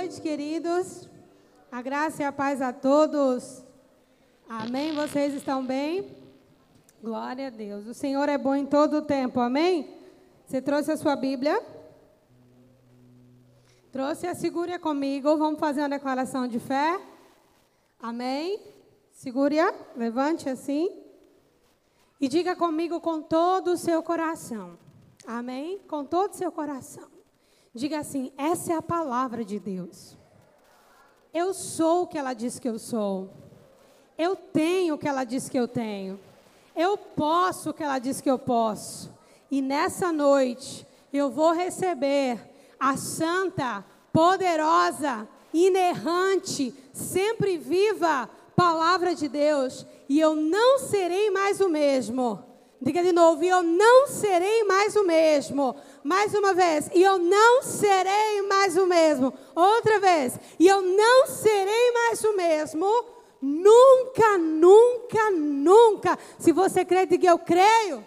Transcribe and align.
noite, 0.00 0.22
queridos. 0.22 1.06
A 1.70 1.82
graça 1.82 2.22
e 2.22 2.24
a 2.24 2.32
paz 2.32 2.62
a 2.62 2.72
todos. 2.72 3.62
Amém? 4.48 4.94
Vocês 4.94 5.34
estão 5.34 5.62
bem? 5.62 6.16
Glória 7.02 7.48
a 7.48 7.50
Deus. 7.50 7.86
O 7.86 7.92
Senhor 7.92 8.26
é 8.26 8.38
bom 8.38 8.54
em 8.54 8.64
todo 8.64 8.96
o 8.96 9.02
tempo. 9.02 9.40
Amém? 9.40 9.94
Você 10.46 10.62
trouxe 10.62 10.90
a 10.90 10.96
sua 10.96 11.16
Bíblia? 11.16 11.62
Trouxe? 13.92 14.26
A 14.26 14.34
segure 14.34 14.78
comigo. 14.78 15.36
Vamos 15.36 15.60
fazer 15.60 15.82
uma 15.82 15.90
declaração 15.90 16.48
de 16.48 16.58
fé. 16.58 16.98
Amém? 18.00 18.58
Segure-a. 19.12 19.74
Levante 19.94 20.48
assim. 20.48 20.90
E 22.18 22.26
diga 22.26 22.56
comigo 22.56 23.00
com 23.00 23.20
todo 23.20 23.72
o 23.72 23.76
seu 23.76 24.02
coração. 24.02 24.78
Amém? 25.26 25.78
Com 25.86 26.06
todo 26.06 26.32
o 26.32 26.36
seu 26.36 26.50
coração. 26.50 27.19
Diga 27.74 28.00
assim: 28.00 28.32
essa 28.36 28.72
é 28.72 28.76
a 28.76 28.82
palavra 28.82 29.44
de 29.44 29.58
Deus. 29.58 30.16
Eu 31.32 31.54
sou 31.54 32.02
o 32.02 32.06
que 32.06 32.18
ela 32.18 32.34
diz 32.34 32.58
que 32.58 32.68
eu 32.68 32.78
sou. 32.78 33.30
Eu 34.18 34.34
tenho 34.34 34.94
o 34.94 34.98
que 34.98 35.08
ela 35.08 35.24
diz 35.24 35.48
que 35.48 35.58
eu 35.58 35.68
tenho. 35.68 36.18
Eu 36.74 36.96
posso 36.96 37.70
o 37.70 37.74
que 37.74 37.82
ela 37.82 37.98
diz 37.98 38.20
que 38.20 38.30
eu 38.30 38.38
posso. 38.38 39.12
E 39.50 39.62
nessa 39.62 40.12
noite 40.12 40.86
eu 41.12 41.30
vou 41.30 41.52
receber 41.52 42.38
a 42.78 42.96
santa, 42.96 43.84
poderosa, 44.12 45.28
inerrante, 45.52 46.74
sempre 46.92 47.56
viva 47.56 48.28
palavra 48.56 49.14
de 49.14 49.28
Deus. 49.28 49.86
E 50.08 50.18
eu 50.18 50.34
não 50.34 50.78
serei 50.78 51.30
mais 51.30 51.60
o 51.60 51.68
mesmo. 51.68 52.44
Diga 52.82 53.02
de 53.02 53.12
novo, 53.12 53.44
eu 53.44 53.62
não 53.62 54.06
serei 54.06 54.64
mais 54.64 54.96
o 54.96 55.04
mesmo. 55.04 55.76
Mais 56.02 56.34
uma 56.34 56.54
vez, 56.54 56.88
e 56.94 57.02
eu 57.02 57.18
não 57.18 57.62
serei 57.62 58.42
mais 58.42 58.76
o 58.76 58.86
mesmo. 58.86 59.34
Outra 59.54 60.00
vez, 60.00 60.38
e 60.58 60.66
eu 60.66 60.80
não 60.80 61.26
serei 61.26 61.92
mais 61.92 62.24
o 62.24 62.36
mesmo. 62.36 62.86
Nunca, 63.40 64.38
nunca, 64.38 65.30
nunca. 65.30 66.18
Se 66.38 66.52
você 66.52 66.84
crê, 66.84 67.06
diga 67.06 67.28
eu 67.28 67.38
creio. 67.38 68.06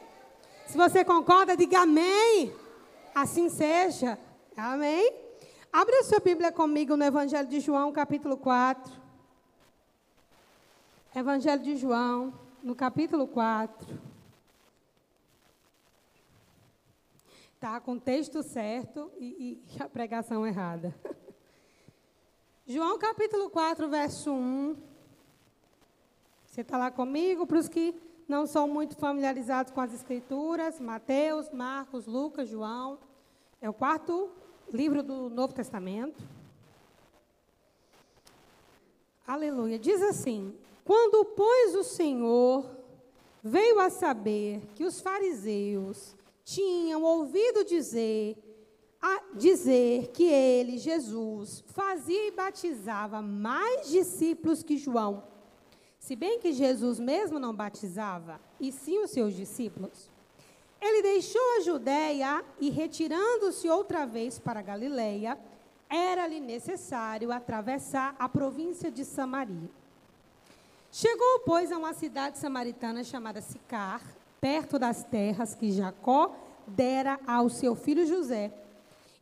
Se 0.68 0.78
você 0.78 1.04
concorda, 1.04 1.56
diga 1.56 1.82
amém. 1.82 2.54
Assim 3.14 3.50
seja. 3.50 4.18
Amém. 4.58 5.14
Abra 5.72 6.04
sua 6.04 6.20
Bíblia 6.20 6.52
comigo 6.52 6.96
no 6.96 7.04
Evangelho 7.04 7.48
de 7.48 7.60
João, 7.60 7.92
capítulo 7.92 8.38
4. 8.38 8.92
Evangelho 11.16 11.62
de 11.62 11.76
João, 11.76 12.34
no 12.64 12.76
capítulo 12.76 13.28
4. 13.28 14.13
Está 17.64 17.80
com 17.80 17.94
o 17.94 18.00
texto 18.00 18.44
certo 18.44 19.10
e, 19.18 19.64
e 19.64 19.64
a 19.82 19.88
pregação 19.88 20.46
errada. 20.46 20.94
João 22.68 23.00
capítulo 23.00 23.50
4, 23.50 23.88
verso 23.88 24.34
1. 24.34 24.76
Você 26.46 26.60
está 26.60 26.78
lá 26.78 26.92
comigo? 26.92 27.48
Para 27.48 27.60
os 27.60 27.70
que 27.70 27.96
não 28.28 28.46
são 28.46 28.68
muito 28.68 28.98
familiarizados 28.98 29.72
com 29.72 29.80
as 29.80 29.94
Escrituras, 29.94 30.78
Mateus, 30.82 31.52
Marcos, 31.52 32.06
Lucas, 32.06 32.50
João. 32.50 33.00
É 33.62 33.70
o 33.70 33.74
quarto 33.74 34.30
livro 34.70 35.02
do 35.02 35.30
Novo 35.30 35.54
Testamento. 35.54 36.22
Aleluia. 39.26 39.80
Diz 39.80 40.02
assim: 40.02 40.54
Quando, 40.84 41.24
pois, 41.24 41.76
o 41.76 41.84
Senhor 41.86 42.70
veio 43.42 43.80
a 43.80 43.90
saber 43.90 44.62
que 44.76 44.84
os 44.84 45.00
fariseus 45.00 46.14
tinham 46.44 47.04
ouvido 47.04 47.64
dizer, 47.64 48.38
dizer 49.36 50.08
que 50.08 50.24
ele, 50.24 50.78
Jesus, 50.78 51.64
fazia 51.68 52.28
e 52.28 52.32
batizava 52.32 53.22
mais 53.22 53.90
discípulos 53.90 54.64
que 54.64 54.78
João. 54.78 55.24
Se 56.00 56.16
bem 56.16 56.40
que 56.40 56.52
Jesus 56.52 57.00
mesmo 57.00 57.40
não 57.40 57.56
batizava, 57.56 58.40
e 58.60 58.72
sim 58.72 59.00
os 59.00 59.12
seus 59.12 59.34
discípulos. 59.34 60.12
Ele 60.82 61.02
deixou 61.02 61.42
a 61.58 61.62
Judéia 61.62 62.44
e, 62.60 62.70
retirando-se 62.70 63.70
outra 63.70 64.06
vez 64.06 64.38
para 64.38 64.62
Galiléia, 64.62 65.40
era-lhe 65.90 66.42
necessário 66.42 67.32
atravessar 67.32 68.16
a 68.20 68.28
província 68.28 68.92
de 68.92 69.06
Samaria. 69.06 69.70
Chegou, 70.92 71.40
pois, 71.46 71.72
a 71.72 71.78
uma 71.78 71.94
cidade 71.94 72.38
samaritana 72.38 73.04
chamada 73.04 73.42
Sicar, 73.42 74.02
perto 74.42 74.78
das 74.78 75.06
terras 75.06 75.56
que 75.56 75.72
Jacó 75.72 76.36
dera 76.68 77.20
ao 77.26 77.50
seu 77.50 77.76
filho 77.76 78.06
José. 78.06 78.54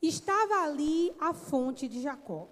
Estava 0.02 0.64
ali 0.64 1.14
a 1.20 1.34
fonte 1.34 1.88
de 1.88 2.02
Jacó. 2.02 2.48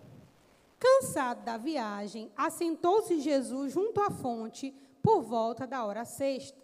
Cansado 0.79 1.43
da 1.43 1.57
viagem, 1.57 2.31
assentou-se 2.37 3.19
Jesus 3.19 3.73
junto 3.73 3.99
à 3.99 4.09
fonte 4.09 4.73
por 5.01 5.21
volta 5.21 5.67
da 5.67 5.83
hora 5.83 6.05
sexta. 6.05 6.57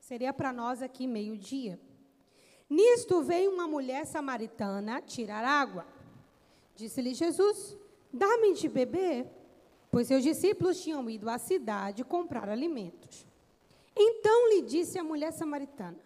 Seria 0.00 0.32
para 0.32 0.52
nós 0.52 0.82
aqui 0.82 1.06
meio-dia. 1.06 1.78
Nisto 2.68 3.22
veio 3.22 3.52
uma 3.52 3.68
mulher 3.68 4.06
samaritana 4.06 5.00
tirar 5.00 5.44
água. 5.44 5.86
Disse-lhe 6.74 7.14
Jesus: 7.14 7.76
Dá-me 8.12 8.54
de 8.54 8.68
beber, 8.68 9.26
pois 9.90 10.06
seus 10.06 10.22
discípulos 10.22 10.80
tinham 10.80 11.08
ido 11.10 11.28
à 11.28 11.38
cidade 11.38 12.04
comprar 12.04 12.48
alimentos. 12.48 13.26
Então 13.94 14.48
lhe 14.48 14.62
disse 14.62 14.98
a 14.98 15.04
mulher 15.04 15.32
samaritana: 15.32 15.98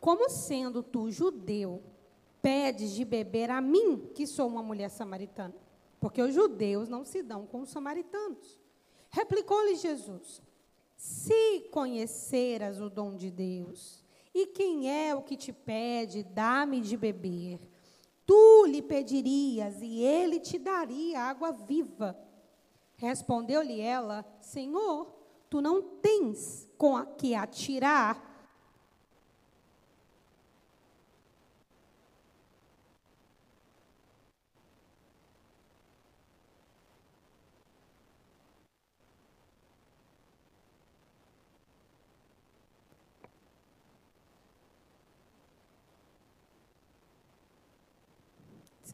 Como 0.00 0.28
sendo 0.30 0.82
tu 0.82 1.10
judeu, 1.10 1.82
pedes 2.40 2.92
de 2.92 3.04
beber 3.04 3.50
a 3.50 3.60
mim, 3.60 4.10
que 4.14 4.26
sou 4.26 4.48
uma 4.48 4.62
mulher 4.62 4.90
samaritana? 4.90 5.54
Porque 6.00 6.22
os 6.22 6.32
judeus 6.32 6.88
não 6.88 7.04
se 7.04 7.22
dão 7.22 7.46
com 7.46 7.62
os 7.62 7.70
samaritanos. 7.70 8.58
Replicou-lhe 9.10 9.74
Jesus: 9.74 10.40
Se 10.96 11.68
conheceras 11.72 12.80
o 12.80 12.88
dom 12.88 13.16
de 13.16 13.30
Deus, 13.30 14.04
e 14.32 14.46
quem 14.46 14.90
é 14.90 15.14
o 15.14 15.22
que 15.22 15.36
te 15.36 15.52
pede, 15.52 16.22
dá-me 16.22 16.80
de 16.80 16.96
beber, 16.96 17.58
tu 18.24 18.66
lhe 18.66 18.80
pedirias 18.80 19.82
e 19.82 20.00
ele 20.00 20.38
te 20.38 20.58
daria 20.58 21.22
água 21.22 21.50
viva. 21.50 22.16
Respondeu-lhe 22.96 23.80
ela: 23.80 24.24
Senhor, 24.40 25.12
tu 25.50 25.60
não 25.60 25.82
tens 25.82 26.68
com 26.76 26.96
a 26.96 27.04
que 27.04 27.34
atirar 27.34 28.27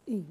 Sim. 0.04 0.26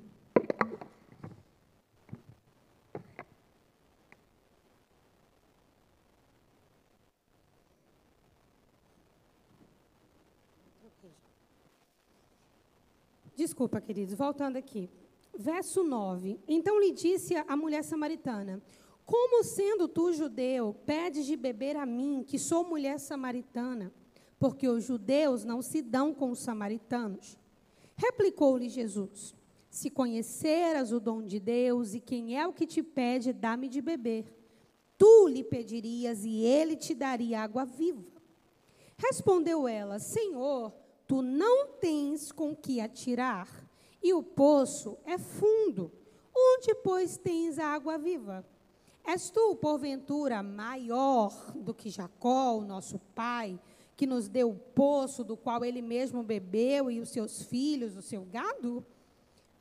Desculpa, 13.36 13.82
queridos, 13.82 14.14
voltando 14.14 14.58
aqui. 14.58 14.90
Verso 15.38 15.84
9. 15.84 16.40
Então 16.48 16.80
lhe 16.80 16.92
disse 16.92 17.36
a 17.36 17.58
mulher 17.58 17.84
samaritana: 17.84 18.62
Como 19.06 19.44
sendo 19.44 19.88
tu 19.88 20.14
judeu, 20.14 20.76
pedes 20.86 21.26
de 21.26 21.36
beber 21.36 21.76
a 21.76 21.86
mim, 21.86 22.24
que 22.26 22.38
sou 22.38 22.64
mulher 22.64 23.00
samaritana? 23.00 23.92
Porque 24.38 24.68
os 24.68 24.84
judeus 24.84 25.44
não 25.44 25.62
se 25.62 25.82
dão 25.82 26.14
com 26.14 26.30
os 26.30 26.40
samaritanos. 26.40 27.40
Replicou-lhe 27.98 28.70
Jesus: 28.70 29.36
Se 29.74 29.90
conheceras 29.90 30.92
o 30.92 31.00
dom 31.00 31.24
de 31.24 31.40
Deus 31.40 31.96
e 31.96 32.00
quem 32.00 32.38
é 32.38 32.48
o 32.48 32.54
que 32.54 32.68
te 32.68 32.84
pede, 32.84 33.34
dá-me 33.34 33.68
de 33.68 33.82
beber. 33.82 34.32
Tu 35.00 35.28
lhe 35.28 35.44
pedirias 35.44 36.24
e 36.24 36.44
ele 36.44 36.76
te 36.76 36.94
daria 36.94 37.42
água 37.42 37.66
viva. 37.66 38.06
Respondeu 38.96 39.68
ela: 39.68 39.98
Senhor, 39.98 40.72
tu 41.08 41.24
não 41.24 41.70
tens 41.82 42.32
com 42.32 42.56
que 42.56 42.80
atirar, 42.80 43.50
e 44.00 44.14
o 44.14 44.22
poço 44.22 44.96
é 45.06 45.18
fundo. 45.18 45.92
Onde, 46.36 46.76
pois, 46.76 47.18
tens 47.18 47.58
a 47.58 47.66
água 47.70 47.98
viva? 47.98 48.46
És 49.04 49.32
tu, 49.32 49.56
porventura, 49.56 50.44
maior 50.44 51.52
do 51.56 51.74
que 51.74 51.90
Jacó, 51.90 52.58
o 52.58 52.64
nosso 52.64 53.00
pai, 53.16 53.60
que 53.98 54.06
nos 54.06 54.30
deu 54.30 54.52
o 54.52 54.56
poço 54.56 55.24
do 55.24 55.36
qual 55.36 55.66
ele 55.66 55.82
mesmo 55.82 56.22
bebeu 56.22 56.92
e 56.92 57.00
os 57.00 57.10
seus 57.10 57.42
filhos, 57.42 57.98
o 57.98 58.04
seu 58.04 58.24
gado? 58.26 58.86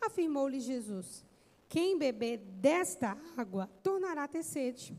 Afirmou-lhe 0.02 0.60
Jesus: 0.60 1.24
Quem 1.68 1.96
beber 1.96 2.38
desta 2.38 3.16
água 3.36 3.68
tornará 3.82 4.24
a 4.24 4.28
ter 4.28 4.42
sede. 4.42 4.94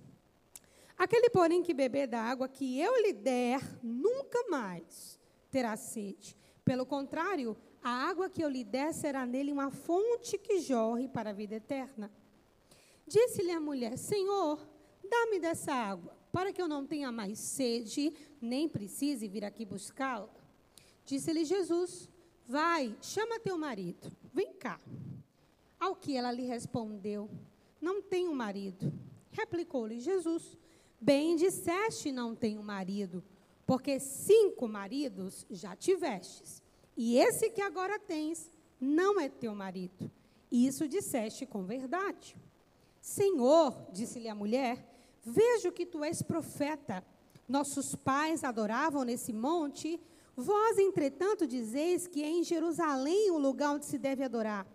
Aquele, 0.98 1.30
porém, 1.30 1.62
que 1.62 1.74
beber 1.74 2.08
da 2.08 2.22
água 2.22 2.48
que 2.48 2.80
eu 2.80 2.96
lhe 3.02 3.14
der, 3.14 3.62
nunca 3.84 4.46
mais 4.50 5.20
terá 5.52 5.76
sede. 5.76 6.38
Pelo 6.64 6.86
contrário, 6.86 7.58
a 7.84 7.90
água 7.90 8.30
que 8.30 8.42
eu 8.42 8.50
lhe 8.50 8.64
der 8.64 8.94
será 8.94 9.26
nele 9.26 9.52
uma 9.52 9.70
fonte 9.70 10.38
que 10.38 10.60
jorre 10.60 11.08
para 11.08 11.32
a 11.32 11.34
vida 11.34 11.56
eterna. 11.56 12.10
Disse-lhe 13.06 13.52
a 13.52 13.60
mulher: 13.60 13.98
Senhor, 13.98 14.66
dá-me 15.04 15.40
dessa 15.40 15.74
água, 15.74 16.16
para 16.32 16.54
que 16.54 16.62
eu 16.62 16.68
não 16.68 16.88
tenha 16.88 17.12
mais 17.12 17.38
sede, 17.40 18.14
nem 18.42 18.70
precise 18.70 19.28
vir 19.28 19.44
aqui 19.44 19.66
buscá-la. 19.66 20.30
Disse-lhe 21.06 21.44
Jesus: 21.44 22.10
Vai, 22.48 22.96
chama 23.02 23.40
teu 23.40 23.58
marido, 23.58 24.10
vem 24.34 24.54
cá. 24.54 24.80
Ao 25.80 25.96
que 25.96 26.16
ela 26.18 26.32
lhe 26.32 26.46
respondeu: 26.46 27.30
Não 27.80 28.02
tenho 28.02 28.34
marido. 28.34 28.92
Replicou-lhe 29.32 30.00
Jesus: 30.00 30.58
Bem 31.00 31.36
disseste, 31.36 32.12
não 32.12 32.36
tenho 32.36 32.64
marido, 32.64 33.24
porque 33.66 34.00
cinco 34.00 34.68
maridos 34.68 35.46
já 35.50 35.76
tivestes, 35.76 36.64
e 36.96 37.18
esse 37.18 37.50
que 37.50 37.62
agora 37.62 38.00
tens 38.00 38.50
não 38.80 39.20
é 39.20 39.30
teu 39.30 39.54
marido. 39.54 40.10
Isso 40.52 40.88
disseste 40.88 41.46
com 41.46 41.64
verdade. 41.64 42.38
Senhor, 43.02 43.88
disse-lhe 43.92 44.30
a 44.30 44.36
mulher, 44.36 44.88
vejo 45.26 45.72
que 45.72 45.86
tu 45.86 46.04
és 46.04 46.22
profeta. 46.22 47.04
Nossos 47.48 47.96
pais 47.96 48.44
adoravam 48.44 49.04
nesse 49.04 49.34
monte, 49.34 50.00
vós, 50.36 50.78
entretanto, 50.78 51.48
dizeis 51.48 52.08
que 52.08 52.24
é 52.24 52.30
em 52.30 52.44
Jerusalém 52.44 53.32
o 53.32 53.38
lugar 53.38 53.76
onde 53.76 53.86
se 53.86 53.98
deve 53.98 54.24
adorar. 54.24 54.66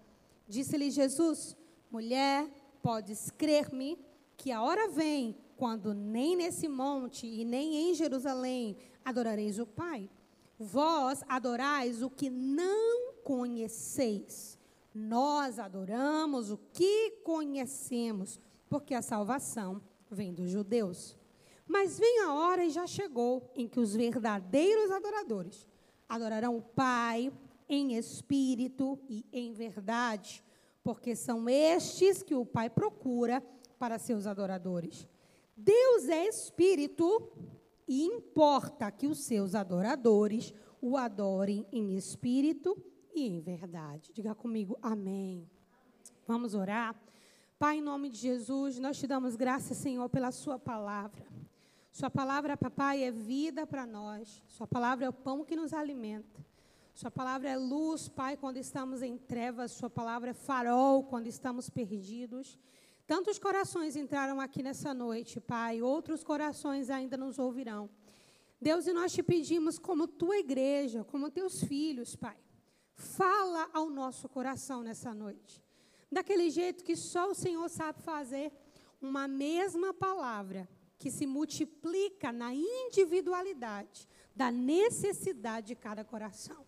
Disse-lhe 0.46 0.90
Jesus: 0.90 1.56
Mulher, 1.90 2.48
podes 2.82 3.30
crer-me 3.30 3.98
que 4.36 4.52
a 4.52 4.62
hora 4.62 4.88
vem 4.88 5.36
quando 5.56 5.92
nem 5.92 6.36
nesse 6.36 6.68
monte 6.68 7.26
e 7.26 7.44
nem 7.44 7.90
em 7.90 7.94
Jerusalém 7.94 8.76
adorareis 9.04 9.58
o 9.58 9.66
Pai. 9.66 10.08
Vós 10.58 11.22
adorais 11.28 12.02
o 12.02 12.08
que 12.08 12.30
não 12.30 13.14
conheceis. 13.24 14.56
Nós 14.94 15.58
adoramos 15.58 16.50
o 16.50 16.58
que 16.72 17.10
conhecemos, 17.24 18.40
porque 18.68 18.94
a 18.94 19.02
salvação 19.02 19.82
vem 20.10 20.32
dos 20.32 20.50
judeus. 20.50 21.17
Mas 21.68 21.98
vem 21.98 22.20
a 22.20 22.32
hora 22.32 22.64
e 22.64 22.70
já 22.70 22.86
chegou 22.86 23.52
em 23.54 23.68
que 23.68 23.78
os 23.78 23.94
verdadeiros 23.94 24.90
adoradores 24.90 25.68
adorarão 26.08 26.56
o 26.56 26.62
Pai 26.62 27.30
em 27.68 27.94
espírito 27.94 28.98
e 29.08 29.26
em 29.30 29.52
verdade, 29.52 30.42
porque 30.82 31.14
são 31.14 31.46
estes 31.48 32.22
que 32.22 32.34
o 32.34 32.46
Pai 32.46 32.70
procura 32.70 33.42
para 33.78 33.98
seus 33.98 34.26
adoradores. 34.26 35.06
Deus 35.54 36.08
é 36.08 36.26
espírito 36.26 37.30
e 37.86 38.04
importa 38.04 38.90
que 38.90 39.06
os 39.06 39.18
seus 39.18 39.54
adoradores 39.54 40.54
o 40.80 40.96
adorem 40.96 41.66
em 41.70 41.96
espírito 41.96 42.76
e 43.14 43.26
em 43.26 43.40
verdade. 43.40 44.10
Diga 44.12 44.34
comigo, 44.34 44.78
amém. 44.80 45.46
Vamos 46.26 46.54
orar. 46.54 46.94
Pai, 47.58 47.78
em 47.78 47.82
nome 47.82 48.08
de 48.08 48.18
Jesus, 48.18 48.78
nós 48.78 48.98
te 48.98 49.06
damos 49.06 49.34
graças, 49.34 49.76
Senhor, 49.76 50.08
pela 50.08 50.30
Sua 50.30 50.58
palavra. 50.58 51.26
Sua 51.90 52.10
palavra, 52.10 52.56
papai, 52.56 53.02
é 53.02 53.10
vida 53.10 53.66
para 53.66 53.86
nós. 53.86 54.42
Sua 54.46 54.66
palavra 54.66 55.06
é 55.06 55.08
o 55.08 55.12
pão 55.12 55.44
que 55.44 55.56
nos 55.56 55.72
alimenta. 55.72 56.44
Sua 56.94 57.10
palavra 57.10 57.48
é 57.48 57.56
luz, 57.56 58.08
Pai, 58.08 58.36
quando 58.36 58.56
estamos 58.56 59.02
em 59.02 59.16
trevas. 59.16 59.72
Sua 59.72 59.88
palavra 59.88 60.30
é 60.30 60.34
farol 60.34 61.04
quando 61.04 61.26
estamos 61.26 61.70
perdidos. 61.70 62.58
Tantos 63.06 63.38
corações 63.38 63.96
entraram 63.96 64.40
aqui 64.40 64.62
nessa 64.62 64.92
noite, 64.92 65.40
Pai, 65.40 65.80
outros 65.80 66.22
corações 66.22 66.90
ainda 66.90 67.16
nos 67.16 67.38
ouvirão. 67.38 67.88
Deus, 68.60 68.86
e 68.86 68.92
nós 68.92 69.12
te 69.12 69.22
pedimos, 69.22 69.78
como 69.78 70.06
tua 70.06 70.36
igreja, 70.38 71.04
como 71.04 71.30
teus 71.30 71.62
filhos, 71.62 72.16
Pai, 72.16 72.36
fala 72.94 73.70
ao 73.72 73.88
nosso 73.88 74.28
coração 74.28 74.82
nessa 74.82 75.14
noite. 75.14 75.62
Daquele 76.10 76.50
jeito 76.50 76.84
que 76.84 76.96
só 76.96 77.30
o 77.30 77.34
Senhor 77.34 77.68
sabe 77.70 78.02
fazer, 78.02 78.52
uma 79.00 79.28
mesma 79.28 79.94
palavra 79.94 80.68
que 80.98 81.10
se 81.10 81.26
multiplica 81.26 82.32
na 82.32 82.52
individualidade 82.52 84.08
da 84.34 84.50
necessidade 84.50 85.68
de 85.68 85.74
cada 85.74 86.04
coração. 86.04 86.66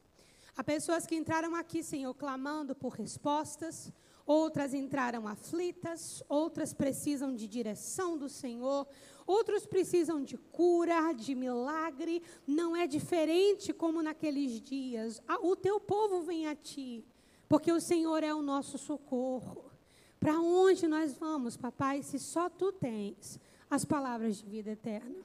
Há 0.57 0.63
pessoas 0.63 1.07
que 1.07 1.17
entraram 1.17 1.55
aqui, 1.55 1.83
Senhor, 1.83 2.13
clamando 2.15 2.75
por 2.75 2.93
respostas, 2.93 3.93
outras 4.27 4.75
entraram 4.75 5.27
aflitas, 5.27 6.23
outras 6.29 6.73
precisam 6.73 7.35
de 7.35 7.47
direção 7.49 8.17
do 8.17 8.29
Senhor, 8.29 8.87
outros 9.27 9.67
precisam 9.67 10.23
de 10.23 10.37
cura, 10.37 11.13
de 11.13 11.35
milagre. 11.35 12.23
Não 12.47 12.77
é 12.77 12.87
diferente 12.87 13.73
como 13.73 14.03
naqueles 14.03 14.61
dias. 14.61 15.23
O 15.41 15.57
teu 15.57 15.81
povo 15.81 16.23
vem 16.23 16.47
a 16.47 16.55
ti, 16.55 17.05
porque 17.49 17.73
o 17.73 17.81
Senhor 17.81 18.23
é 18.23 18.35
o 18.35 18.43
nosso 18.43 18.77
socorro. 18.77 19.71
Para 20.19 20.39
onde 20.39 20.87
nós 20.87 21.15
vamos, 21.15 21.57
papai, 21.57 22.03
se 22.03 22.19
só 22.19 22.51
tu 22.51 22.71
tens 22.71 23.41
as 23.71 23.85
palavras 23.85 24.37
de 24.37 24.47
vida 24.47 24.73
eterna? 24.73 25.25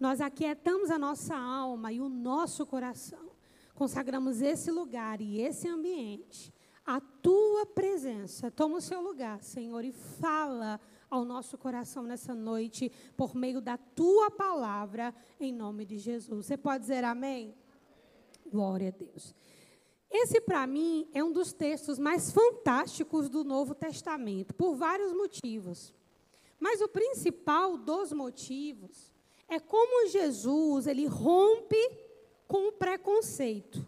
Nós 0.00 0.20
aquietamos 0.20 0.90
a 0.90 0.98
nossa 0.98 1.36
alma 1.36 1.92
e 1.92 2.00
o 2.00 2.08
nosso 2.08 2.66
coração. 2.66 3.30
Consagramos 3.74 4.40
esse 4.40 4.70
lugar 4.70 5.20
e 5.20 5.40
esse 5.40 5.68
ambiente 5.68 6.52
a 6.84 7.00
tua 7.00 7.64
presença. 7.64 8.50
Toma 8.50 8.76
o 8.76 8.80
seu 8.80 9.00
lugar, 9.00 9.42
Senhor, 9.42 9.84
e 9.84 9.92
fala 9.92 10.78
ao 11.08 11.24
nosso 11.24 11.56
coração 11.56 12.02
nessa 12.02 12.34
noite 12.34 12.92
por 13.16 13.34
meio 13.34 13.60
da 13.60 13.76
tua 13.76 14.30
palavra, 14.30 15.14
em 15.40 15.52
nome 15.52 15.84
de 15.84 15.98
Jesus. 15.98 16.46
Você 16.46 16.56
pode 16.56 16.80
dizer 16.80 17.04
amém? 17.04 17.54
Glória 18.50 18.88
a 18.88 18.90
Deus. 18.90 19.34
Esse, 20.10 20.40
para 20.40 20.66
mim, 20.66 21.08
é 21.12 21.24
um 21.24 21.32
dos 21.32 21.52
textos 21.52 21.98
mais 21.98 22.30
fantásticos 22.30 23.28
do 23.28 23.42
Novo 23.42 23.74
Testamento, 23.74 24.54
por 24.54 24.74
vários 24.74 25.12
motivos. 25.12 25.92
Mas 26.58 26.80
o 26.80 26.88
principal 26.88 27.76
dos 27.76 28.12
motivos 28.12 29.12
é 29.48 29.58
como 29.60 30.08
Jesus 30.08 30.86
ele 30.86 31.06
rompe 31.06 31.76
com 32.46 32.68
o 32.68 32.72
preconceito. 32.72 33.86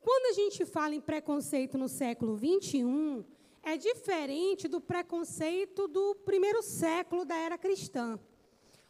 Quando 0.00 0.26
a 0.26 0.32
gente 0.32 0.64
fala 0.64 0.94
em 0.94 1.00
preconceito 1.00 1.78
no 1.78 1.88
século 1.88 2.34
21, 2.34 3.24
é 3.62 3.76
diferente 3.76 4.66
do 4.66 4.80
preconceito 4.80 5.86
do 5.86 6.14
primeiro 6.16 6.62
século 6.62 7.24
da 7.24 7.36
era 7.36 7.56
cristã. 7.56 8.18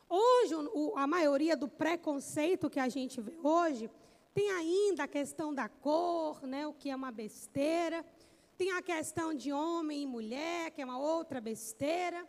Hoje, 0.08 0.54
a 0.96 1.06
maioria 1.06 1.56
do 1.56 1.68
preconceito 1.68 2.70
que 2.70 2.80
a 2.80 2.88
gente 2.88 3.20
vê 3.20 3.36
hoje 3.42 3.90
tem 4.34 4.50
ainda 4.50 5.04
a 5.04 5.08
questão 5.08 5.54
da 5.54 5.68
cor, 5.68 6.46
né, 6.46 6.66
o 6.66 6.72
que 6.72 6.88
é 6.88 6.96
uma 6.96 7.10
besteira. 7.10 8.04
Tem 8.56 8.72
a 8.72 8.80
questão 8.80 9.34
de 9.34 9.52
homem 9.52 10.02
e 10.02 10.06
mulher, 10.06 10.70
que 10.70 10.80
é 10.80 10.84
uma 10.84 10.98
outra 10.98 11.40
besteira. 11.40 12.26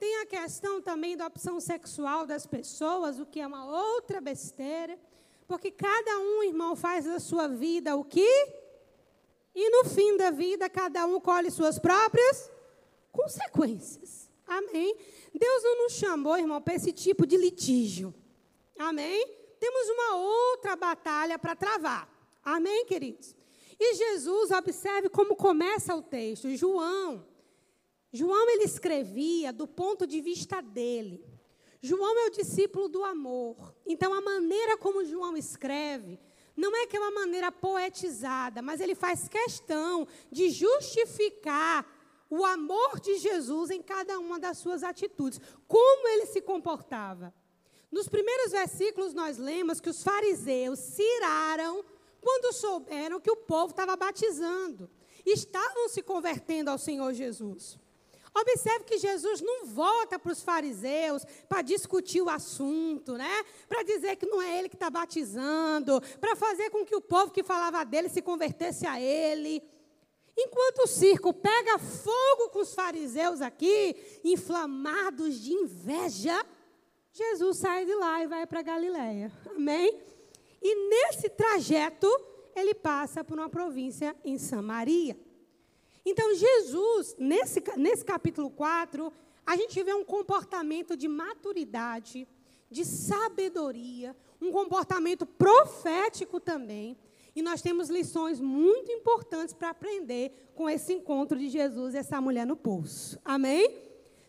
Tem 0.00 0.22
a 0.22 0.26
questão 0.26 0.80
também 0.80 1.14
da 1.14 1.26
opção 1.26 1.60
sexual 1.60 2.26
das 2.26 2.46
pessoas, 2.46 3.20
o 3.20 3.26
que 3.26 3.38
é 3.38 3.46
uma 3.46 3.66
outra 3.66 4.18
besteira. 4.18 4.98
Porque 5.46 5.70
cada 5.70 6.18
um, 6.18 6.42
irmão, 6.42 6.74
faz 6.74 7.04
da 7.04 7.20
sua 7.20 7.46
vida 7.46 7.94
o 7.94 8.02
que? 8.02 8.48
E 9.54 9.68
no 9.68 9.84
fim 9.84 10.16
da 10.16 10.30
vida, 10.30 10.70
cada 10.70 11.04
um 11.04 11.20
colhe 11.20 11.50
suas 11.50 11.78
próprias 11.78 12.50
consequências. 13.12 14.30
Amém? 14.46 14.96
Deus 15.34 15.62
não 15.62 15.82
nos 15.82 15.92
chamou, 15.92 16.38
irmão, 16.38 16.62
para 16.62 16.76
esse 16.76 16.92
tipo 16.92 17.26
de 17.26 17.36
litígio. 17.36 18.14
Amém? 18.78 19.36
Temos 19.58 19.86
uma 19.90 20.16
outra 20.16 20.76
batalha 20.76 21.38
para 21.38 21.54
travar. 21.54 22.08
Amém, 22.42 22.86
queridos? 22.86 23.36
E 23.78 23.96
Jesus, 23.96 24.50
observe 24.50 25.10
como 25.10 25.36
começa 25.36 25.94
o 25.94 26.00
texto. 26.00 26.48
João. 26.56 27.28
João 28.12 28.50
ele 28.50 28.64
escrevia 28.64 29.52
do 29.52 29.66
ponto 29.66 30.06
de 30.06 30.20
vista 30.20 30.60
dele. 30.60 31.24
João 31.80 32.18
é 32.18 32.26
o 32.26 32.30
discípulo 32.30 32.88
do 32.88 33.04
amor. 33.04 33.74
Então, 33.86 34.12
a 34.12 34.20
maneira 34.20 34.76
como 34.76 35.04
João 35.04 35.36
escreve 35.36 36.18
não 36.56 36.76
é 36.76 36.86
que 36.86 36.96
é 36.96 37.00
uma 37.00 37.12
maneira 37.12 37.50
poetizada, 37.50 38.60
mas 38.60 38.80
ele 38.80 38.94
faz 38.94 39.28
questão 39.28 40.06
de 40.30 40.50
justificar 40.50 41.86
o 42.28 42.44
amor 42.44 43.00
de 43.00 43.18
Jesus 43.18 43.70
em 43.70 43.80
cada 43.80 44.18
uma 44.18 44.38
das 44.38 44.58
suas 44.58 44.82
atitudes. 44.82 45.40
Como 45.66 46.08
ele 46.08 46.26
se 46.26 46.42
comportava. 46.42 47.32
Nos 47.90 48.08
primeiros 48.08 48.52
versículos, 48.52 49.14
nós 49.14 49.38
lemos 49.38 49.80
que 49.80 49.88
os 49.88 50.02
fariseus 50.02 50.78
se 50.78 51.02
iraram 51.02 51.84
quando 52.20 52.52
souberam 52.52 53.20
que 53.20 53.30
o 53.30 53.36
povo 53.36 53.70
estava 53.70 53.96
batizando. 53.96 54.88
Estavam 55.24 55.88
se 55.88 56.02
convertendo 56.02 56.70
ao 56.70 56.78
Senhor 56.78 57.12
Jesus. 57.14 57.78
Observe 58.34 58.84
que 58.84 58.98
Jesus 58.98 59.40
não 59.40 59.66
volta 59.66 60.18
para 60.18 60.32
os 60.32 60.42
fariseus 60.42 61.24
para 61.48 61.62
discutir 61.62 62.22
o 62.22 62.28
assunto, 62.28 63.14
né? 63.14 63.44
Para 63.68 63.82
dizer 63.82 64.16
que 64.16 64.26
não 64.26 64.40
é 64.40 64.58
ele 64.58 64.68
que 64.68 64.76
está 64.76 64.88
batizando, 64.88 66.00
para 66.20 66.36
fazer 66.36 66.70
com 66.70 66.84
que 66.84 66.94
o 66.94 67.00
povo 67.00 67.32
que 67.32 67.42
falava 67.42 67.84
dele 67.84 68.08
se 68.08 68.22
convertesse 68.22 68.86
a 68.86 69.00
ele. 69.00 69.62
Enquanto 70.38 70.84
o 70.84 70.86
circo 70.86 71.34
pega 71.34 71.78
fogo 71.78 72.50
com 72.52 72.60
os 72.60 72.72
fariseus 72.72 73.40
aqui, 73.40 73.96
inflamados 74.24 75.40
de 75.40 75.52
inveja, 75.52 76.46
Jesus 77.12 77.58
sai 77.58 77.84
de 77.84 77.94
lá 77.94 78.22
e 78.22 78.28
vai 78.28 78.46
para 78.46 78.62
Galiléia. 78.62 79.32
Amém? 79.54 80.00
E 80.62 80.88
nesse 80.88 81.28
trajeto, 81.28 82.08
ele 82.54 82.74
passa 82.74 83.24
por 83.24 83.38
uma 83.38 83.48
província 83.48 84.14
em 84.24 84.38
Samaria. 84.38 85.18
Então, 86.10 86.34
Jesus, 86.34 87.14
nesse, 87.16 87.62
nesse 87.76 88.04
capítulo 88.04 88.50
4, 88.50 89.12
a 89.46 89.54
gente 89.56 89.80
vê 89.80 89.94
um 89.94 90.04
comportamento 90.04 90.96
de 90.96 91.06
maturidade, 91.06 92.26
de 92.68 92.84
sabedoria, 92.84 94.16
um 94.40 94.50
comportamento 94.50 95.24
profético 95.24 96.40
também. 96.40 96.98
E 97.34 97.42
nós 97.42 97.62
temos 97.62 97.88
lições 97.88 98.40
muito 98.40 98.90
importantes 98.90 99.54
para 99.54 99.70
aprender 99.70 100.50
com 100.56 100.68
esse 100.68 100.92
encontro 100.92 101.38
de 101.38 101.48
Jesus 101.48 101.94
e 101.94 101.98
essa 101.98 102.20
mulher 102.20 102.44
no 102.44 102.56
poço. 102.56 103.16
Amém? 103.24 103.78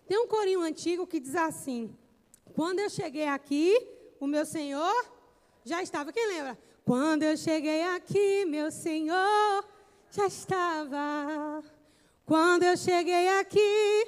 Tem 0.07 0.19
um 0.19 0.27
corinho 0.27 0.61
antigo 0.61 1.07
que 1.07 1.19
diz 1.19 1.35
assim: 1.35 1.97
Quando 2.53 2.77
eu 2.77 2.91
cheguei 2.91 3.25
aqui, 3.25 3.75
o 4.19 4.27
meu 4.27 4.45
Senhor 4.45 5.05
já 5.65 5.81
estava. 5.81 6.13
Quem 6.13 6.27
lembra? 6.27 6.59
Quando 6.85 7.23
eu 7.23 7.35
cheguei 7.35 7.81
aqui, 7.81 8.45
meu 8.45 8.69
Senhor 8.69 9.70
já 10.11 10.27
estava. 10.27 11.63
Quando 12.25 12.63
eu 12.63 12.77
cheguei 12.77 13.27
aqui, 13.39 14.07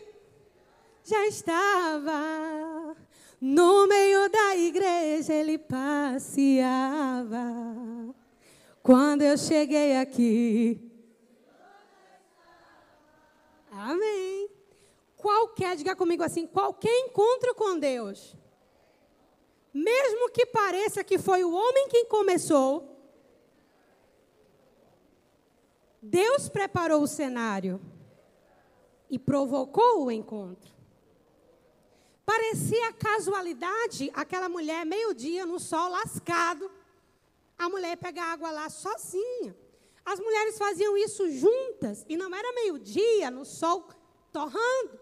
já 1.03 1.25
estava. 1.27 2.95
No 3.39 3.87
meio 3.87 4.29
da 4.29 4.55
igreja 4.55 5.33
ele 5.33 5.57
passeava. 5.57 7.43
Quando 8.81 9.21
eu 9.21 9.37
cheguei 9.37 9.97
aqui. 9.97 10.91
Amém. 13.71 14.49
Qualquer, 15.17 15.75
diga 15.77 15.95
comigo 15.95 16.21
assim, 16.21 16.45
qualquer 16.45 16.93
encontro 16.99 17.55
com 17.55 17.79
Deus, 17.79 18.35
mesmo 19.73 20.29
que 20.29 20.45
pareça 20.45 21.01
que 21.01 21.17
foi 21.17 21.45
o 21.45 21.53
homem 21.53 21.87
quem 21.87 22.05
começou, 22.05 22.92
Deus 26.05 26.49
preparou 26.49 27.01
o 27.01 27.07
cenário 27.07 27.79
e 29.09 29.17
provocou 29.17 30.03
o 30.03 30.11
encontro. 30.11 30.69
Parecia 32.25 32.91
casualidade 32.91 34.11
aquela 34.13 34.49
mulher, 34.49 34.85
meio-dia, 34.85 35.45
no 35.45 35.61
sol 35.61 35.89
lascado, 35.89 36.69
a 37.57 37.69
mulher 37.69 37.95
pegar 37.95 38.33
água 38.33 38.51
lá 38.51 38.69
sozinha. 38.69 39.55
As 40.03 40.19
mulheres 40.19 40.57
faziam 40.57 40.97
isso 40.97 41.29
juntas, 41.31 42.05
e 42.09 42.17
não 42.17 42.35
era 42.35 42.51
meio-dia, 42.51 43.31
no 43.31 43.45
sol 43.45 43.87
torrando. 44.33 44.99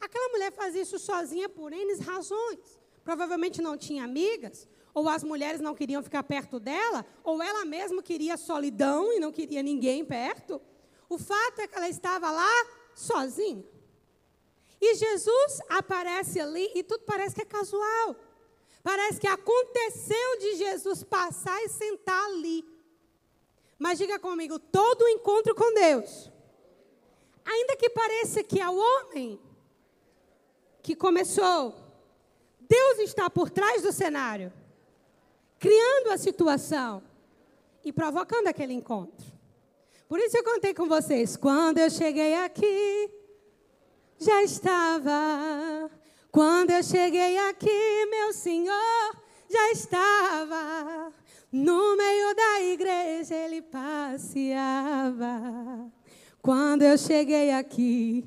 Aquela 0.00 0.28
mulher 0.30 0.50
fazia 0.50 0.82
isso 0.82 0.98
sozinha 0.98 1.48
por 1.48 1.72
N 1.72 1.94
razões. 2.00 2.80
Provavelmente 3.04 3.62
não 3.62 3.76
tinha 3.76 4.02
amigas, 4.02 4.68
ou 4.94 5.08
as 5.08 5.24
mulheres 5.24 5.60
não 5.60 5.74
queriam 5.74 6.02
ficar 6.02 6.22
perto 6.22 6.60
dela, 6.60 7.04
ou 7.24 7.42
ela 7.42 7.64
mesma 7.64 8.02
queria 8.02 8.36
solidão 8.36 9.12
e 9.12 9.18
não 9.18 9.32
queria 9.32 9.62
ninguém 9.62 10.04
perto. 10.04 10.60
O 11.08 11.18
fato 11.18 11.60
é 11.60 11.66
que 11.66 11.74
ela 11.74 11.88
estava 11.88 12.30
lá 12.30 12.66
sozinha. 12.94 13.64
E 14.80 14.94
Jesus 14.94 15.60
aparece 15.68 16.40
ali 16.40 16.70
e 16.74 16.82
tudo 16.82 17.04
parece 17.04 17.34
que 17.34 17.42
é 17.42 17.44
casual. 17.44 18.16
Parece 18.82 19.20
que 19.20 19.28
aconteceu 19.28 20.38
de 20.40 20.56
Jesus 20.56 21.04
passar 21.04 21.62
e 21.62 21.68
sentar 21.68 22.24
ali. 22.26 22.64
Mas 23.78 23.98
diga 23.98 24.18
comigo, 24.18 24.58
todo 24.58 25.08
encontro 25.08 25.54
com 25.54 25.72
Deus, 25.74 26.30
ainda 27.44 27.76
que 27.76 27.90
pareça 27.90 28.42
que 28.42 28.60
é 28.60 28.68
o 28.68 28.76
homem 28.76 29.40
que 30.82 30.96
começou, 30.96 31.74
Deus 32.60 32.98
está 33.00 33.30
por 33.30 33.50
trás 33.50 33.82
do 33.82 33.92
cenário, 33.92 34.52
criando 35.62 36.10
a 36.10 36.18
situação 36.18 37.00
e 37.84 37.92
provocando 37.92 38.48
aquele 38.48 38.72
encontro. 38.72 39.24
Por 40.08 40.18
isso 40.18 40.36
eu 40.36 40.42
contei 40.42 40.74
com 40.74 40.88
vocês, 40.88 41.36
quando 41.36 41.78
eu 41.78 41.88
cheguei 41.88 42.34
aqui, 42.34 43.08
já 44.18 44.42
estava. 44.42 45.88
Quando 46.32 46.70
eu 46.70 46.82
cheguei 46.82 47.38
aqui, 47.48 48.06
meu 48.10 48.32
Senhor 48.32 49.16
já 49.48 49.70
estava. 49.70 51.12
No 51.52 51.96
meio 51.96 52.34
da 52.34 52.62
igreja 52.62 53.36
ele 53.36 53.62
passeava. 53.62 55.30
Quando 56.40 56.82
eu 56.82 56.98
cheguei 56.98 57.52
aqui, 57.52 58.24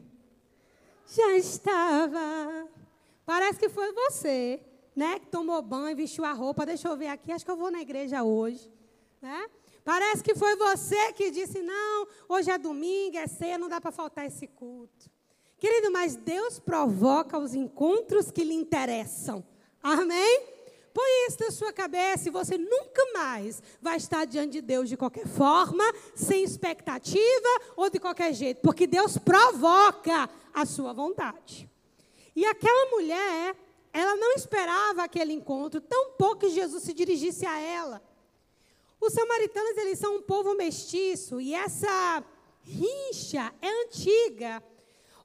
já 1.06 1.36
estava. 1.36 2.70
Parece 3.26 3.60
que 3.60 3.68
foi 3.68 3.92
você, 3.92 4.62
né? 4.96 5.20
Que 5.20 5.28
tomou 5.28 5.62
banho, 5.62 5.96
vestiu 5.96 6.24
a 6.24 6.32
roupa. 6.32 6.66
Deixa 6.66 6.88
eu 6.88 6.96
ver 6.96 7.08
aqui, 7.08 7.32
acho 7.32 7.44
que 7.44 7.52
eu 7.52 7.58
vou 7.58 7.70
na 7.70 7.82
igreja 7.82 8.24
hoje. 8.24 8.72
Né? 9.22 9.50
Parece 9.84 10.24
que 10.24 10.36
foi 10.36 10.56
você 10.56 11.14
que 11.14 11.30
disse: 11.32 11.62
não, 11.62 12.08
hoje 12.30 12.50
é 12.50 12.58
domingo, 12.58 13.18
é 13.18 13.28
ceia, 13.28 13.58
não 13.58 13.68
dá 13.68 13.82
para 13.82 13.92
faltar 13.92 14.26
esse 14.26 14.48
culto. 14.48 15.10
Querido, 15.58 15.92
mas 15.92 16.16
Deus 16.16 16.60
provoca 16.60 17.38
os 17.38 17.54
encontros 17.54 18.30
que 18.32 18.44
lhe 18.44 18.54
interessam. 18.54 19.44
Amém? 19.82 20.56
Põe 20.94 21.28
isso 21.28 21.38
na 21.42 21.52
sua 21.52 21.74
cabeça 21.74 22.30
e 22.30 22.32
você 22.32 22.58
nunca 22.58 23.06
mais 23.14 23.62
vai 23.82 23.98
estar 23.98 24.26
diante 24.26 24.54
de 24.54 24.62
Deus 24.62 24.88
de 24.88 24.96
qualquer 24.96 25.28
forma, 25.28 25.84
sem 26.16 26.42
expectativa 26.44 27.20
ou 27.76 27.90
de 27.90 28.00
qualquer 28.00 28.34
jeito, 28.34 28.62
porque 28.62 28.88
Deus 28.88 29.18
provoca 29.18 30.30
a 30.54 30.66
sua 30.66 30.94
vontade. 30.94 31.70
E 32.34 32.46
aquela 32.46 32.90
mulher, 32.92 33.56
ela 33.96 34.16
não 34.18 34.34
esperava 34.34 35.04
aquele 35.04 35.32
encontro, 35.32 35.80
tão 35.80 36.12
pouco 36.12 36.42
que 36.42 36.50
Jesus 36.50 36.84
se 36.84 36.94
dirigisse 36.94 37.46
a 37.46 37.58
ela. 37.58 38.04
Os 39.00 39.14
samaritanos, 39.14 39.78
eles 39.78 39.98
são 39.98 40.18
um 40.18 40.22
povo 40.22 40.54
mestiço, 40.54 41.40
e 41.40 41.54
essa 41.54 42.22
rincha 42.62 43.54
é 43.62 43.70
antiga. 43.84 44.62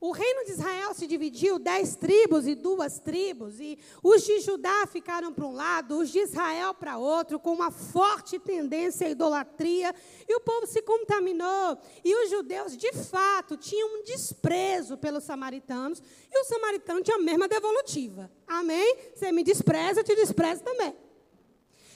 O 0.00 0.12
reino 0.12 0.46
de 0.46 0.52
Israel 0.52 0.94
se 0.94 1.06
dividiu 1.06 1.58
dez 1.58 1.94
tribos 1.94 2.46
e 2.46 2.54
duas 2.54 2.98
tribos, 2.98 3.60
e 3.60 3.78
os 4.02 4.22
de 4.22 4.40
Judá 4.40 4.86
ficaram 4.86 5.30
para 5.30 5.44
um 5.44 5.52
lado, 5.52 5.98
os 5.98 6.08
de 6.08 6.20
Israel 6.20 6.72
para 6.72 6.96
outro, 6.96 7.38
com 7.38 7.52
uma 7.52 7.70
forte 7.70 8.38
tendência 8.38 9.06
à 9.06 9.10
idolatria, 9.10 9.94
e 10.26 10.34
o 10.34 10.40
povo 10.40 10.66
se 10.66 10.80
contaminou. 10.80 11.76
E 12.02 12.14
os 12.14 12.30
judeus, 12.30 12.78
de 12.78 12.90
fato, 12.94 13.58
tinham 13.58 14.00
um 14.00 14.02
desprezo 14.02 14.96
pelos 14.96 15.24
samaritanos, 15.24 16.02
e 16.32 16.40
os 16.40 16.46
samaritanos 16.46 17.02
tinham 17.02 17.20
a 17.20 17.22
mesma 17.22 17.46
devolutiva. 17.46 18.30
Amém? 18.46 18.96
Você 19.14 19.30
me 19.30 19.44
despreza, 19.44 20.00
eu 20.00 20.04
te 20.04 20.14
desprezo 20.14 20.62
também. 20.62 20.96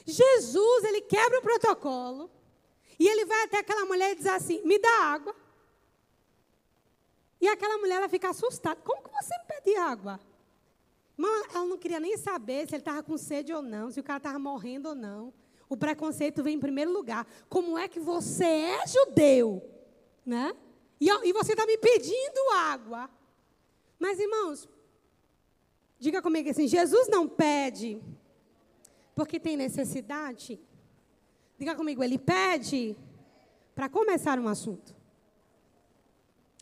Jesus, 0.04 0.84
ele 0.84 1.00
quebra 1.00 1.38
o 1.38 1.42
protocolo, 1.42 2.30
e 2.98 3.08
ele 3.08 3.24
vai 3.24 3.44
até 3.44 3.60
aquela 3.60 3.86
mulher 3.86 4.12
e 4.12 4.16
diz 4.16 4.26
assim: 4.26 4.60
me 4.62 4.78
dá 4.78 5.04
água. 5.04 5.43
E 7.44 7.46
aquela 7.46 7.76
mulher 7.76 7.96
ela 7.96 8.08
fica 8.08 8.30
assustada. 8.30 8.80
Como 8.80 9.02
que 9.02 9.10
você 9.10 9.36
me 9.36 9.44
pede 9.44 9.76
água? 9.76 10.18
ela 11.54 11.66
não 11.66 11.76
queria 11.76 12.00
nem 12.00 12.16
saber 12.16 12.66
se 12.66 12.74
ele 12.74 12.80
estava 12.80 13.02
com 13.02 13.18
sede 13.18 13.52
ou 13.52 13.60
não, 13.60 13.90
se 13.90 14.00
o 14.00 14.02
cara 14.02 14.16
estava 14.16 14.38
morrendo 14.38 14.88
ou 14.88 14.94
não. 14.94 15.30
O 15.68 15.76
preconceito 15.76 16.42
vem 16.42 16.56
em 16.56 16.58
primeiro 16.58 16.90
lugar. 16.90 17.26
Como 17.50 17.76
é 17.76 17.86
que 17.86 18.00
você 18.00 18.46
é 18.46 18.86
judeu? 18.86 19.62
Né? 20.24 20.56
E, 20.98 21.06
e 21.06 21.32
você 21.34 21.52
está 21.52 21.66
me 21.66 21.76
pedindo 21.76 22.50
água. 22.54 23.10
Mas, 23.98 24.18
irmãos, 24.18 24.66
diga 25.98 26.22
comigo 26.22 26.48
assim: 26.48 26.66
Jesus 26.66 27.08
não 27.08 27.28
pede 27.28 28.00
porque 29.14 29.38
tem 29.38 29.54
necessidade. 29.54 30.58
Diga 31.58 31.74
comigo, 31.74 32.02
ele 32.02 32.16
pede 32.16 32.96
para 33.74 33.86
começar 33.90 34.38
um 34.38 34.48
assunto. 34.48 34.93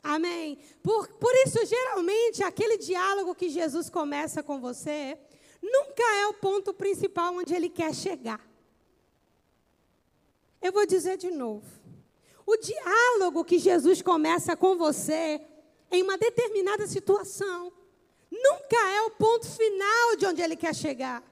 Amém. 0.03 0.59
Por, 0.83 1.07
por 1.15 1.33
isso, 1.47 1.65
geralmente, 1.65 2.43
aquele 2.43 2.77
diálogo 2.77 3.35
que 3.35 3.49
Jesus 3.49 3.89
começa 3.89 4.43
com 4.43 4.61
você 4.61 5.17
nunca 5.63 6.03
é 6.17 6.27
o 6.27 6.35
ponto 6.35 6.75
principal 6.75 7.35
onde 7.35 7.55
ele 7.55 7.69
quer 7.69 7.95
chegar. 7.95 8.41
Eu 10.61 10.73
vou 10.73 10.85
dizer 10.85 11.17
de 11.17 11.31
novo. 11.31 11.67
O 12.45 12.57
diálogo 12.57 13.45
que 13.45 13.59
Jesus 13.59 14.03
começa 14.03 14.57
com 14.57 14.77
você 14.77 15.41
em 15.91 16.03
uma 16.03 16.19
determinada 16.19 16.87
situação 16.87 17.73
nunca 18.31 18.77
é 18.91 19.03
o 19.03 19.11
ponto 19.11 19.47
final 19.47 20.17
de 20.17 20.27
onde 20.27 20.43
ele 20.43 20.57
quer 20.57 20.75
chegar. 20.75 21.23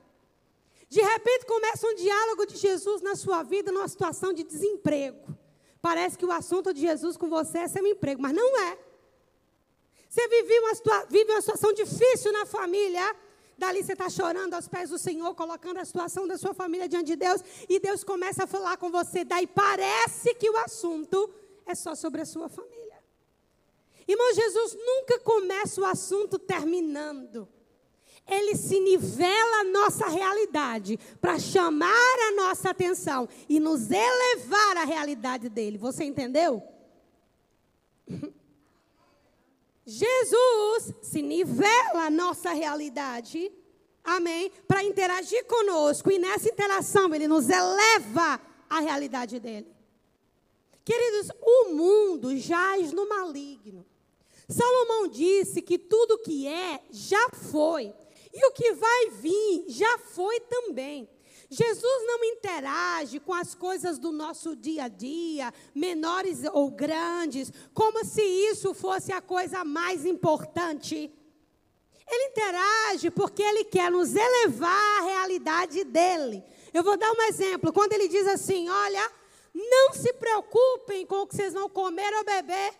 De 0.88 1.00
repente 1.00 1.46
começa 1.46 1.86
um 1.86 1.94
diálogo 1.94 2.46
de 2.46 2.56
Jesus 2.56 3.00
na 3.00 3.16
sua 3.16 3.42
vida 3.42 3.72
numa 3.72 3.88
situação 3.88 4.32
de 4.32 4.42
desemprego. 4.42 5.39
Parece 5.80 6.18
que 6.18 6.26
o 6.26 6.32
assunto 6.32 6.74
de 6.74 6.80
Jesus 6.80 7.16
com 7.16 7.28
você 7.28 7.58
é 7.58 7.68
seu 7.68 7.86
emprego, 7.86 8.20
mas 8.20 8.34
não 8.34 8.58
é. 8.60 8.78
Você 10.08 10.26
vive 10.28 10.58
uma, 10.58 11.04
vive 11.08 11.30
uma 11.30 11.40
situação 11.40 11.72
difícil 11.72 12.32
na 12.32 12.44
família. 12.44 13.16
Dali 13.56 13.82
você 13.82 13.92
está 13.92 14.08
chorando 14.08 14.54
aos 14.54 14.66
pés 14.66 14.90
do 14.90 14.98
Senhor, 14.98 15.34
colocando 15.34 15.78
a 15.78 15.84
situação 15.84 16.26
da 16.26 16.36
sua 16.36 16.52
família 16.54 16.88
diante 16.88 17.08
de 17.08 17.16
Deus, 17.16 17.42
e 17.68 17.78
Deus 17.78 18.02
começa 18.02 18.44
a 18.44 18.46
falar 18.46 18.76
com 18.76 18.90
você. 18.90 19.24
Daí 19.24 19.46
parece 19.46 20.34
que 20.34 20.50
o 20.50 20.56
assunto 20.58 21.32
é 21.66 21.74
só 21.74 21.94
sobre 21.94 22.22
a 22.22 22.24
sua 22.24 22.48
família. 22.48 22.98
Irmão, 24.08 24.34
Jesus 24.34 24.74
nunca 24.74 25.20
começa 25.20 25.80
o 25.80 25.84
assunto 25.84 26.38
terminando 26.38 27.48
ele 28.30 28.56
se 28.56 28.78
nivela 28.80 29.60
a 29.60 29.64
nossa 29.64 30.08
realidade 30.08 30.98
para 31.20 31.38
chamar 31.38 32.16
a 32.28 32.32
nossa 32.36 32.70
atenção 32.70 33.28
e 33.48 33.58
nos 33.58 33.90
elevar 33.90 34.76
à 34.78 34.84
realidade 34.84 35.48
dele. 35.48 35.76
Você 35.78 36.04
entendeu? 36.04 36.62
Jesus 39.84 40.94
se 41.02 41.20
nivela 41.20 42.06
a 42.06 42.10
nossa 42.10 42.52
realidade, 42.52 43.50
amém, 44.04 44.52
para 44.68 44.84
interagir 44.84 45.44
conosco, 45.46 46.10
e 46.10 46.18
nessa 46.18 46.48
interação 46.48 47.12
ele 47.14 47.26
nos 47.26 47.48
eleva 47.48 48.40
à 48.68 48.80
realidade 48.80 49.40
dele. 49.40 49.66
Queridos, 50.84 51.30
o 51.42 51.72
mundo 51.72 52.36
jaz 52.36 52.92
no 52.92 53.08
maligno. 53.08 53.84
Salomão 54.48 55.08
disse 55.08 55.62
que 55.62 55.78
tudo 55.78 56.18
que 56.18 56.46
é 56.46 56.80
já 56.90 57.30
foi, 57.30 57.94
e 58.32 58.46
o 58.46 58.52
que 58.52 58.72
vai 58.72 59.10
vir 59.10 59.64
já 59.68 59.98
foi 59.98 60.40
também. 60.40 61.08
Jesus 61.50 62.06
não 62.06 62.22
interage 62.24 63.18
com 63.18 63.34
as 63.34 63.56
coisas 63.56 63.98
do 63.98 64.12
nosso 64.12 64.54
dia 64.54 64.84
a 64.84 64.88
dia, 64.88 65.52
menores 65.74 66.44
ou 66.52 66.70
grandes, 66.70 67.52
como 67.74 68.04
se 68.04 68.22
isso 68.22 68.72
fosse 68.72 69.12
a 69.12 69.20
coisa 69.20 69.64
mais 69.64 70.06
importante. 70.06 71.12
Ele 72.06 72.24
interage 72.26 73.10
porque 73.10 73.42
ele 73.42 73.64
quer 73.64 73.90
nos 73.90 74.14
elevar 74.14 74.98
à 74.98 75.02
realidade 75.02 75.82
dele. 75.82 76.42
Eu 76.72 76.84
vou 76.84 76.96
dar 76.96 77.10
um 77.12 77.22
exemplo. 77.22 77.72
Quando 77.72 77.92
ele 77.94 78.06
diz 78.06 78.28
assim: 78.28 78.68
Olha, 78.68 79.12
não 79.52 79.92
se 79.92 80.12
preocupem 80.12 81.04
com 81.04 81.22
o 81.22 81.26
que 81.26 81.34
vocês 81.34 81.52
vão 81.52 81.68
comer 81.68 82.12
ou 82.14 82.24
beber, 82.24 82.74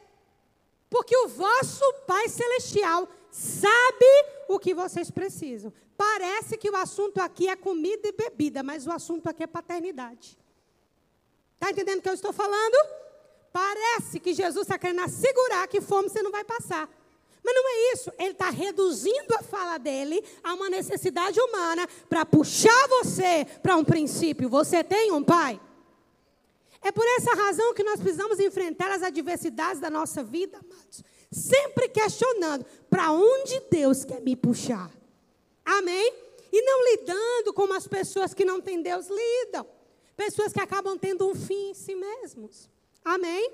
porque 0.88 1.16
o 1.16 1.28
vosso 1.28 1.84
Pai 2.06 2.28
Celestial 2.28 3.08
sabe 3.30 4.06
o 4.48 4.58
que 4.58 4.74
vocês 4.74 5.10
precisam. 5.10 5.72
Parece 5.96 6.56
que 6.56 6.70
o 6.70 6.76
assunto 6.76 7.20
aqui 7.20 7.48
é 7.48 7.56
comida 7.56 8.08
e 8.08 8.12
bebida, 8.12 8.62
mas 8.62 8.86
o 8.86 8.92
assunto 8.92 9.28
aqui 9.28 9.42
é 9.42 9.46
paternidade. 9.46 10.38
Está 11.54 11.70
entendendo 11.70 11.98
o 11.98 12.02
que 12.02 12.08
eu 12.08 12.14
estou 12.14 12.32
falando? 12.32 12.76
Parece 13.52 14.18
que 14.18 14.32
Jesus 14.32 14.62
está 14.62 14.78
querendo 14.78 15.02
assegurar 15.02 15.68
que 15.68 15.80
fome 15.80 16.08
você 16.08 16.22
não 16.22 16.30
vai 16.30 16.44
passar. 16.44 16.88
Mas 17.42 17.54
não 17.54 17.68
é 17.68 17.92
isso. 17.92 18.12
Ele 18.18 18.30
está 18.32 18.50
reduzindo 18.50 19.34
a 19.34 19.42
fala 19.42 19.78
dele 19.78 20.22
a 20.42 20.54
uma 20.54 20.68
necessidade 20.68 21.40
humana 21.40 21.86
para 22.08 22.24
puxar 22.24 22.88
você 22.88 23.46
para 23.62 23.76
um 23.76 23.84
princípio. 23.84 24.48
Você 24.48 24.84
tem 24.84 25.10
um 25.12 25.22
pai? 25.22 25.60
É 26.82 26.90
por 26.90 27.04
essa 27.18 27.34
razão 27.34 27.74
que 27.74 27.84
nós 27.84 28.00
precisamos 28.00 28.40
enfrentar 28.40 28.90
as 28.90 29.02
adversidades 29.02 29.80
da 29.80 29.90
nossa 29.90 30.22
vida, 30.22 30.58
amados. 30.58 31.04
Sempre 31.30 31.88
questionando 31.88 32.64
para 32.88 33.12
onde 33.12 33.60
Deus 33.70 34.04
quer 34.04 34.20
me 34.20 34.34
puxar. 34.34 34.90
Amém? 35.64 36.12
E 36.52 36.62
não 36.62 36.84
lidando 36.90 37.52
como 37.54 37.72
as 37.74 37.86
pessoas 37.86 38.34
que 38.34 38.44
não 38.44 38.60
têm 38.60 38.82
Deus 38.82 39.06
lidam. 39.08 39.66
Pessoas 40.16 40.52
que 40.52 40.60
acabam 40.60 40.98
tendo 40.98 41.28
um 41.28 41.34
fim 41.34 41.70
em 41.70 41.74
si 41.74 41.94
mesmos. 41.94 42.68
Amém? 43.04 43.52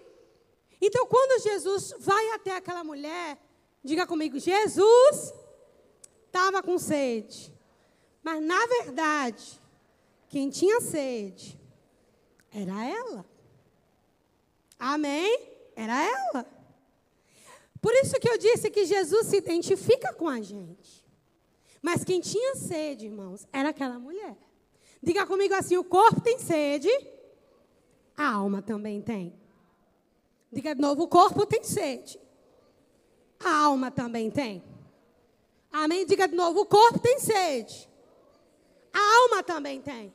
Então, 0.80 1.06
quando 1.06 1.42
Jesus 1.42 1.94
vai 1.98 2.30
até 2.30 2.56
aquela 2.56 2.82
mulher, 2.82 3.38
diga 3.84 4.06
comigo: 4.06 4.38
Jesus 4.38 5.34
estava 6.26 6.62
com 6.62 6.78
sede. 6.78 7.52
Mas, 8.22 8.42
na 8.42 8.66
verdade, 8.66 9.60
quem 10.28 10.50
tinha 10.50 10.80
sede 10.80 11.58
era 12.52 12.84
ela. 12.88 13.24
Amém? 14.78 15.38
Era 15.76 16.02
ela. 16.02 16.55
Por 17.86 17.94
isso 17.94 18.18
que 18.18 18.28
eu 18.28 18.36
disse 18.36 18.68
que 18.68 18.84
Jesus 18.84 19.28
se 19.28 19.36
identifica 19.36 20.12
com 20.12 20.28
a 20.28 20.40
gente. 20.40 21.06
Mas 21.80 22.02
quem 22.02 22.20
tinha 22.20 22.56
sede, 22.56 23.06
irmãos, 23.06 23.46
era 23.52 23.68
aquela 23.68 23.96
mulher. 23.96 24.36
Diga 25.00 25.24
comigo 25.24 25.54
assim: 25.54 25.76
o 25.76 25.84
corpo 25.84 26.20
tem 26.20 26.36
sede, 26.36 26.90
a 28.16 28.28
alma 28.28 28.60
também 28.60 29.00
tem. 29.00 29.32
Diga 30.50 30.74
de 30.74 30.80
novo: 30.80 31.04
o 31.04 31.06
corpo 31.06 31.46
tem 31.46 31.62
sede, 31.62 32.18
a 33.38 33.56
alma 33.56 33.88
também 33.88 34.32
tem. 34.32 34.64
Amém? 35.70 36.04
Diga 36.04 36.26
de 36.26 36.34
novo: 36.34 36.62
o 36.62 36.66
corpo 36.66 36.98
tem 36.98 37.20
sede, 37.20 37.88
a 38.92 39.22
alma 39.22 39.44
também 39.44 39.80
tem. 39.80 40.12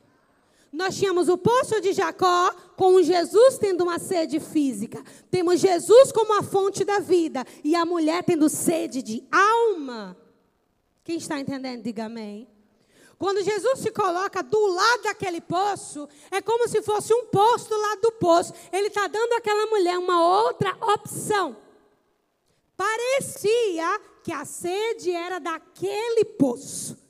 Nós 0.72 0.96
tínhamos 0.96 1.28
o 1.28 1.36
poço 1.36 1.80
de 1.82 1.92
Jacó 1.92 2.50
com 2.76 3.02
Jesus 3.02 3.58
tendo 3.58 3.84
uma 3.84 3.98
sede 3.98 4.40
física. 4.40 5.04
Temos 5.30 5.60
Jesus 5.60 6.10
como 6.10 6.38
a 6.38 6.42
fonte 6.42 6.82
da 6.82 6.98
vida 6.98 7.44
e 7.62 7.76
a 7.76 7.84
mulher 7.84 8.24
tendo 8.24 8.48
sede 8.48 9.02
de 9.02 9.22
alma. 9.30 10.16
Quem 11.04 11.18
está 11.18 11.38
entendendo, 11.38 11.82
diga 11.82 12.06
amém. 12.06 12.48
Quando 13.18 13.44
Jesus 13.44 13.80
se 13.80 13.90
coloca 13.90 14.42
do 14.42 14.66
lado 14.66 15.02
daquele 15.02 15.40
poço, 15.40 16.08
é 16.30 16.40
como 16.40 16.66
se 16.66 16.80
fosse 16.80 17.12
um 17.12 17.26
poço 17.26 17.68
do 17.68 17.78
lado 17.78 18.00
do 18.00 18.12
poço. 18.12 18.54
Ele 18.72 18.88
está 18.88 19.06
dando 19.06 19.34
àquela 19.34 19.66
mulher 19.66 19.98
uma 19.98 20.26
outra 20.26 20.74
opção. 20.80 21.56
Parecia 22.76 24.00
que 24.24 24.32
a 24.32 24.44
sede 24.44 25.10
era 25.10 25.38
daquele 25.38 26.24
poço. 26.24 27.01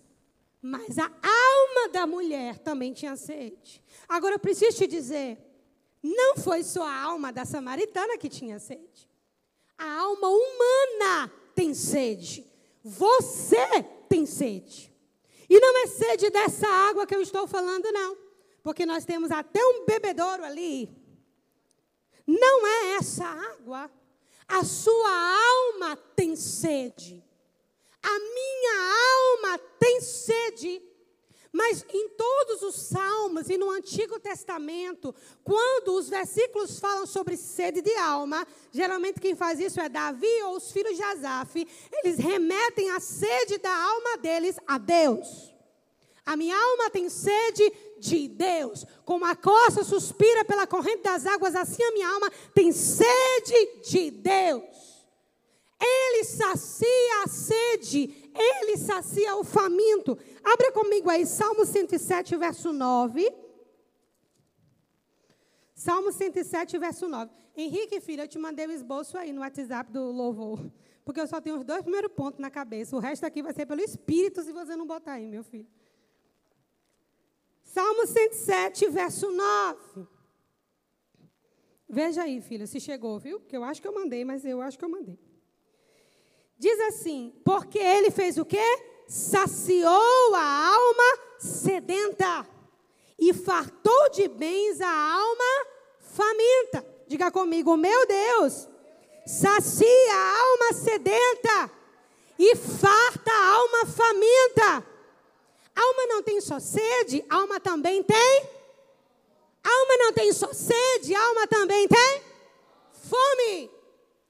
Mas 0.63 0.97
a 0.97 1.05
alma 1.05 1.89
da 1.93 2.07
mulher 2.07 2.57
também 2.59 2.93
tinha 2.93 3.17
sede. 3.17 3.83
Agora 4.09 4.37
eu 4.37 4.39
preciso 4.39 4.79
te 4.79 4.87
dizer, 4.87 5.37
não 6.01 6.37
foi 6.37 6.63
só 6.63 6.85
a 6.85 7.03
alma 7.03 7.33
da 7.33 7.45
samaritana 7.45 8.17
que 8.17 8.29
tinha 8.29 8.61
sede. 8.61 9.11
A 9.77 9.93
alma 10.01 10.29
humana 10.29 11.33
tem 11.53 11.75
sede. 11.75 12.47
Você 12.85 13.83
tem 14.09 14.25
sede. 14.25 14.95
E 15.51 15.59
não 15.59 15.85
é 15.85 15.87
sede 15.89 16.31
dessa 16.31 16.69
água 16.69 17.07
que 17.07 17.15
eu 17.15 17.21
estou 17.21 17.49
falando, 17.49 17.91
não. 17.91 18.17
Porque 18.63 18.87
nós 18.87 19.05
temos 19.05 19.33
até 19.33 19.61
um 19.61 19.85
bebedouro 19.85 20.45
ali. 20.45 20.89
Não 22.25 22.67
é 22.67 22.95
essa 22.95 23.25
água. 23.25 23.91
A 24.47 24.63
sua 24.65 25.37
alma 25.37 25.97
tem 26.15 26.37
sede. 26.37 27.25
A 28.03 28.19
minha 28.19 29.53
alma 29.53 29.59
tem 29.79 30.01
sede. 30.01 30.83
Mas 31.53 31.85
em 31.93 32.09
todos 32.09 32.63
os 32.63 32.75
salmos 32.77 33.51
e 33.51 33.59
no 33.59 33.71
Antigo 33.71 34.19
Testamento, 34.19 35.15
quando 35.45 35.95
os 35.99 36.09
versículos 36.09 36.81
falam 36.81 37.05
sobre 37.05 37.37
sede 37.37 37.83
de 37.83 37.95
alma, 37.97 38.47
geralmente 38.73 39.21
quem 39.21 39.37
faz 39.37 39.61
isso 39.61 39.79
é 39.79 39.87
Davi 39.87 40.43
ou 40.45 40.57
os 40.57 40.73
filhos 40.73 40.97
de 40.97 41.03
Asaf, 41.03 41.69
eles 41.93 42.19
remetem 42.19 42.91
a 42.91 43.01
sede 43.01 43.59
da 43.59 43.75
alma 43.75 44.17
deles 44.17 44.57
a 44.67 44.79
Deus. 44.79 45.53
A 46.25 46.37
minha 46.37 46.57
alma 46.57 46.89
tem 46.89 47.11
sede 47.11 47.71
de 47.99 48.29
Deus. 48.29 48.87
Como 49.05 49.27
a 49.27 49.37
costa 49.37 49.85
suspira 49.85 50.47
pela 50.47 50.67
corrente 50.67 51.03
das 51.03 51.27
águas, 51.27 51.55
assim 51.55 51.83
a 51.83 51.93
minha 51.93 52.09
alma 52.09 52.31
tem 52.55 52.73
sede 52.73 53.81
de 53.85 54.11
Deus. 54.11 54.92
Ele 55.85 56.23
sacia 56.23 57.23
a 57.25 57.29
sede, 57.29 58.31
ele 58.33 58.77
sacia 58.77 59.35
o 59.37 59.43
faminto. 59.43 60.17
Abra 60.45 60.71
comigo 60.71 61.11
aí, 61.11 61.27
Salmo 61.27 61.67
107, 61.67 62.37
verso 62.37 62.73
9. 62.73 63.35
Salmo 65.75 66.13
107, 66.13 66.79
verso 66.79 67.09
9. 67.09 67.33
Henrique, 67.57 68.01
filho, 68.01 68.23
eu 68.23 68.29
te 68.29 68.39
mandei 68.39 68.67
o 68.67 68.69
um 68.69 68.73
esboço 68.73 69.19
aí 69.19 69.33
no 69.33 69.41
WhatsApp 69.41 69.91
do 69.91 70.13
louvor. 70.13 70.71
Porque 71.05 71.21
eu 71.21 71.27
só 71.27 71.41
tenho 71.41 71.59
os 71.59 71.65
dois 71.65 71.83
primeiros 71.83 72.13
pontos 72.13 72.39
na 72.39 72.49
cabeça. 72.49 72.95
O 72.95 73.01
resto 73.01 73.27
aqui 73.27 73.43
vai 73.43 73.53
ser 73.53 73.67
pelo 73.67 73.81
Espírito, 73.81 74.41
se 74.43 74.53
você 74.53 74.77
não 74.77 74.87
botar 74.87 75.15
aí, 75.15 75.27
meu 75.27 75.43
filho. 75.43 75.67
Salmo 77.65 78.07
107, 78.07 78.89
verso 78.89 79.33
9. 79.33 80.07
Veja 81.89 82.23
aí, 82.23 82.41
filho, 82.41 82.67
se 82.69 82.79
chegou, 82.79 83.19
viu? 83.19 83.41
Porque 83.41 83.57
eu 83.57 83.65
acho 83.65 83.83
que 83.83 83.89
eu 83.89 83.95
mandei, 83.95 84.25
mas 84.25 84.45
eu 84.45 84.63
acho 84.63 84.79
que 84.79 84.85
eu 84.85 84.89
mandei. 84.89 85.19
Diz 86.63 86.79
assim: 86.79 87.35
porque 87.45 87.81
ele 87.81 88.13
fez 88.13 88.39
o 88.39 88.45
quê? 88.45 88.65
Saciou 89.09 90.33
a 90.37 90.69
alma 90.69 91.19
sedenta 91.37 92.49
e 93.19 93.35
fartou 93.35 94.11
de 94.11 94.29
bens 94.29 94.81
a 94.81 95.13
alma 95.13 95.67
faminta. 95.99 96.87
Diga 97.09 97.33
comigo, 97.33 97.77
meu 97.77 98.07
Deus, 98.07 98.69
sacia 99.27 100.15
a 100.15 100.41
alma 100.41 100.73
sedenta 100.73 101.71
e 102.39 102.55
farta 102.55 103.33
a 103.33 103.47
alma 103.57 103.87
faminta. 103.87 104.87
Alma 105.75 106.07
não 106.11 106.23
tem 106.23 106.41
só 106.41 106.61
sede, 106.61 107.25
alma 107.29 107.59
também 107.59 108.05
tem. 108.05 108.49
Alma 109.65 109.97
não 109.99 110.13
tem 110.13 110.33
só 110.33 110.53
sede, 110.53 111.13
alma 111.13 111.45
também 111.49 111.89
tem 111.89 112.23
fome. 112.93 113.69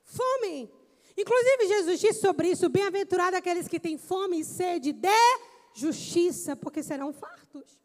Fome. 0.06 0.81
Inclusive, 1.16 1.68
Jesus 1.68 2.00
disse 2.00 2.20
sobre 2.20 2.48
isso: 2.50 2.68
bem-aventurado 2.68 3.36
aqueles 3.36 3.68
que 3.68 3.78
têm 3.80 3.98
fome 3.98 4.40
e 4.40 4.44
sede 4.44 4.92
de 4.92 5.08
justiça, 5.74 6.56
porque 6.56 6.82
serão 6.82 7.12
fartos. 7.12 7.78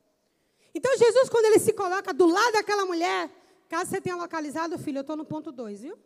Então, 0.73 0.95
Jesus, 0.97 1.29
quando 1.29 1.45
ele 1.45 1.59
se 1.59 1.73
coloca 1.73 2.13
do 2.13 2.27
lado 2.27 2.53
daquela 2.53 2.85
mulher, 2.85 3.29
caso 3.67 3.89
você 3.89 3.99
tenha 3.99 4.15
localizado, 4.15 4.77
filho, 4.77 4.99
eu 4.99 5.01
estou 5.01 5.15
no 5.15 5.25
ponto 5.25 5.51
2, 5.51 5.81
viu? 5.81 5.97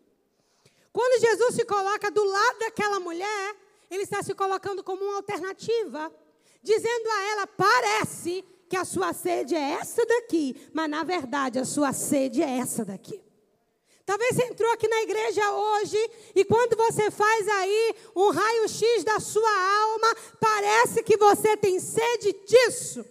Quando 0.94 1.22
Jesus 1.22 1.56
se 1.56 1.66
coloca 1.66 2.10
do 2.12 2.24
lado 2.24 2.60
daquela 2.60 3.00
mulher, 3.00 3.56
ele 3.90 4.04
está 4.04 4.22
se 4.24 4.34
colocando 4.34 4.84
como 4.84 5.04
uma 5.04 5.18
alternativa, 5.18 6.12
dizendo 6.62 7.10
a 7.10 7.22
ela: 7.32 7.48
parece 7.48 8.44
que 8.70 8.78
a 8.78 8.86
sua 8.86 9.14
sede 9.14 9.56
é 9.56 9.72
essa 9.72 10.06
daqui, 10.06 10.56
mas 10.74 10.90
na 10.90 11.04
verdade 11.04 11.60
a 11.60 11.66
sua 11.66 11.92
sede 11.92 12.42
é 12.42 12.58
essa 12.58 12.86
daqui. 12.86 13.22
Talvez 14.06 14.36
você 14.36 14.44
entrou 14.44 14.72
aqui 14.72 14.88
na 14.88 15.02
igreja 15.04 15.52
hoje 15.52 15.98
e 16.36 16.44
quando 16.44 16.76
você 16.76 17.10
faz 17.12 17.48
aí 17.48 17.96
um 18.16 18.30
raio-x 18.32 19.04
da 19.04 19.20
sua 19.20 19.82
alma, 19.84 20.16
parece 20.40 21.04
que 21.04 21.18
você 21.18 21.56
tem 21.56 21.80
sede 21.80 22.34
disso. 22.46 23.06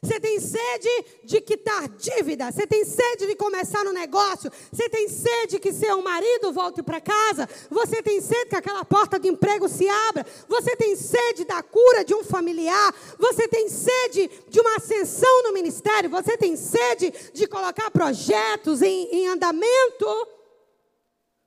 Você 0.00 0.20
tem 0.20 0.38
sede 0.38 1.04
de 1.24 1.40
quitar 1.40 1.88
dívida. 1.88 2.52
Você 2.52 2.66
tem 2.66 2.84
sede 2.84 3.26
de 3.26 3.34
começar 3.34 3.84
no 3.84 3.92
negócio. 3.92 4.50
Você 4.72 4.88
tem 4.88 5.08
sede 5.08 5.58
que 5.58 5.72
seu 5.72 6.00
marido 6.02 6.52
volte 6.52 6.82
para 6.82 7.00
casa. 7.00 7.48
Você 7.68 8.00
tem 8.02 8.20
sede 8.20 8.50
que 8.50 8.56
aquela 8.56 8.84
porta 8.84 9.18
de 9.18 9.28
emprego 9.28 9.68
se 9.68 9.88
abra. 9.88 10.24
Você 10.48 10.76
tem 10.76 10.94
sede 10.94 11.44
da 11.44 11.62
cura 11.62 12.04
de 12.04 12.14
um 12.14 12.22
familiar. 12.22 12.94
Você 13.18 13.48
tem 13.48 13.68
sede 13.68 14.30
de 14.48 14.60
uma 14.60 14.76
ascensão 14.76 15.42
no 15.42 15.52
ministério. 15.52 16.10
Você 16.10 16.36
tem 16.36 16.56
sede 16.56 17.12
de 17.32 17.46
colocar 17.48 17.90
projetos 17.90 18.82
em, 18.82 19.08
em 19.12 19.28
andamento. 19.28 20.28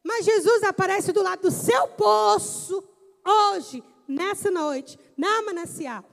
Mas 0.03 0.25
Jesus 0.25 0.63
aparece 0.63 1.13
do 1.13 1.23
lado 1.23 1.43
do 1.43 1.51
seu 1.51 1.87
poço 1.89 2.83
hoje, 3.25 3.83
nessa 4.07 4.51
noite, 4.51 4.99
na 5.15 5.41
manancial 5.43 6.03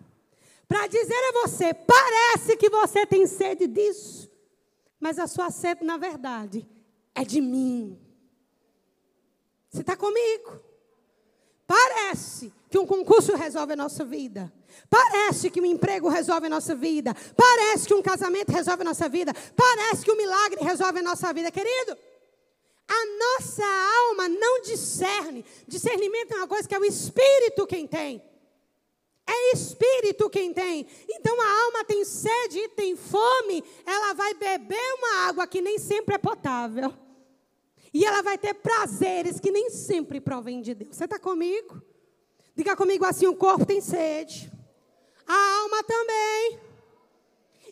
para 0.69 0.87
dizer 0.87 1.15
a 1.15 1.47
você: 1.47 1.73
parece 1.73 2.57
que 2.57 2.69
você 2.69 3.07
tem 3.07 3.27
sede 3.27 3.67
disso, 3.67 4.31
mas 5.01 5.19
a 5.19 5.27
sua 5.27 5.51
sede, 5.51 5.83
na 5.83 5.97
verdade, 5.97 6.69
é 7.15 7.25
de 7.25 7.41
mim. 7.41 7.99
Você 9.71 9.81
está 9.81 9.97
comigo? 9.97 10.61
Parece 11.67 12.53
que 12.71 12.79
um 12.79 12.87
concurso 12.87 13.35
resolve 13.35 13.73
a 13.73 13.77
nossa 13.77 14.05
vida. 14.05 14.53
Parece 14.89 15.51
que 15.51 15.61
um 15.61 15.67
emprego 15.67 16.09
resolve 16.09 16.47
a 16.47 16.51
nossa 16.51 16.75
vida. 16.75 17.15
Parece 17.37 17.87
que 17.87 17.95
um 17.95 18.03
casamento 18.03 18.51
resolve 18.51 18.83
a 18.83 18.85
nossa 18.85 19.09
vida. 19.09 19.35
Parece 19.55 20.05
que 20.05 20.11
um 20.11 20.17
milagre 20.17 20.63
resolve 20.63 20.99
a 21.01 21.03
nossa 21.03 21.33
vida, 21.33 21.51
querido. 21.51 21.97
A 22.89 23.07
nossa 23.19 23.65
alma 24.09 24.29
não 24.29 24.63
discerne. 24.63 25.45
Discernimento 25.67 26.33
é 26.33 26.37
uma 26.37 26.49
coisa 26.49 26.67
que 26.67 26.75
é 26.75 26.79
o 26.79 26.85
espírito 26.85 27.67
quem 27.67 27.87
tem. 27.87 28.23
É 29.31 29.53
espírito 29.53 30.31
quem 30.31 30.55
tem. 30.55 30.87
Então 31.07 31.39
a 31.39 31.65
alma 31.65 31.85
tem 31.85 32.03
sede 32.03 32.59
e 32.61 32.69
tem 32.71 32.97
fome, 32.97 33.63
ela 33.85 34.15
vai 34.15 34.33
beber 34.33 34.95
uma 34.95 35.29
água 35.29 35.47
que 35.47 35.61
nem 35.61 35.79
sempre 35.79 36.15
é 36.15 36.19
potável. 36.19 36.95
E 37.93 38.07
ela 38.07 38.23
vai 38.23 38.39
ter 38.39 38.55
prazeres 38.55 39.39
que 39.39 39.51
nem 39.51 39.69
sempre 39.69 40.19
provêm 40.19 40.63
de 40.63 40.75
Deus. 40.75 40.97
Você 40.97 41.05
está 41.05 41.19
comigo? 41.19 41.83
Diga 42.57 42.75
comigo 42.75 43.05
assim: 43.05 43.27
o 43.27 43.37
corpo 43.37 43.67
tem 43.67 43.83
sede, 43.83 44.51
a 45.27 45.61
alma 45.61 45.83
também. 45.85 46.61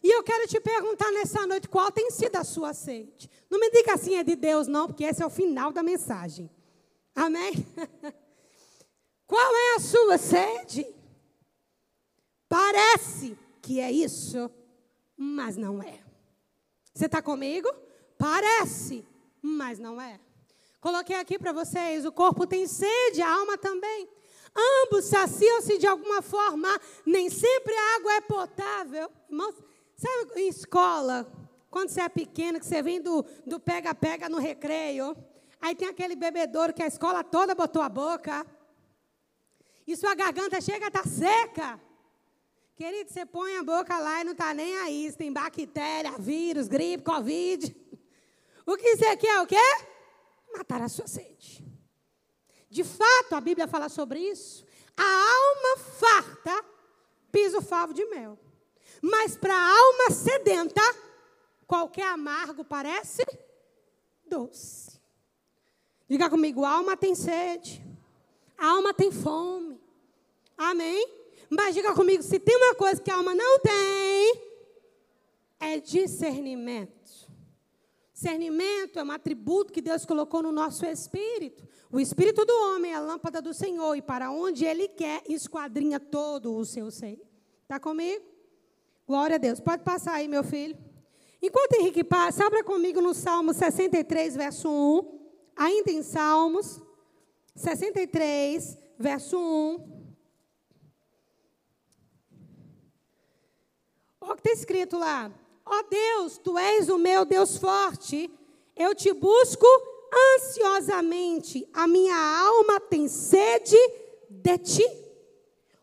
E 0.02 0.10
eu 0.14 0.22
quero 0.22 0.46
te 0.46 0.60
perguntar 0.60 1.10
nessa 1.10 1.46
noite 1.46 1.68
qual 1.68 1.90
tem 1.90 2.10
sido 2.10 2.36
a 2.36 2.44
sua 2.44 2.74
sede. 2.74 3.30
Não 3.50 3.58
me 3.58 3.70
diga 3.70 3.94
assim, 3.94 4.16
é 4.16 4.22
de 4.22 4.36
Deus, 4.36 4.68
não, 4.68 4.86
porque 4.86 5.04
esse 5.04 5.22
é 5.22 5.26
o 5.26 5.30
final 5.30 5.72
da 5.72 5.82
mensagem. 5.82 6.50
Amém? 7.14 7.54
qual 9.26 9.56
é 9.56 9.74
a 9.76 9.80
sua 9.80 10.18
sede? 10.18 10.86
Parece 12.48 13.36
que 13.60 13.80
é 13.80 13.90
isso, 13.90 14.50
mas 15.16 15.56
não 15.56 15.82
é. 15.82 16.00
Você 16.94 17.06
está 17.06 17.20
comigo? 17.20 17.68
Parece, 18.18 19.04
mas 19.42 19.78
não 19.78 20.00
é. 20.00 20.20
Coloquei 20.80 21.16
aqui 21.16 21.38
para 21.38 21.52
vocês: 21.52 22.06
o 22.06 22.12
corpo 22.12 22.46
tem 22.46 22.66
sede, 22.66 23.20
a 23.20 23.32
alma 23.32 23.58
também. 23.58 24.08
Ambos 24.84 25.04
saciam-se 25.04 25.76
de 25.76 25.86
alguma 25.86 26.22
forma, 26.22 26.68
nem 27.04 27.28
sempre 27.28 27.74
a 27.74 27.96
água 27.96 28.12
é 28.14 28.20
potável. 28.22 29.10
Irmãos, 29.28 29.54
sabe 29.96 30.40
em 30.40 30.48
escola, 30.48 31.30
quando 31.70 31.90
você 31.90 32.00
é 32.00 32.08
pequeno, 32.08 32.58
que 32.58 32.64
você 32.64 32.82
vem 32.82 33.02
do 33.02 33.60
pega-pega 33.62 34.28
no 34.28 34.38
recreio, 34.38 35.14
aí 35.60 35.74
tem 35.74 35.88
aquele 35.88 36.16
bebedouro 36.16 36.72
que 36.72 36.82
a 36.82 36.86
escola 36.86 37.22
toda 37.22 37.54
botou 37.54 37.82
a 37.82 37.88
boca, 37.88 38.46
e 39.86 39.94
sua 39.94 40.14
garganta 40.14 40.60
chega 40.60 40.86
a 40.86 40.88
estar 40.88 41.02
tá 41.02 41.08
seca. 41.08 41.85
Querido, 42.76 43.10
você 43.10 43.24
põe 43.24 43.56
a 43.56 43.62
boca 43.62 43.98
lá 43.98 44.20
e 44.20 44.24
não 44.24 44.32
está 44.32 44.52
nem 44.52 44.76
aí. 44.76 45.10
Se 45.10 45.16
tem 45.16 45.32
bactéria, 45.32 46.12
vírus, 46.18 46.68
gripe, 46.68 47.02
covid. 47.02 47.74
O 48.66 48.76
que 48.76 48.96
você 48.96 49.16
quer 49.16 49.28
é 49.36 49.40
o 49.40 49.46
quê? 49.46 49.56
Matar 50.54 50.82
a 50.82 50.88
sua 50.88 51.06
sede. 51.06 51.64
De 52.68 52.84
fato, 52.84 53.34
a 53.34 53.40
Bíblia 53.40 53.66
fala 53.66 53.88
sobre 53.88 54.20
isso. 54.20 54.62
A 54.94 55.02
alma 55.02 55.78
farta 55.78 56.64
pisa 57.32 57.58
o 57.58 57.62
favo 57.62 57.94
de 57.94 58.04
mel. 58.06 58.38
Mas 59.00 59.38
para 59.38 59.54
a 59.54 59.70
alma 59.70 60.10
sedenta, 60.10 60.82
qualquer 61.66 62.08
amargo 62.08 62.62
parece 62.62 63.24
doce. 64.26 65.00
Diga 66.06 66.28
comigo, 66.28 66.62
a 66.62 66.72
alma 66.72 66.94
tem 66.94 67.14
sede. 67.14 67.82
A 68.58 68.66
alma 68.66 68.92
tem 68.92 69.10
fome. 69.10 69.80
Amém? 70.58 71.25
Mas 71.50 71.74
diga 71.74 71.94
comigo, 71.94 72.22
se 72.22 72.38
tem 72.38 72.56
uma 72.56 72.74
coisa 72.74 73.00
que 73.00 73.10
a 73.10 73.16
alma 73.16 73.34
não 73.34 73.58
tem, 73.60 74.42
é 75.60 75.80
discernimento. 75.80 77.26
Discernimento 78.12 78.98
é 78.98 79.04
um 79.04 79.10
atributo 79.10 79.72
que 79.72 79.82
Deus 79.82 80.06
colocou 80.06 80.42
no 80.42 80.50
nosso 80.50 80.86
espírito. 80.86 81.68
O 81.92 82.00
espírito 82.00 82.44
do 82.44 82.52
homem 82.52 82.92
é 82.92 82.94
a 82.94 83.00
lâmpada 83.00 83.42
do 83.42 83.52
Senhor 83.52 83.94
e 83.94 84.02
para 84.02 84.30
onde 84.30 84.64
ele 84.64 84.88
quer, 84.88 85.22
esquadrinha 85.28 86.00
todo 86.00 86.54
o 86.54 86.64
seu 86.64 86.90
ser. 86.90 87.20
Está 87.62 87.78
comigo? 87.78 88.24
Glória 89.06 89.36
a 89.36 89.38
Deus. 89.38 89.60
Pode 89.60 89.82
passar 89.82 90.14
aí, 90.14 90.28
meu 90.28 90.42
filho. 90.42 90.76
Enquanto 91.42 91.74
Henrique 91.74 92.02
passa, 92.02 92.46
abra 92.46 92.64
comigo 92.64 93.00
no 93.00 93.14
Salmo 93.14 93.52
63, 93.52 94.34
verso 94.34 94.68
1. 94.68 95.16
Ainda 95.54 95.90
em 95.90 96.02
Salmos 96.02 96.80
63, 97.54 98.78
verso 98.98 99.38
1. 99.38 99.95
Olha 104.26 104.32
o 104.32 104.36
que 104.36 104.48
está 104.48 104.60
escrito 104.60 104.98
lá. 104.98 105.30
Ó 105.64 105.78
oh 105.78 105.82
Deus, 105.88 106.38
tu 106.38 106.58
és 106.58 106.88
o 106.88 106.98
meu 106.98 107.24
Deus 107.24 107.56
forte, 107.58 108.28
eu 108.76 108.92
te 108.92 109.12
busco 109.12 109.66
ansiosamente, 110.34 111.68
a 111.72 111.86
minha 111.86 112.16
alma 112.16 112.80
tem 112.80 113.06
sede 113.06 113.76
de 114.28 114.58
ti. 114.58 114.84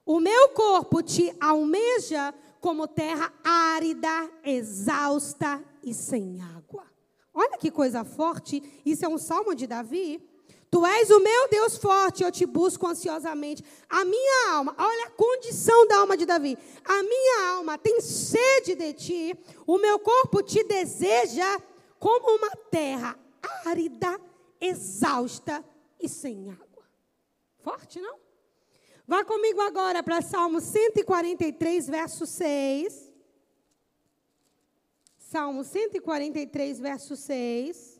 O 0.05 0.19
meu 0.19 0.49
corpo 0.49 1.01
te 1.01 1.33
almeja 1.39 2.33
como 2.59 2.85
terra 2.85 3.33
árida, 3.43 4.29
exausta 4.43 5.63
e 5.81 5.93
sem 5.93 6.41
água. 6.41 6.83
Olha 7.33 7.57
que 7.57 7.71
coisa 7.71 8.03
forte, 8.03 8.61
isso 8.85 9.05
é 9.05 9.07
um 9.07 9.17
salmo 9.17 9.55
de 9.55 9.65
Davi. 9.65 10.21
Tu 10.73 10.83
és 10.87 11.11
o 11.11 11.19
meu 11.19 11.47
Deus 11.49 11.77
forte, 11.77 12.23
eu 12.23 12.31
te 12.31 12.47
busco 12.47 12.87
ansiosamente. 12.87 13.63
A 13.87 14.03
minha 14.03 14.53
alma, 14.53 14.73
olha 14.75 15.05
a 15.05 15.11
condição 15.11 15.85
da 15.87 15.97
alma 15.97 16.17
de 16.17 16.25
Davi. 16.25 16.57
A 16.83 17.03
minha 17.03 17.49
alma 17.51 17.77
tem 17.77 18.01
sede 18.01 18.73
de 18.73 18.91
ti, 18.91 19.39
o 19.67 19.77
meu 19.77 19.99
corpo 19.99 20.41
te 20.41 20.63
deseja 20.63 21.61
como 21.99 22.37
uma 22.37 22.49
terra 22.71 23.15
árida, 23.63 24.19
exausta 24.59 25.63
e 25.99 26.09
sem 26.09 26.49
água. 26.49 26.83
Forte, 27.59 28.01
não? 28.01 28.17
Vá 29.07 29.23
comigo 29.23 29.61
agora 29.61 30.01
para 30.01 30.23
Salmo 30.23 30.59
143, 30.59 31.87
verso 31.87 32.25
6. 32.25 33.11
Salmo 35.19 35.63
143, 35.63 36.79
verso 36.79 37.15
6. 37.15 37.92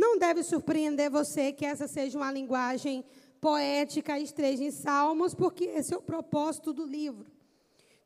Não 0.00 0.18
deve 0.18 0.42
surpreender 0.42 1.10
você 1.10 1.52
que 1.52 1.66
essa 1.66 1.86
seja 1.86 2.16
uma 2.16 2.32
linguagem 2.32 3.04
poética, 3.38 4.18
esteja 4.18 4.64
em 4.64 4.70
Salmos, 4.70 5.34
porque 5.34 5.64
esse 5.64 5.92
é 5.92 5.96
o 5.98 6.00
propósito 6.00 6.72
do 6.72 6.86
livro. 6.86 7.26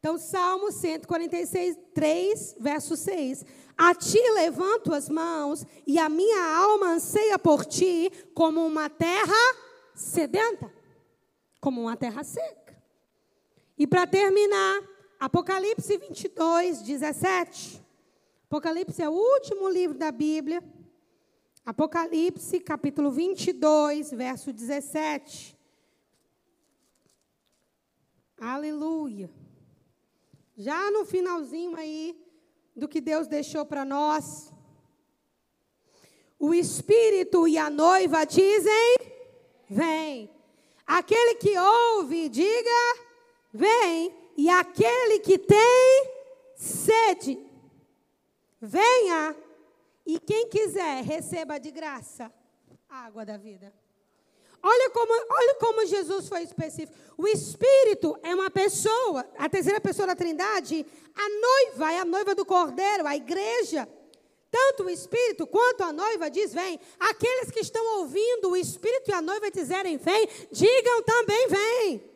Então, 0.01 0.19
Salmo 0.19 0.73
146, 0.73 1.79
3, 1.95 2.57
verso 2.59 2.97
6. 2.97 3.45
A 3.79 3.95
ti 3.95 4.19
levanto 4.35 4.93
as 4.93 5.09
mãos, 5.09 5.65
e 5.87 5.97
a 5.97 6.09
minha 6.09 6.57
alma 6.57 6.95
anseia 6.95 7.39
por 7.39 7.65
ti, 7.65 8.11
como 8.35 8.67
uma 8.67 8.91
terra 8.91 9.57
sedenta, 9.95 10.69
como 11.61 11.81
uma 11.81 11.97
terra 11.97 12.25
seca. 12.25 12.77
E 13.79 13.87
para 13.87 14.05
terminar, 14.05 14.83
Apocalipse 15.21 15.97
22, 15.97 16.83
17. 16.83 17.81
Apocalipse 18.47 19.01
é 19.01 19.09
o 19.09 19.13
último 19.13 19.69
livro 19.69 19.97
da 19.97 20.11
Bíblia. 20.11 20.61
Apocalipse, 21.65 22.61
capítulo 22.61 23.11
22, 23.11 24.11
verso 24.11 24.53
17. 24.53 25.57
Aleluia. 28.39 29.31
Já 30.55 30.91
no 30.91 31.07
finalzinho 31.07 31.75
aí 31.75 32.23
do 32.77 32.87
que 32.87 33.01
Deus 33.01 33.27
deixou 33.27 33.65
para 33.65 33.83
nós. 33.83 34.53
O 36.39 36.53
Espírito 36.53 37.49
e 37.49 37.57
a 37.57 37.71
noiva 37.71 38.27
dizem: 38.27 38.97
Vem. 39.67 40.31
Aquele 40.87 41.37
que 41.37 41.57
ouve, 41.59 42.29
diga: 42.29 42.99
Vem. 43.51 44.15
E 44.37 44.51
aquele 44.51 45.21
que 45.21 45.39
tem 45.39 46.11
sede, 46.57 47.39
venha. 48.61 49.44
E 50.07 50.19
quem 50.19 50.49
quiser, 50.49 51.03
receba 51.03 51.59
de 51.59 51.71
graça 51.71 52.33
a 52.89 53.07
água 53.07 53.25
da 53.25 53.37
vida. 53.37 53.73
Olha 54.63 54.91
como, 54.91 55.13
olha 55.13 55.55
como 55.57 55.87
Jesus 55.87 56.27
foi 56.27 56.43
específico. 56.43 56.97
O 57.19 57.29
Espírito 57.29 58.19
é 58.23 58.35
uma 58.35 58.51
pessoa, 58.51 59.27
a 59.37 59.49
terceira 59.49 59.79
pessoa 59.81 60.07
da 60.07 60.17
Trindade, 60.17 60.87
a 61.15 61.29
noiva 61.29 61.93
é 61.93 61.99
a 61.99 62.05
noiva 62.05 62.35
do 62.35 62.47
Cordeiro, 62.47 63.07
a 63.07 63.15
igreja. 63.15 63.87
Tanto 64.51 64.85
o 64.85 64.91
Espírito 64.91 65.47
quanto 65.47 65.83
a 65.83 65.93
noiva 65.93 66.31
diz: 66.31 66.55
vem. 66.55 66.81
Aqueles 66.99 67.51
que 67.51 67.61
estão 67.61 67.99
ouvindo 67.99 68.51
o 68.51 68.57
Espírito 68.57 69.11
e 69.11 69.15
a 69.15 69.21
noiva 69.21 69.51
dizerem: 69.51 69.99
vem, 69.99 70.29
digam 70.51 71.03
também: 71.03 71.49
vem. 71.49 72.11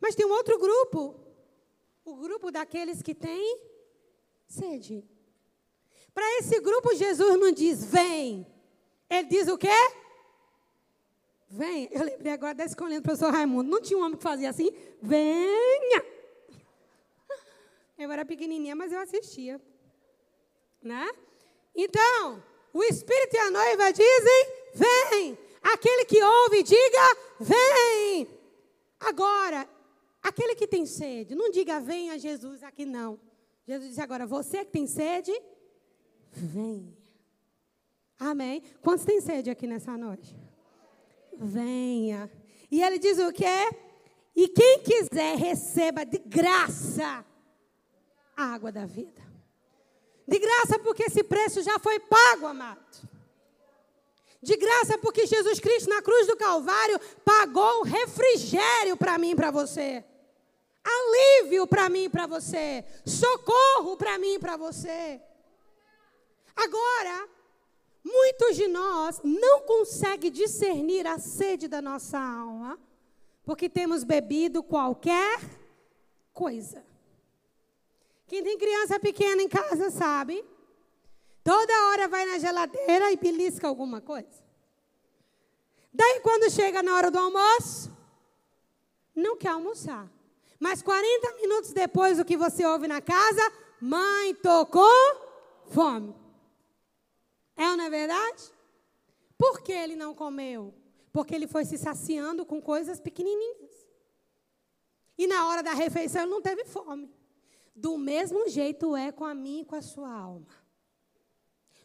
Mas 0.00 0.14
tem 0.14 0.24
um 0.24 0.32
outro 0.32 0.58
grupo, 0.58 1.14
o 2.04 2.16
grupo 2.16 2.50
daqueles 2.50 3.02
que 3.02 3.14
têm 3.14 3.60
sede. 4.48 5.04
Para 6.14 6.38
esse 6.38 6.60
grupo, 6.60 6.94
Jesus 6.94 7.38
não 7.38 7.52
diz: 7.52 7.84
vem. 7.84 8.46
Ele 9.08 9.28
diz 9.28 9.48
o 9.48 9.58
quê? 9.58 9.68
Vem. 11.48 11.88
Eu 11.90 12.04
lembrei 12.04 12.32
agora 12.32 12.54
da 12.54 12.64
escolinha 12.64 13.00
do 13.00 13.04
professor 13.04 13.30
Raimundo. 13.30 13.70
Não 13.70 13.80
tinha 13.80 13.98
um 13.98 14.02
homem 14.02 14.16
que 14.16 14.22
fazia 14.22 14.50
assim? 14.50 14.70
Venha. 15.00 16.04
Eu 17.98 18.10
era 18.10 18.24
pequenininha, 18.24 18.74
mas 18.74 18.90
eu 18.90 18.98
assistia. 18.98 19.60
Né? 20.82 21.08
Então, 21.74 22.42
o 22.72 22.82
Espírito 22.84 23.34
e 23.34 23.38
a 23.38 23.50
noiva 23.50 23.92
dizem: 23.92 24.46
vem. 24.74 25.38
Aquele 25.62 26.04
que 26.04 26.22
ouve, 26.22 26.62
diga: 26.62 27.16
vem. 27.38 28.28
Agora, 28.98 29.68
aquele 30.22 30.54
que 30.54 30.66
tem 30.66 30.86
sede, 30.86 31.34
não 31.34 31.50
diga: 31.50 31.80
venha 31.80 32.18
Jesus 32.18 32.62
aqui, 32.62 32.84
não. 32.84 33.20
Jesus 33.66 33.90
disse 33.90 34.00
agora: 34.00 34.26
você 34.26 34.64
que 34.64 34.72
tem 34.72 34.86
sede, 34.86 35.32
vem. 36.32 36.96
Amém? 38.18 38.62
Quantos 38.80 39.04
têm 39.04 39.20
sede 39.20 39.50
aqui 39.50 39.66
nessa 39.66 39.96
noite? 39.96 40.36
venha. 41.42 42.30
E 42.70 42.82
ele 42.82 42.98
diz 42.98 43.18
o 43.18 43.32
quê? 43.32 43.70
E 44.34 44.48
quem 44.48 44.80
quiser, 44.80 45.36
receba 45.36 46.04
de 46.04 46.18
graça 46.18 47.24
a 48.36 48.44
água 48.44 48.72
da 48.72 48.86
vida. 48.86 49.22
De 50.26 50.38
graça, 50.38 50.78
porque 50.78 51.04
esse 51.04 51.22
preço 51.22 51.62
já 51.62 51.78
foi 51.78 51.98
pago, 52.00 52.46
amado. 52.46 52.80
De 54.40 54.56
graça, 54.56 54.98
porque 54.98 55.26
Jesus 55.26 55.60
Cristo 55.60 55.90
na 55.90 56.00
cruz 56.00 56.26
do 56.26 56.36
Calvário 56.36 56.98
pagou 57.24 57.82
refrigério 57.82 58.96
para 58.96 59.18
mim 59.18 59.32
e 59.32 59.36
para 59.36 59.50
você. 59.50 60.04
Alívio 60.82 61.66
para 61.66 61.88
mim 61.88 62.04
e 62.04 62.08
para 62.08 62.26
você. 62.26 62.84
Socorro 63.04 63.96
para 63.96 64.18
mim 64.18 64.34
e 64.34 64.38
para 64.38 64.56
você. 64.56 65.20
Agora, 66.56 67.28
Muitos 68.04 68.56
de 68.56 68.66
nós 68.66 69.20
não 69.22 69.60
conseguem 69.60 70.30
discernir 70.30 71.06
a 71.06 71.18
sede 71.18 71.68
da 71.68 71.80
nossa 71.80 72.18
alma, 72.18 72.78
porque 73.44 73.68
temos 73.68 74.02
bebido 74.02 74.62
qualquer 74.62 75.38
coisa. 76.32 76.84
Quem 78.26 78.42
tem 78.42 78.58
criança 78.58 78.98
pequena 78.98 79.42
em 79.42 79.48
casa 79.48 79.90
sabe. 79.90 80.44
Toda 81.44 81.88
hora 81.88 82.08
vai 82.08 82.24
na 82.24 82.38
geladeira 82.38 83.12
e 83.12 83.16
belisca 83.16 83.68
alguma 83.68 84.00
coisa. 84.00 84.42
Daí, 85.92 86.20
quando 86.20 86.50
chega 86.50 86.82
na 86.82 86.94
hora 86.94 87.10
do 87.10 87.18
almoço, 87.18 87.90
não 89.14 89.36
quer 89.36 89.50
almoçar. 89.50 90.10
Mas 90.58 90.82
40 90.82 91.34
minutos 91.34 91.72
depois, 91.72 92.18
o 92.18 92.24
que 92.24 92.36
você 92.36 92.64
ouve 92.64 92.88
na 92.88 93.00
casa? 93.00 93.52
Mãe, 93.80 94.34
tocou 94.36 94.90
fome. 95.68 96.21
É 97.56 97.68
ou 97.68 97.76
não 97.76 97.84
é 97.84 97.90
verdade? 97.90 98.52
Por 99.36 99.60
que 99.62 99.72
ele 99.72 99.96
não 99.96 100.14
comeu? 100.14 100.74
Porque 101.12 101.34
ele 101.34 101.46
foi 101.46 101.64
se 101.64 101.76
saciando 101.76 102.46
com 102.46 102.60
coisas 102.60 103.00
pequenininhas. 103.00 103.70
E 105.18 105.26
na 105.26 105.48
hora 105.48 105.62
da 105.62 105.72
refeição 105.72 106.22
ele 106.22 106.30
não 106.30 106.40
teve 106.40 106.64
fome. 106.64 107.10
Do 107.74 107.96
mesmo 107.98 108.48
jeito 108.48 108.96
é 108.96 109.10
com 109.12 109.24
a 109.24 109.34
minha 109.34 109.62
e 109.62 109.64
com 109.64 109.74
a 109.74 109.82
sua 109.82 110.12
alma. 110.12 110.46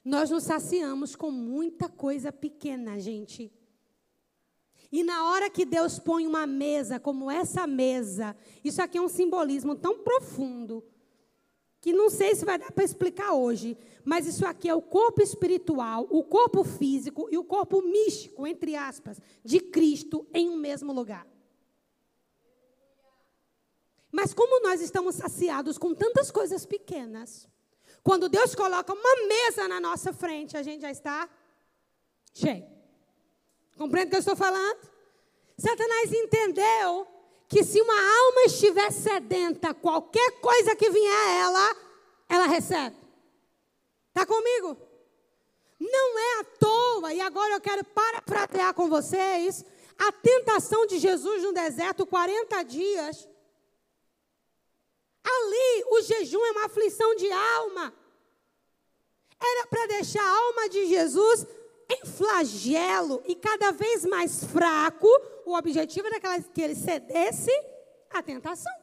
Nós 0.04 0.30
nos 0.30 0.44
saciamos 0.44 1.16
com 1.16 1.30
muita 1.30 1.90
coisa 1.90 2.32
pequena, 2.32 3.00
gente. 3.00 3.52
E 4.92 5.04
na 5.04 5.26
hora 5.26 5.50
que 5.50 5.66
Deus 5.66 6.00
põe 6.00 6.26
uma 6.26 6.48
mesa 6.48 7.00
como 7.00 7.30
essa 7.30 7.68
mesa, 7.68 8.36
isso 8.64 8.82
aqui 8.82 8.98
é 8.98 9.02
um 9.02 9.10
simbolismo 9.10 9.76
tão 9.76 10.00
profundo 10.00 10.84
que 11.88 11.94
não 11.94 12.10
sei 12.10 12.36
se 12.36 12.44
vai 12.44 12.60
dar 12.60 12.70
para 12.70 12.84
explicar 12.84 13.32
hoje, 13.32 13.78
mas 14.04 14.28
isso 14.28 14.46
aqui 14.46 14.68
é 14.68 14.76
o 14.76 14.82
corpo 14.82 15.22
espiritual, 15.22 16.06
o 16.10 16.22
corpo 16.22 16.62
físico 16.66 17.30
e 17.32 17.38
o 17.38 17.46
corpo 17.46 17.82
místico, 17.82 18.46
entre 18.46 18.76
aspas, 18.76 19.22
de 19.42 19.62
Cristo 19.62 20.28
em 20.34 20.50
um 20.50 20.58
mesmo 20.58 20.92
lugar. 20.92 21.26
Mas 24.12 24.34
como 24.34 24.62
nós 24.62 24.82
estamos 24.82 25.16
saciados 25.16 25.78
com 25.78 25.96
tantas 25.96 26.30
coisas 26.30 26.66
pequenas, 26.66 27.48
quando 28.04 28.28
Deus 28.28 28.54
coloca 28.54 28.92
uma 28.92 29.16
mesa 29.26 29.66
na 29.70 29.80
nossa 29.80 30.12
frente, 30.12 30.58
a 30.58 30.64
gente 30.64 30.82
já 30.82 30.92
está 30.92 31.30
cheio. 32.34 32.68
Compreende 33.78 34.08
o 34.08 34.10
que 34.10 34.16
eu 34.18 34.20
estou 34.20 34.36
falando? 34.36 34.92
Satanás 35.58 36.12
entendeu 36.12 37.08
que 37.48 37.64
se 37.64 37.82
uma 37.82 37.94
alma 37.94 38.42
estiver 38.46 38.92
sedenta, 38.92 39.74
qualquer 39.74 40.40
coisa 40.42 40.76
que 40.76 40.90
vier 40.90 41.14
a 41.14 41.32
ela, 41.32 41.76
ela 42.30 42.46
recebe. 42.48 42.96
Está 44.10 44.26
comigo? 44.26 44.78
Não 45.80 46.20
é 46.20 46.40
à 46.40 46.44
toa, 46.60 47.14
e 47.14 47.22
agora 47.22 47.54
eu 47.54 47.62
quero 47.62 47.84
parafrasear 47.86 48.74
com 48.74 48.90
vocês, 48.90 49.64
a 49.98 50.12
tentação 50.12 50.86
de 50.86 51.00
Jesus 51.00 51.44
no 51.44 51.54
deserto, 51.54 52.06
40 52.06 52.64
dias. 52.64 53.28
Ali, 55.24 55.84
o 55.92 56.02
jejum 56.02 56.44
é 56.46 56.52
uma 56.52 56.66
aflição 56.66 57.16
de 57.16 57.32
alma. 57.32 57.94
Era 59.40 59.68
para 59.68 59.86
deixar 59.88 60.24
a 60.24 60.38
alma 60.38 60.70
de 60.70 60.88
Jesus 60.88 61.46
em 61.90 62.06
flagelo 62.06 63.22
e 63.26 63.36
cada 63.36 63.72
vez 63.72 64.04
mais 64.06 64.44
fraco. 64.44 65.08
O 65.48 65.56
objetivo 65.56 66.06
era 66.08 66.20
que 66.54 66.62
ele 66.62 66.76
cedesse 66.76 67.50
à 68.10 68.22
tentação. 68.22 68.74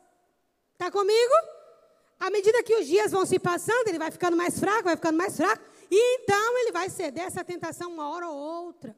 Está 0.72 0.90
comigo? 0.90 1.35
À 2.18 2.31
medida 2.31 2.62
que 2.62 2.74
os 2.74 2.87
dias 2.87 3.12
vão 3.12 3.27
se 3.27 3.38
passando, 3.38 3.87
ele 3.87 3.98
vai 3.98 4.11
ficando 4.11 4.35
mais 4.35 4.59
fraco, 4.59 4.85
vai 4.85 4.96
ficando 4.96 5.18
mais 5.18 5.37
fraco. 5.37 5.62
E 5.90 6.16
então 6.16 6.59
ele 6.61 6.72
vai 6.72 6.88
ceder 6.88 7.24
essa 7.24 7.44
tentação 7.44 7.92
uma 7.92 8.09
hora 8.09 8.31
ou 8.31 8.35
outra. 8.35 8.96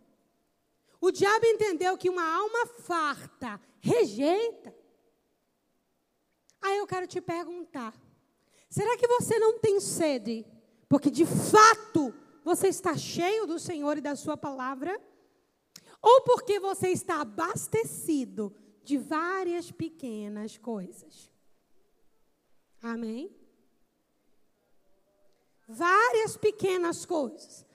O 1.00 1.10
diabo 1.10 1.44
entendeu 1.44 1.98
que 1.98 2.08
uma 2.08 2.22
alma 2.22 2.68
farta 2.84 3.60
rejeita. 3.80 4.72
Aí 6.62 6.78
eu 6.78 6.86
quero 6.86 7.08
te 7.08 7.20
perguntar: 7.20 7.92
será 8.70 8.96
que 8.96 9.08
você 9.08 9.40
não 9.40 9.58
tem 9.58 9.80
sede? 9.80 10.46
Porque 10.88 11.10
de 11.10 11.26
fato 11.26 12.14
você 12.44 12.68
está 12.68 12.96
cheio 12.96 13.44
do 13.44 13.58
Senhor 13.58 13.98
e 13.98 14.00
da 14.00 14.14
Sua 14.14 14.36
palavra? 14.36 15.00
Ou 16.02 16.22
porque 16.22 16.60
você 16.60 16.88
está 16.88 17.20
abastecido 17.20 18.54
de 18.84 18.98
várias 18.98 19.70
pequenas 19.70 20.56
coisas? 20.56 21.30
Amém? 22.82 23.34
Várias 25.68 26.36
pequenas 26.36 27.04
coisas. 27.04 27.66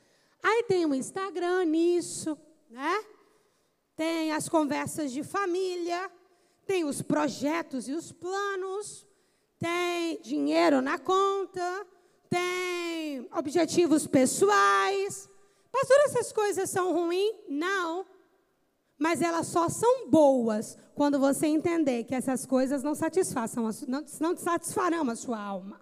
Aí 0.42 0.64
tem 0.64 0.86
o 0.86 0.96
Instagram 0.96 1.66
nisso, 1.66 2.38
né? 2.70 3.06
Tem 3.96 4.32
as 4.32 4.48
conversas 4.48 5.12
de 5.12 5.24
família, 5.24 6.10
tem 6.66 6.86
os 6.86 7.02
projetos 7.02 7.88
e 7.88 7.94
os 7.94 8.12
planos, 8.12 9.06
tem 9.60 10.22
dinheiro 10.22 10.82
na 10.82 10.98
conta, 10.98 11.86
tem 12.30 13.28
objetivos 13.34 14.08
pessoais. 14.08 15.30
Pastor, 15.72 15.98
essas 16.06 16.32
coisas 16.32 16.70
são 16.70 16.94
ruins? 16.94 17.36
Não. 17.50 18.06
Mas 19.02 19.20
elas 19.20 19.48
só 19.48 19.68
são 19.68 20.08
boas 20.12 20.78
quando 20.94 21.18
você 21.18 21.48
entender 21.48 22.04
que 22.04 22.14
essas 22.14 22.46
coisas 22.46 22.84
não 22.84 22.94
satisfaçam, 22.94 23.68
não, 23.88 24.06
não 24.20 24.38
satisfarão 24.38 25.10
a 25.10 25.16
sua 25.16 25.40
alma. 25.42 25.82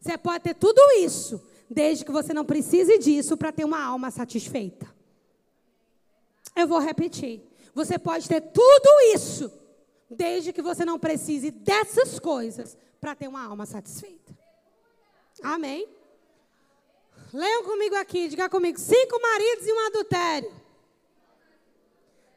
Você 0.00 0.16
pode 0.16 0.44
ter 0.44 0.54
tudo 0.54 0.80
isso, 1.00 1.44
desde 1.68 2.04
que 2.04 2.12
você 2.12 2.32
não 2.32 2.44
precise 2.44 2.98
disso 2.98 3.36
para 3.36 3.50
ter 3.50 3.64
uma 3.64 3.82
alma 3.82 4.12
satisfeita. 4.12 4.86
Eu 6.54 6.68
vou 6.68 6.78
repetir. 6.78 7.42
Você 7.74 7.98
pode 7.98 8.28
ter 8.28 8.40
tudo 8.40 8.88
isso, 9.12 9.50
desde 10.08 10.52
que 10.52 10.62
você 10.62 10.84
não 10.84 11.00
precise 11.00 11.50
dessas 11.50 12.20
coisas 12.20 12.76
para 13.00 13.16
ter 13.16 13.26
uma 13.26 13.44
alma 13.44 13.66
satisfeita. 13.66 14.32
Amém? 15.42 15.88
Leiam 17.32 17.64
comigo 17.64 17.96
aqui, 17.96 18.28
diga 18.28 18.48
comigo: 18.48 18.78
cinco 18.78 19.20
maridos 19.20 19.66
e 19.66 19.72
um 19.72 19.86
adultério. 19.88 20.63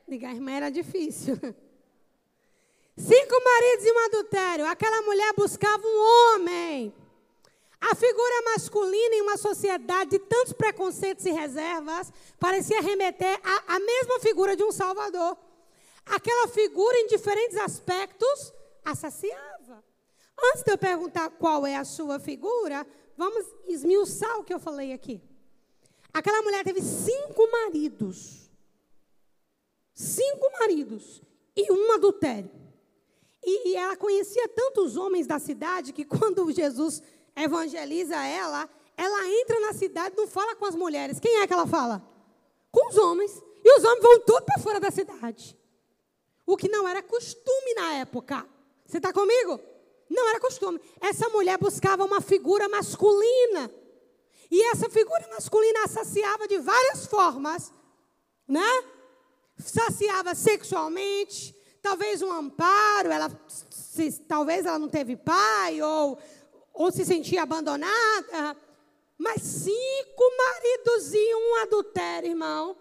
Diga, 0.07 0.31
irmã, 0.31 0.51
era 0.51 0.69
difícil. 0.69 1.35
Cinco 2.97 3.43
maridos 3.43 3.85
e 3.85 3.91
um 3.91 4.05
adultério. 4.05 4.65
Aquela 4.65 5.01
mulher 5.01 5.33
buscava 5.35 5.85
um 5.85 6.35
homem. 6.35 6.93
A 7.79 7.93
figura 7.93 8.41
masculina 8.45 9.15
em 9.15 9.21
uma 9.21 9.37
sociedade 9.37 10.11
de 10.11 10.19
tantos 10.19 10.53
preconceitos 10.53 11.25
e 11.25 11.31
reservas 11.31 12.11
parecia 12.39 12.81
remeter 12.81 13.39
à, 13.67 13.79
mesma 13.79 14.19
figura 14.19 14.55
de 14.55 14.63
um 14.63 14.71
Salvador. 14.71 15.37
Aquela 16.05 16.47
figura, 16.47 16.97
em 16.99 17.07
diferentes 17.07 17.57
aspectos, 17.57 18.53
a 18.83 18.95
saciava. 18.95 19.83
Antes 20.51 20.63
de 20.63 20.71
eu 20.71 20.77
perguntar 20.77 21.29
qual 21.31 21.67
é 21.67 21.75
a 21.75 21.83
sua 21.83 22.19
figura, 22.19 22.87
vamos 23.15 23.45
esmiuçar 23.67 24.39
o 24.39 24.43
que 24.43 24.53
eu 24.53 24.59
falei 24.59 24.93
aqui. 24.93 25.21
Aquela 26.13 26.41
mulher 26.41 26.63
teve 26.63 26.81
cinco 26.81 27.47
maridos. 27.51 28.46
Cinco 29.97 30.51
maridos 30.59 31.23
e 31.55 31.71
um 31.71 31.91
adultério. 31.93 32.51
E, 33.43 33.75
ela 33.75 33.97
conhecia 33.97 34.47
tantos 34.47 34.95
homens 34.95 35.25
da 35.25 35.39
cidade 35.39 35.91
que 35.91 36.05
quando 36.05 36.51
Jesus 36.51 37.01
evangeliza 37.35 38.15
ela, 38.15 38.69
ela 38.95 39.27
entra 39.27 39.59
na 39.59 39.73
cidade 39.73 40.13
e 40.13 40.17
não 40.19 40.27
fala 40.27 40.55
com 40.55 40.67
as 40.67 40.75
mulheres. 40.75 41.19
Quem 41.19 41.39
é 41.39 41.47
que 41.47 41.53
ela 41.53 41.65
fala? 41.65 42.07
Com 42.71 42.89
os 42.89 42.95
homens. 42.97 43.41
E 43.65 43.75
os 43.75 43.83
homens 43.83 44.03
vão 44.03 44.19
todos 44.19 44.45
para 44.45 44.61
fora 44.61 44.79
da 44.79 44.91
cidade. 44.91 45.57
O 46.45 46.55
que 46.55 46.69
não 46.69 46.87
era 46.87 47.01
costume 47.01 47.73
na 47.73 47.95
época. 47.95 48.47
Você 48.85 48.97
está 48.97 49.11
comigo? 49.11 49.59
Não 50.07 50.29
era 50.29 50.39
costume. 50.39 50.79
Essa 51.01 51.27
mulher 51.29 51.57
buscava 51.57 52.05
uma 52.05 52.21
figura 52.21 52.69
masculina. 52.69 53.71
E 54.51 54.61
essa 54.67 54.91
figura 54.91 55.27
masculina 55.29 55.87
saciava 55.87 56.47
de 56.47 56.59
várias 56.59 57.07
formas, 57.07 57.73
né? 58.47 58.96
Saciava 59.57 60.35
sexualmente, 60.35 61.55
talvez 61.81 62.21
um 62.21 62.31
amparo, 62.31 63.11
ela 63.11 63.31
se, 63.69 64.11
talvez 64.21 64.65
ela 64.65 64.77
não 64.77 64.89
teve 64.89 65.15
pai 65.15 65.81
ou 65.81 66.17
ou 66.77 66.91
se 66.91 67.03
sentia 67.03 67.41
abandonada. 67.41 68.55
Mas 69.17 69.41
cinco 69.41 70.23
maridos 70.37 71.13
e 71.13 71.35
um 71.35 71.55
adultério, 71.63 72.29
irmão. 72.29 72.77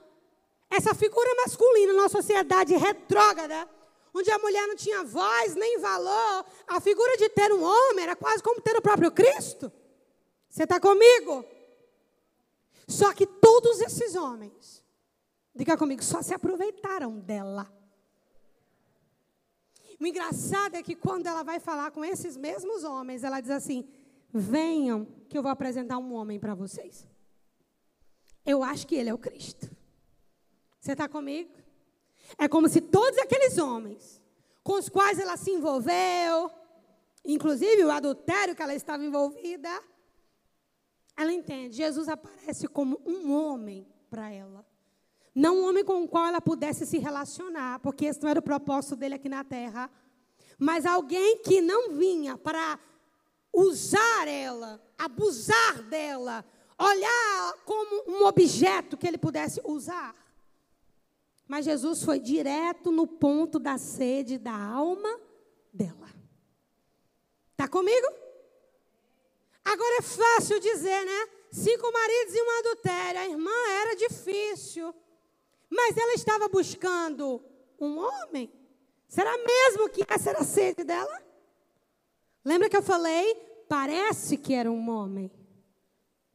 Essa 0.70 0.94
figura 0.94 1.34
masculina 1.36 1.94
na 1.94 2.08
sociedade 2.08 2.76
retrógrada, 2.76 3.66
onde 4.12 4.30
a 4.30 4.38
mulher 4.38 4.66
não 4.66 4.76
tinha 4.76 5.02
voz 5.02 5.54
nem 5.54 5.78
valor, 5.78 6.44
a 6.66 6.80
figura 6.80 7.16
de 7.16 7.30
ter 7.30 7.52
um 7.52 7.62
homem 7.62 8.02
era 8.02 8.14
quase 8.14 8.42
como 8.42 8.60
ter 8.60 8.76
o 8.76 8.82
próprio 8.82 9.10
Cristo. 9.10 9.72
Você 10.50 10.64
está 10.64 10.78
comigo? 10.78 11.44
Só 12.86 13.14
que 13.14 13.26
todos 13.26 13.80
esses 13.80 14.14
homens, 14.14 14.75
diga 15.56 15.76
comigo, 15.76 16.02
só 16.04 16.22
se 16.22 16.34
aproveitaram 16.34 17.18
dela. 17.18 17.72
O 19.98 20.06
engraçado 20.06 20.74
é 20.74 20.82
que 20.82 20.94
quando 20.94 21.26
ela 21.26 21.42
vai 21.42 21.58
falar 21.58 21.90
com 21.90 22.04
esses 22.04 22.36
mesmos 22.36 22.84
homens, 22.84 23.24
ela 23.24 23.40
diz 23.40 23.50
assim: 23.50 23.88
Venham, 24.32 25.06
que 25.28 25.36
eu 25.36 25.42
vou 25.42 25.50
apresentar 25.50 25.98
um 25.98 26.12
homem 26.12 26.38
para 26.38 26.54
vocês. 26.54 27.06
Eu 28.44 28.62
acho 28.62 28.86
que 28.86 28.94
ele 28.94 29.08
é 29.08 29.14
o 29.14 29.18
Cristo. 29.18 29.74
Você 30.78 30.92
está 30.92 31.08
comigo? 31.08 31.50
É 32.38 32.46
como 32.46 32.68
se 32.68 32.80
todos 32.80 33.18
aqueles 33.18 33.58
homens 33.58 34.22
com 34.62 34.74
os 34.74 34.88
quais 34.88 35.18
ela 35.18 35.36
se 35.36 35.50
envolveu, 35.50 36.50
inclusive 37.24 37.84
o 37.84 37.90
adultério 37.90 38.54
que 38.54 38.62
ela 38.62 38.74
estava 38.74 39.04
envolvida, 39.04 39.70
ela 41.16 41.32
entende. 41.32 41.76
Jesus 41.76 42.08
aparece 42.08 42.68
como 42.68 43.00
um 43.06 43.32
homem 43.32 43.86
para 44.10 44.30
ela. 44.30 44.66
Não 45.36 45.58
um 45.58 45.68
homem 45.68 45.84
com 45.84 46.02
o 46.02 46.08
qual 46.08 46.28
ela 46.28 46.40
pudesse 46.40 46.86
se 46.86 46.96
relacionar, 46.96 47.78
porque 47.80 48.06
esse 48.06 48.22
não 48.22 48.30
era 48.30 48.40
o 48.40 48.42
propósito 48.42 48.96
dele 48.96 49.16
aqui 49.16 49.28
na 49.28 49.44
terra. 49.44 49.90
Mas 50.58 50.86
alguém 50.86 51.42
que 51.42 51.60
não 51.60 51.90
vinha 51.90 52.38
para 52.38 52.78
usar 53.52 54.26
ela, 54.26 54.82
abusar 54.96 55.82
dela, 55.90 56.42
olhar 56.78 57.54
como 57.66 58.04
um 58.08 58.24
objeto 58.24 58.96
que 58.96 59.06
ele 59.06 59.18
pudesse 59.18 59.60
usar. 59.62 60.16
Mas 61.46 61.66
Jesus 61.66 62.02
foi 62.02 62.18
direto 62.18 62.90
no 62.90 63.06
ponto 63.06 63.58
da 63.58 63.76
sede 63.76 64.38
da 64.38 64.56
alma 64.56 65.20
dela. 65.70 66.08
Está 67.52 67.68
comigo? 67.68 68.06
Agora 69.62 69.98
é 69.98 70.02
fácil 70.02 70.58
dizer, 70.60 71.04
né? 71.04 71.28
Cinco 71.52 71.92
maridos 71.92 72.34
e 72.34 72.40
um 72.40 72.58
adultério. 72.58 73.20
A 73.20 73.28
irmã 73.28 73.50
era 73.82 73.94
difícil. 73.96 74.94
Mas 75.76 75.94
ela 75.94 76.14
estava 76.14 76.48
buscando 76.48 77.44
um 77.78 77.98
homem? 77.98 78.50
Será 79.06 79.36
mesmo 79.36 79.90
que 79.90 80.02
essa 80.08 80.30
era 80.30 80.40
a 80.40 80.44
sede 80.44 80.82
dela? 80.82 81.22
Lembra 82.42 82.70
que 82.70 82.76
eu 82.76 82.82
falei? 82.82 83.34
Parece 83.68 84.38
que 84.38 84.54
era 84.54 84.70
um 84.70 84.88
homem, 84.88 85.30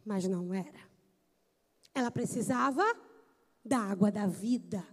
mas 0.06 0.27
não 0.27 0.54
era. 0.54 0.80
Ela 1.93 2.12
precisava 2.12 2.86
da 3.65 3.80
água 3.80 4.12
da 4.12 4.27
vida, 4.27 4.86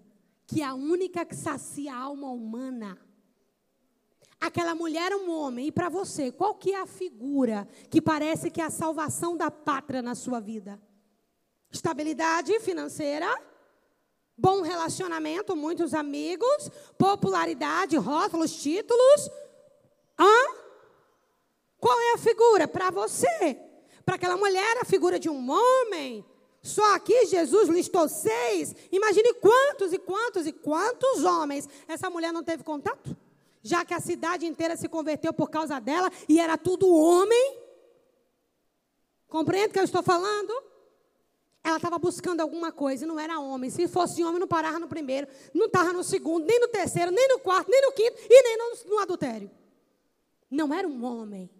que 0.46 0.62
é 0.62 0.64
a 0.64 0.74
única 0.74 1.26
que 1.26 1.36
sacia 1.36 1.92
a 1.92 1.98
alma 1.98 2.30
humana. 2.30 2.98
Aquela 4.40 4.74
mulher 4.74 5.06
era 5.06 5.18
um 5.18 5.30
homem, 5.30 5.66
e 5.66 5.72
para 5.72 5.88
você, 5.88 6.32
qual 6.32 6.54
que 6.54 6.72
é 6.72 6.80
a 6.80 6.86
figura 6.86 7.68
que 7.90 8.00
parece 8.00 8.50
que 8.50 8.60
é 8.60 8.64
a 8.64 8.70
salvação 8.70 9.36
da 9.36 9.50
pátria 9.50 10.00
na 10.00 10.14
sua 10.14 10.40
vida? 10.40 10.80
Estabilidade 11.70 12.58
financeira, 12.60 13.26
bom 14.38 14.62
relacionamento, 14.62 15.56
muitos 15.56 15.92
amigos, 15.92 16.70
popularidade, 16.96 17.96
rótulos, 17.96 18.52
títulos. 18.52 19.28
Hã? 20.16 20.54
Qual 21.80 22.00
é 22.00 22.12
a 22.14 22.18
figura? 22.18 22.68
Para 22.68 22.90
você. 22.90 23.58
Para 24.04 24.14
aquela 24.14 24.36
mulher, 24.36 24.78
a 24.80 24.84
figura 24.84 25.18
de 25.18 25.28
um 25.28 25.50
homem. 25.50 26.24
Só 26.62 26.94
aqui 26.94 27.26
Jesus 27.26 27.68
listou 27.68 28.08
seis. 28.08 28.74
Imagine 28.92 29.34
quantos 29.34 29.92
e 29.92 29.98
quantos 29.98 30.46
e 30.46 30.52
quantos 30.52 31.24
homens 31.24 31.68
essa 31.86 32.08
mulher 32.08 32.32
não 32.32 32.42
teve 32.42 32.62
contato? 32.62 33.16
Já 33.62 33.84
que 33.84 33.92
a 33.92 34.00
cidade 34.00 34.46
inteira 34.46 34.76
se 34.76 34.88
converteu 34.88 35.32
por 35.32 35.50
causa 35.50 35.80
dela 35.80 36.10
e 36.28 36.38
era 36.38 36.56
tudo 36.56 36.88
homem. 36.88 37.58
Compreende 39.28 39.68
o 39.68 39.72
que 39.72 39.78
eu 39.78 39.84
estou 39.84 40.02
falando? 40.02 40.52
Ela 41.68 41.76
estava 41.76 41.98
buscando 41.98 42.40
alguma 42.40 42.72
coisa 42.72 43.04
e 43.04 43.06
não 43.06 43.20
era 43.20 43.38
homem. 43.38 43.68
Se 43.68 43.86
fosse 43.86 44.24
homem, 44.24 44.40
não 44.40 44.48
parava 44.48 44.78
no 44.78 44.88
primeiro, 44.88 45.28
não 45.52 45.66
estava 45.66 45.92
no 45.92 46.02
segundo, 46.02 46.46
nem 46.46 46.58
no 46.58 46.68
terceiro, 46.68 47.10
nem 47.10 47.28
no 47.28 47.40
quarto, 47.40 47.70
nem 47.70 47.82
no 47.82 47.92
quinto 47.92 48.16
e 48.22 48.42
nem 48.42 48.56
no, 48.56 48.72
no 48.86 48.98
adultério. 49.00 49.50
Não 50.50 50.72
era 50.72 50.88
um 50.88 51.04
homem. 51.04 51.50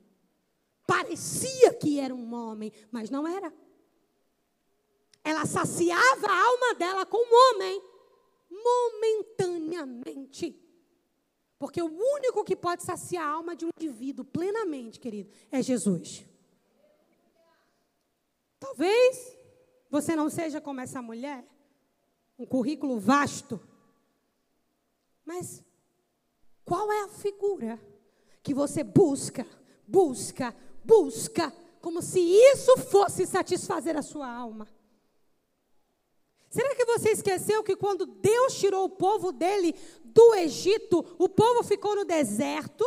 Parecia 0.87 1.75
que 1.75 2.01
era 2.01 2.14
um 2.14 2.33
homem, 2.33 2.73
mas 2.90 3.11
não 3.11 3.29
era. 3.29 3.53
Ela 5.23 5.44
saciava 5.44 6.27
a 6.27 6.42
alma 6.42 6.75
dela 6.75 7.05
com 7.05 7.18
um 7.18 7.55
homem, 7.55 7.83
momentaneamente. 8.51 10.59
Porque 11.59 11.83
o 11.83 11.94
único 12.14 12.42
que 12.44 12.57
pode 12.57 12.83
saciar 12.83 13.27
a 13.27 13.31
alma 13.31 13.55
de 13.55 13.66
um 13.66 13.71
indivíduo 13.79 14.25
plenamente, 14.25 14.99
querido, 14.99 15.31
é 15.53 15.61
Jesus. 15.61 16.25
Talvez 18.59 19.38
você 19.90 20.14
não 20.14 20.29
seja 20.29 20.61
como 20.61 20.81
essa 20.81 21.01
mulher, 21.01 21.44
um 22.38 22.46
currículo 22.46 22.98
vasto. 22.98 23.61
Mas 25.24 25.64
qual 26.64 26.90
é 26.92 27.05
a 27.05 27.09
figura 27.09 27.81
que 28.42 28.55
você 28.55 28.85
busca, 28.85 29.46
busca, 29.87 30.55
busca, 30.85 31.53
como 31.81 32.03
se 32.03 32.20
isso 32.20 32.77
fosse 32.79 33.27
satisfazer 33.27 33.96
a 33.96 34.03
sua 34.03 34.31
alma? 34.31 34.68
Será 36.51 36.74
que 36.74 36.85
você 36.85 37.11
esqueceu 37.11 37.62
que 37.62 37.77
quando 37.77 38.07
Deus 38.07 38.55
tirou 38.55 38.85
o 38.85 38.90
povo 38.90 39.33
dele 39.33 39.74
do 40.05 40.35
Egito, 40.35 41.05
o 41.18 41.29
povo 41.29 41.62
ficou 41.62 41.94
no 41.94 42.05
deserto? 42.05 42.85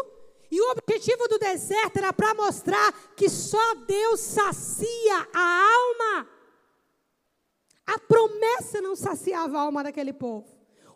E 0.49 0.59
o 0.59 0.71
objetivo 0.71 1.27
do 1.27 1.39
deserto 1.39 1.97
era 1.97 2.11
para 2.11 2.33
mostrar 2.33 2.91
que 3.15 3.29
só 3.29 3.75
Deus 3.85 4.19
sacia 4.19 5.27
a 5.33 5.73
alma. 5.73 6.29
A 7.85 7.99
promessa 7.99 8.81
não 8.81 8.95
saciava 8.95 9.57
a 9.57 9.61
alma 9.61 9.83
daquele 9.83 10.13
povo. 10.13 10.47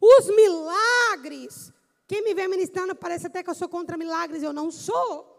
Os 0.01 0.27
milagres. 0.27 1.73
Quem 2.07 2.23
me 2.23 2.33
vê 2.33 2.47
ministrando 2.47 2.95
parece 2.95 3.27
até 3.27 3.41
que 3.41 3.49
eu 3.49 3.55
sou 3.55 3.67
contra 3.67 3.97
milagres. 3.97 4.43
Eu 4.43 4.53
não 4.53 4.71
sou. 4.71 5.31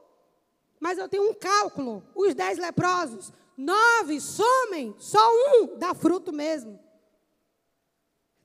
Mas 0.81 0.99
eu 0.99 1.09
tenho 1.09 1.31
um 1.31 1.35
cálculo. 1.35 2.03
Os 2.15 2.35
dez 2.35 2.59
leprosos. 2.59 3.33
Nove 3.57 4.21
somem. 4.21 4.95
Só 4.99 5.19
um 5.53 5.79
dá 5.79 5.95
fruto 5.95 6.33
mesmo. 6.33 6.79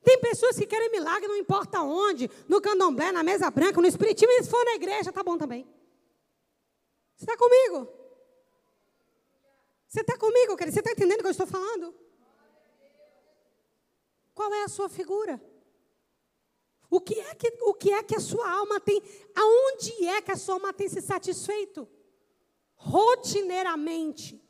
Tem 0.02 0.18
pessoas 0.18 0.56
que 0.56 0.66
querem 0.66 0.90
milagre, 0.90 1.28
não 1.28 1.36
importa 1.36 1.80
onde, 1.80 2.28
no 2.48 2.60
candomblé, 2.60 3.12
na 3.12 3.22
mesa 3.22 3.48
branca, 3.50 3.80
no 3.80 3.86
espiritismo, 3.86 4.32
se 4.42 4.50
for 4.50 4.64
na 4.64 4.74
igreja, 4.74 5.12
tá 5.12 5.22
bom 5.22 5.38
também. 5.38 5.64
Você 7.16 7.24
está 7.24 7.36
comigo? 7.36 7.88
Você 9.86 10.00
está 10.00 10.18
comigo, 10.18 10.56
querido? 10.56 10.74
Você 10.74 10.80
está 10.80 10.90
entendendo 10.90 11.20
o 11.20 11.22
que 11.22 11.28
eu 11.28 11.30
estou 11.30 11.46
falando? 11.46 11.94
Qual 14.34 14.52
é 14.52 14.64
a 14.64 14.68
sua 14.68 14.88
figura? 14.88 15.40
O 16.90 17.00
que 17.00 17.18
é 17.18 17.34
que, 17.34 17.48
o 17.62 17.74
que, 17.74 17.90
é 17.90 18.02
que 18.02 18.14
a 18.14 18.20
sua 18.20 18.50
alma 18.50 18.78
tem? 18.78 19.02
Aonde 19.34 20.06
é 20.06 20.20
que 20.20 20.30
a 20.30 20.36
sua 20.36 20.54
alma 20.56 20.72
tem 20.72 20.88
se 20.88 21.00
satisfeito? 21.00 21.88
Rotineiramente. 22.74 24.42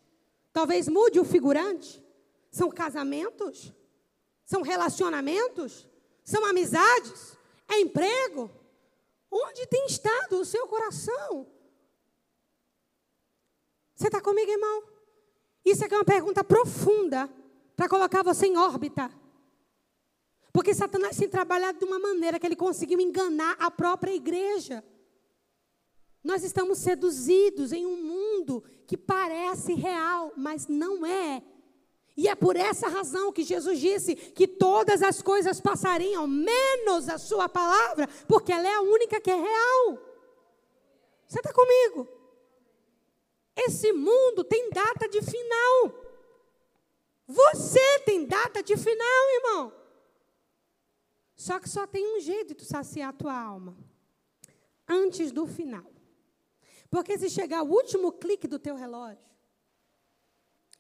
Talvez 0.53 0.89
mude 0.89 1.21
o 1.21 1.25
figurante. 1.25 2.05
São 2.51 2.69
casamentos? 2.69 3.73
São 4.45 4.63
relacionamentos? 4.63 5.89
São 6.25 6.45
amizades? 6.45 7.39
É 7.69 7.81
emprego? 7.81 8.51
Onde 9.31 9.67
tem 9.67 9.87
estado 9.87 10.41
o 10.41 10.45
seu 10.45 10.67
coração? 10.67 11.47
Você 13.95 14.09
está 14.09 14.21
comigo, 14.21 14.51
irmão? 14.51 14.83
Isso 15.65 15.85
aqui 15.85 15.95
é 15.95 15.99
uma 15.99 16.05
pergunta 16.05 16.43
profunda 16.43 17.31
para 17.77 17.89
colocar 17.89 18.25
você 18.25 18.47
em 18.47 18.59
órbita. 18.59 19.22
Porque 20.53 20.75
Satanás 20.75 21.17
tem 21.17 21.29
trabalhado 21.29 21.79
de 21.79 21.85
uma 21.85 21.99
maneira 21.99 22.39
que 22.39 22.47
ele 22.47 22.57
conseguiu 22.57 23.01
enganar 23.01 23.57
a 23.59 23.71
própria 23.71 24.15
igreja. 24.15 24.85
Nós 26.23 26.45
estamos 26.45 26.79
seduzidos 26.79 27.73
em 27.73 27.87
um 27.87 27.97
mundo 27.97 28.63
que 28.87 28.97
parece 28.97 29.75
real, 29.75 30.33
mas 30.37 30.69
não 30.69 31.05
é. 31.05 31.43
E 32.17 32.29
é 32.29 32.35
por 32.35 32.57
essa 32.57 32.89
razão 32.89 33.33
que 33.33 33.43
Jesus 33.43 33.81
disse 33.81 34.15
que 34.15 34.47
todas 34.47 35.03
as 35.03 35.23
coisas 35.23 35.61
passariam, 35.61 36.27
menos 36.27 37.09
a 37.09 37.17
sua 37.17 37.49
palavra, 37.49 38.07
porque 38.29 38.53
ela 38.53 38.69
é 38.69 38.75
a 38.75 38.83
única 38.83 39.21
que 39.21 39.31
é 39.31 39.35
real. 39.35 39.99
Você 41.27 41.39
está 41.39 41.53
comigo? 41.53 42.07
Esse 43.57 43.93
mundo 43.93 44.45
tem 44.45 44.69
data 44.71 45.09
de 45.09 45.23
final. 45.23 45.95
Você 47.27 48.01
tem 48.01 48.27
data 48.27 48.63
de 48.63 48.77
final, 48.77 49.31
irmão. 49.37 49.82
Só 51.43 51.59
que 51.59 51.69
só 51.69 51.89
tem 51.89 52.17
um 52.17 52.21
jeito 52.21 52.49
de 52.51 52.55
tu 52.55 52.65
saciar 52.65 53.09
a 53.09 53.13
tua 53.13 53.37
alma. 53.37 53.77
Antes 54.87 55.33
do 55.33 55.45
final. 55.45 55.93
Porque 56.89 57.19
se 57.19 57.29
chegar 57.29 57.65
o 57.65 57.73
último 57.73 58.13
clique 58.13 58.47
do 58.47 58.61
teu 58.61 58.77
relógio 58.77 59.27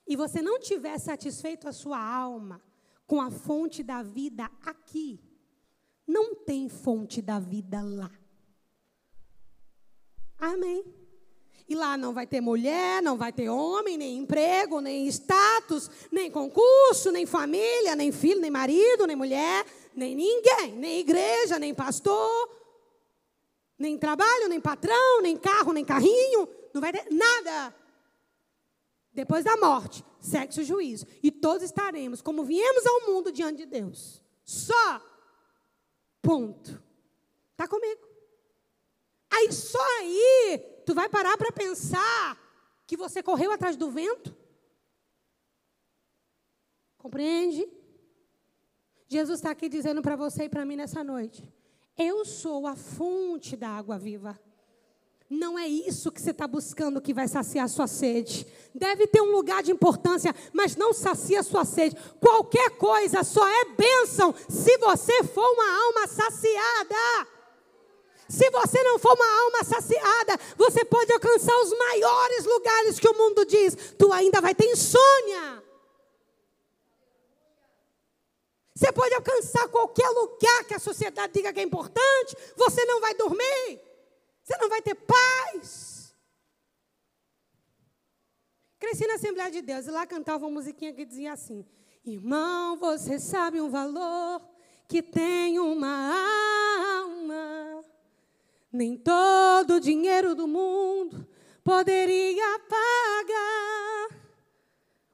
e 0.06 0.14
você 0.14 0.40
não 0.40 0.60
tiver 0.60 0.96
satisfeito 1.00 1.66
a 1.66 1.72
sua 1.72 1.98
alma 1.98 2.62
com 3.08 3.20
a 3.20 3.28
fonte 3.28 3.82
da 3.82 4.04
vida 4.04 4.48
aqui, 4.64 5.20
não 6.06 6.36
tem 6.36 6.68
fonte 6.68 7.20
da 7.20 7.40
vida 7.40 7.82
lá. 7.82 8.12
Amém. 10.38 10.84
E 11.73 11.75
lá 11.75 11.97
não 11.97 12.12
vai 12.12 12.27
ter 12.27 12.41
mulher, 12.41 13.03
não 13.03 13.16
vai 13.16 13.33
ter 13.33 13.49
homem, 13.49 13.97
nem 13.97 14.18
emprego, 14.18 14.81
nem 14.81 15.07
status, 15.09 15.91
nem 16.11 16.31
concurso, 16.31 17.11
nem 17.11 17.27
família, 17.27 17.97
nem 17.97 18.12
filho, 18.12 18.41
nem 18.41 18.51
marido, 18.51 19.07
nem 19.07 19.16
mulher, 19.16 19.64
nem 19.95 20.14
ninguém, 20.14 20.73
nem 20.73 21.01
igreja, 21.01 21.59
nem 21.59 21.75
pastor 21.75 22.62
nem 23.83 23.99
trabalho, 23.99 24.49
nem 24.49 24.61
patrão, 24.61 25.20
nem 25.20 25.37
carro, 25.37 25.73
nem 25.73 25.85
carrinho. 25.85 26.49
Não 26.73 26.81
vai 26.81 26.93
ter 26.93 27.12
nada. 27.12 27.75
Depois 29.12 29.45
da 29.45 29.57
morte, 29.57 30.05
sexo 30.20 30.61
e 30.61 30.64
juízo. 30.64 31.05
E 31.20 31.33
todos 31.33 31.64
estaremos 31.64 32.23
como 32.23 32.45
viemos 32.45 32.87
ao 32.87 33.07
mundo 33.09 33.33
diante 33.33 33.59
de 33.59 33.66
Deus. 33.66 34.23
Só. 34.45 35.03
Ponto. 36.23 36.81
Está 37.51 37.66
comigo? 37.66 38.01
Aí 39.29 39.53
só 39.53 39.85
aí 39.99 40.72
tu 40.85 40.95
vai 40.95 41.09
parar 41.09 41.37
para 41.37 41.53
pensar 41.53 42.39
que 42.87 42.97
você 42.97 43.22
correu 43.22 43.53
atrás 43.53 43.76
do 43.76 43.91
vento? 43.91 44.37
Compreende? 46.99 47.68
Jesus 49.09 49.41
está 49.41 49.51
aqui 49.51 49.68
dizendo 49.68 50.01
para 50.01 50.16
você 50.16 50.45
e 50.45 50.49
para 50.49 50.64
mim 50.64 50.76
nessa 50.76 51.03
noite. 51.03 51.53
Eu 51.99 52.24
sou 52.24 52.66
a 52.66 52.74
fonte 52.74 53.57
da 53.57 53.68
água 53.68 53.99
viva. 53.99 54.39
Não 55.28 55.59
é 55.59 55.66
isso 55.66 56.12
que 56.12 56.20
você 56.20 56.30
está 56.30 56.47
buscando 56.47 57.01
que 57.01 57.14
vai 57.14 57.26
saciar 57.26 57.64
a 57.64 57.68
sua 57.68 57.87
sede. 57.87 58.47
Deve 58.74 59.07
ter 59.07 59.22
um 59.22 59.33
lugar 59.33 59.62
de 59.62 59.72
importância, 59.72 60.35
mas 60.53 60.76
não 60.76 60.93
sacia 60.93 61.41
a 61.41 61.43
sua 61.43 61.64
sede. 61.64 61.97
Qualquer 62.20 62.76
coisa 62.76 63.24
só 63.24 63.47
é 63.49 63.64
bênção 63.74 64.35
se 64.49 64.76
você 64.76 65.24
for 65.24 65.47
uma 65.47 65.87
alma 65.87 66.07
saciada. 66.07 67.28
Se 68.33 68.51
você 68.51 68.83
não 68.83 68.99
for 68.99 69.12
uma 69.12 69.43
alma 69.45 69.62
saciada, 69.62 70.39
você 70.57 70.83
pode 70.87 71.12
alcançar 71.12 71.55
os 71.61 71.76
maiores 71.76 72.47
lugares 72.47 72.99
que 72.99 73.07
o 73.07 73.12
mundo 73.12 73.45
diz. 73.45 73.76
Tu 73.99 74.11
ainda 74.11 74.41
vai 74.41 74.55
ter 74.55 74.64
insônia. 74.70 75.62
Você 78.74 78.91
pode 78.91 79.14
alcançar 79.14 79.68
qualquer 79.68 80.09
lugar 80.09 80.64
que 80.64 80.72
a 80.72 80.78
sociedade 80.78 81.35
diga 81.35 81.53
que 81.53 81.61
é 81.61 81.62
importante, 81.62 82.35
você 82.57 82.83
não 82.87 83.03
vai 83.03 83.14
dormir, 83.14 83.80
você 84.43 84.57
não 84.57 84.68
vai 84.70 84.80
ter 84.80 84.95
paz. 84.95 86.14
Cresci 88.80 89.07
na 89.07 89.14
Assembleia 89.14 89.51
de 89.51 89.61
Deus 89.61 89.87
e 89.87 89.91
lá 89.91 90.07
cantava 90.07 90.47
uma 90.47 90.55
musiquinha 90.55 90.95
que 90.95 91.05
dizia 91.05 91.35
assim: 91.35 91.66
Irmão, 92.03 92.78
você 92.78 93.20
sabe 93.20 93.61
um 93.61 93.68
valor 93.68 94.41
que 94.89 95.03
tem 95.03 95.59
uma 95.59 97.03
alma, 97.03 97.85
nem 98.73 98.97
todo 98.97 99.75
o 99.75 99.81
dinheiro 99.81 100.35
do 100.35 100.49
mundo 100.49 101.27
poderia 101.62 102.59
pagar. 102.61 104.18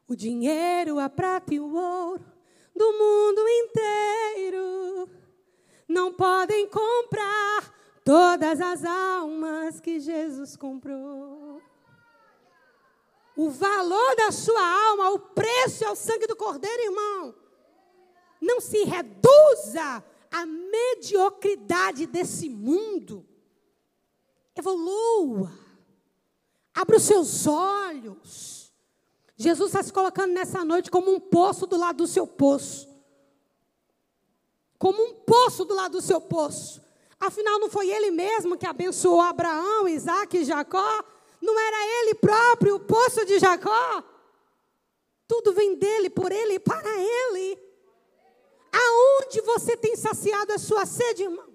O 0.06 0.14
dinheiro, 0.14 0.98
a 0.98 1.08
prata 1.10 1.52
e 1.52 1.60
o 1.60 1.74
ouro 1.74 2.24
do 2.74 2.92
mundo 2.92 3.46
inteiro 3.48 5.10
não 5.86 6.12
podem 6.12 6.68
comprar 6.68 7.74
todas 8.04 8.60
as 8.60 8.84
almas 8.84 9.80
que 9.80 9.98
Jesus 9.98 10.56
comprou. 10.56 11.60
O 13.36 13.50
valor 13.50 14.16
da 14.16 14.32
sua 14.32 14.88
alma, 14.88 15.10
o 15.10 15.18
preço 15.18 15.84
é 15.84 15.90
o 15.90 15.96
sangue 15.96 16.26
do 16.26 16.34
Cordeiro, 16.34 16.82
irmão. 16.84 17.34
Não 18.40 18.60
se 18.60 18.84
reduza 18.84 20.04
à 20.30 20.46
mediocridade 20.46 22.06
desse 22.06 22.48
mundo. 22.48 23.26
Evolua. 24.58 25.52
Abra 26.74 26.96
os 26.96 27.04
seus 27.04 27.46
olhos. 27.46 28.72
Jesus 29.36 29.70
está 29.70 29.82
se 29.84 29.92
colocando 29.92 30.32
nessa 30.32 30.64
noite 30.64 30.90
como 30.90 31.12
um 31.12 31.20
poço 31.20 31.64
do 31.64 31.76
lado 31.76 31.98
do 31.98 32.06
seu 32.08 32.26
poço. 32.26 32.88
Como 34.76 35.00
um 35.00 35.14
poço 35.14 35.64
do 35.64 35.74
lado 35.74 35.92
do 35.92 36.02
seu 36.02 36.20
poço. 36.20 36.82
Afinal, 37.20 37.60
não 37.60 37.70
foi 37.70 37.88
ele 37.88 38.10
mesmo 38.10 38.58
que 38.58 38.66
abençoou 38.66 39.20
Abraão, 39.20 39.88
Isaac 39.88 40.36
e 40.36 40.44
Jacó? 40.44 41.04
Não 41.40 41.58
era 41.58 42.02
ele 42.02 42.14
próprio 42.16 42.76
o 42.76 42.80
poço 42.80 43.24
de 43.24 43.38
Jacó? 43.38 44.02
Tudo 45.28 45.52
vem 45.52 45.76
dele, 45.76 46.10
por 46.10 46.32
ele 46.32 46.54
e 46.54 46.58
para 46.58 46.98
ele. 46.98 47.58
Aonde 48.72 49.40
você 49.42 49.76
tem 49.76 49.94
saciado 49.94 50.52
a 50.52 50.58
sua 50.58 50.84
sede, 50.84 51.22
irmão? 51.24 51.47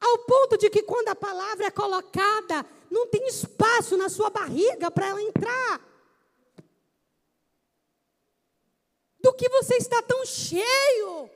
Ao 0.00 0.18
ponto 0.18 0.56
de 0.56 0.70
que 0.70 0.82
quando 0.82 1.08
a 1.08 1.14
palavra 1.14 1.66
é 1.66 1.70
colocada, 1.70 2.64
não 2.90 3.06
tem 3.06 3.26
espaço 3.26 3.96
na 3.96 4.08
sua 4.08 4.30
barriga 4.30 4.90
para 4.90 5.08
ela 5.08 5.22
entrar. 5.22 5.90
do 9.22 9.32
que 9.32 9.48
você 9.48 9.76
está 9.76 10.02
tão 10.02 10.24
cheio 10.24 11.30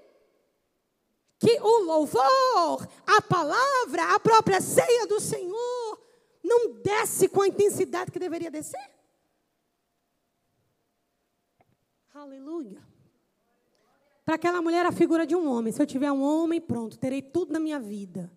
que 1.38 1.60
o 1.60 1.82
louvor, 1.82 2.88
a 3.06 3.20
palavra, 3.20 4.14
a 4.14 4.18
própria 4.18 4.60
ceia 4.60 5.06
do 5.06 5.20
Senhor 5.20 6.00
não 6.42 6.72
desce 6.82 7.28
com 7.28 7.42
a 7.42 7.48
intensidade 7.48 8.10
que 8.10 8.18
deveria 8.18 8.50
descer? 8.50 8.90
Aleluia. 12.14 12.82
Para 14.24 14.36
aquela 14.36 14.62
mulher, 14.62 14.86
a 14.86 14.92
figura 14.92 15.26
de 15.26 15.36
um 15.36 15.50
homem. 15.50 15.72
Se 15.72 15.82
eu 15.82 15.86
tiver 15.86 16.10
um 16.10 16.22
homem, 16.22 16.60
pronto, 16.60 16.96
terei 16.98 17.20
tudo 17.20 17.52
na 17.52 17.60
minha 17.60 17.78
vida. 17.78 18.32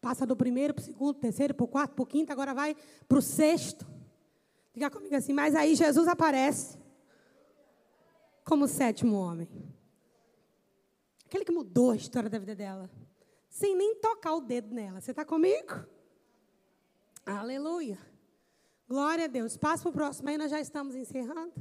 Passa 0.00 0.24
do 0.24 0.36
primeiro 0.36 0.74
para 0.74 0.82
o 0.82 0.84
segundo, 0.84 1.18
terceiro, 1.18 1.54
para 1.54 1.64
o 1.64 1.68
quarto, 1.68 1.94
para 1.94 2.02
o 2.02 2.06
quinto, 2.06 2.32
agora 2.32 2.54
vai 2.54 2.76
para 3.06 3.18
o 3.18 3.22
sexto. 3.22 3.86
Diga 4.72 4.90
comigo 4.90 5.14
assim, 5.14 5.32
mas 5.32 5.54
aí 5.54 5.74
Jesus 5.74 6.06
aparece 6.06 6.78
como 8.44 8.64
o 8.64 8.68
sétimo 8.68 9.16
homem. 9.16 9.48
Aquele 11.26 11.44
que 11.44 11.52
mudou 11.52 11.90
a 11.90 11.96
história 11.96 12.30
da 12.30 12.38
vida 12.38 12.54
dela. 12.54 12.90
Sem 13.50 13.76
nem 13.76 13.96
tocar 13.96 14.34
o 14.34 14.40
dedo 14.40 14.72
nela. 14.72 15.00
Você 15.00 15.10
está 15.10 15.24
comigo? 15.24 15.84
Aleluia. 17.26 17.98
Glória 18.88 19.24
a 19.24 19.28
Deus. 19.28 19.56
Passa 19.56 19.82
para 19.82 19.90
o 19.90 19.92
próximo 19.92 20.28
aí, 20.30 20.38
nós 20.38 20.50
já 20.50 20.60
estamos 20.60 20.94
encerrando. 20.94 21.52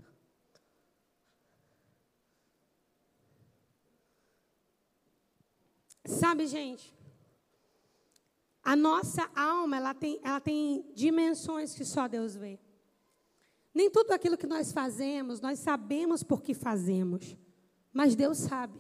Sabe, 6.06 6.48
gente, 6.48 6.97
a 8.68 8.76
nossa 8.76 9.32
alma, 9.34 9.78
ela 9.78 9.94
tem, 9.94 10.20
ela 10.22 10.42
tem 10.42 10.84
dimensões 10.94 11.74
que 11.74 11.86
só 11.86 12.06
Deus 12.06 12.36
vê. 12.36 12.60
Nem 13.74 13.90
tudo 13.90 14.12
aquilo 14.12 14.38
que 14.38 14.46
nós 14.46 14.74
fazemos, 14.74 15.40
nós 15.40 15.60
sabemos 15.60 16.22
por 16.22 16.42
que 16.42 16.54
fazemos, 16.54 17.38
mas 17.94 18.14
Deus 18.14 18.40
sabe. 18.40 18.78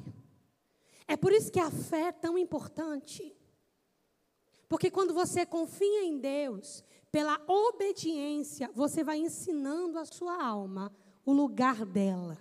É 1.07 1.15
por 1.15 1.31
isso 1.31 1.49
que 1.49 1.59
a 1.61 1.71
fé 1.71 2.07
é 2.07 2.11
tão 2.11 2.37
importante. 2.37 3.33
Porque 4.67 4.91
quando 4.91 5.13
você 5.13 5.45
confia 5.45 6.03
em 6.03 6.19
Deus, 6.19 6.83
pela 7.09 7.41
obediência, 7.47 8.69
você 8.75 9.05
vai 9.05 9.19
ensinando 9.19 9.97
a 9.99 10.03
sua 10.03 10.43
alma 10.43 10.93
o 11.25 11.31
lugar 11.31 11.85
dela. 11.85 12.37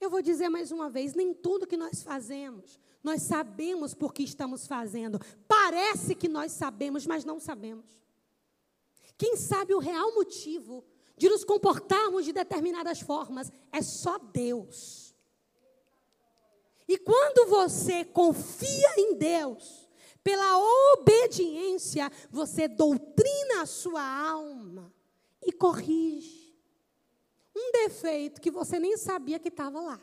Eu 0.00 0.08
vou 0.08 0.22
dizer 0.22 0.48
mais 0.48 0.72
uma 0.72 0.88
vez: 0.88 1.14
nem 1.14 1.34
tudo 1.34 1.66
que 1.66 1.76
nós 1.76 2.02
fazemos, 2.02 2.80
nós 3.02 3.22
sabemos 3.22 3.94
por 3.94 4.14
que 4.14 4.22
estamos 4.22 4.66
fazendo. 4.66 5.20
Parece 5.46 6.14
que 6.14 6.28
nós 6.28 6.52
sabemos, 6.52 7.06
mas 7.06 7.24
não 7.24 7.38
sabemos. 7.38 8.00
Quem 9.18 9.36
sabe 9.36 9.74
o 9.74 9.78
real 9.78 10.14
motivo 10.14 10.82
de 11.16 11.28
nos 11.28 11.44
comportarmos 11.44 12.24
de 12.24 12.32
determinadas 12.32 13.00
formas 13.00 13.52
é 13.70 13.82
só 13.82 14.18
Deus. 14.18 15.14
E 16.88 16.96
quando 16.96 17.48
você 17.48 18.04
confia 18.04 18.94
em 18.96 19.14
Deus, 19.14 19.88
pela 20.24 20.58
obediência, 20.94 22.10
você 22.30 22.66
doutrina 22.66 23.60
a 23.60 23.66
sua 23.66 24.02
alma 24.02 24.92
e 25.44 25.52
corrige. 25.52 26.39
Um 27.60 27.72
defeito 27.72 28.40
que 28.40 28.50
você 28.50 28.78
nem 28.78 28.96
sabia 28.96 29.38
que 29.38 29.48
estava 29.48 29.80
lá. 29.80 30.00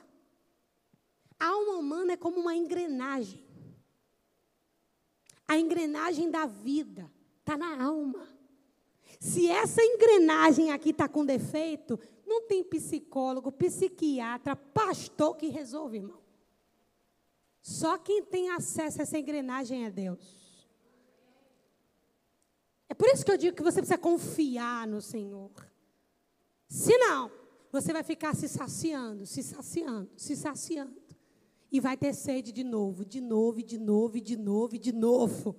A 1.39 1.47
alma 1.47 1.74
humana 1.74 2.14
é 2.14 2.18
como 2.18 2.39
uma 2.39 2.55
engrenagem. 2.55 3.43
A 5.47 5.58
engrenagem 5.58 6.30
da 6.30 6.45
vida 6.45 7.12
está 7.39 7.58
na 7.58 7.84
alma. 7.84 8.28
Se 9.20 9.47
essa 9.47 9.82
engrenagem 9.82 10.72
aqui 10.72 10.91
está 10.91 11.08
com 11.08 11.26
defeito, 11.26 11.99
não 12.26 12.41
tem 12.43 12.64
psicólogo, 12.64 13.51
psiquiatra, 13.51 14.55
pastor 14.55 15.36
que 15.36 15.47
resolve, 15.47 15.97
irmão. 15.97 16.22
Só 17.62 17.97
quem 17.97 18.24
tem 18.24 18.49
acesso 18.49 18.99
a 18.99 19.03
essa 19.03 19.18
engrenagem 19.18 19.86
é 19.86 19.91
Deus. 19.91 20.38
É 22.89 22.93
por 22.93 23.08
isso 23.10 23.26
que 23.26 23.32
eu 23.32 23.38
digo 23.38 23.55
que 23.55 23.64
você 23.64 23.80
precisa 23.80 23.97
confiar 23.97 24.88
no 24.88 25.01
Senhor. 25.01 25.51
Se 26.68 26.97
não, 26.97 27.32
você 27.72 27.91
vai 27.91 28.03
ficar 28.03 28.36
se 28.36 28.47
saciando, 28.47 29.26
se 29.26 29.43
saciando, 29.43 30.09
se 30.15 30.36
saciando. 30.36 30.95
E 31.72 31.80
vai 31.80 31.97
ter 31.97 32.13
sede 32.13 32.51
de 32.51 32.63
novo, 32.63 33.03
de 33.03 33.20
novo, 33.20 33.61
de 33.61 33.78
novo, 33.78 34.22
de 34.22 34.38
novo, 34.38 34.78
de 34.78 34.91
novo. 34.93 35.55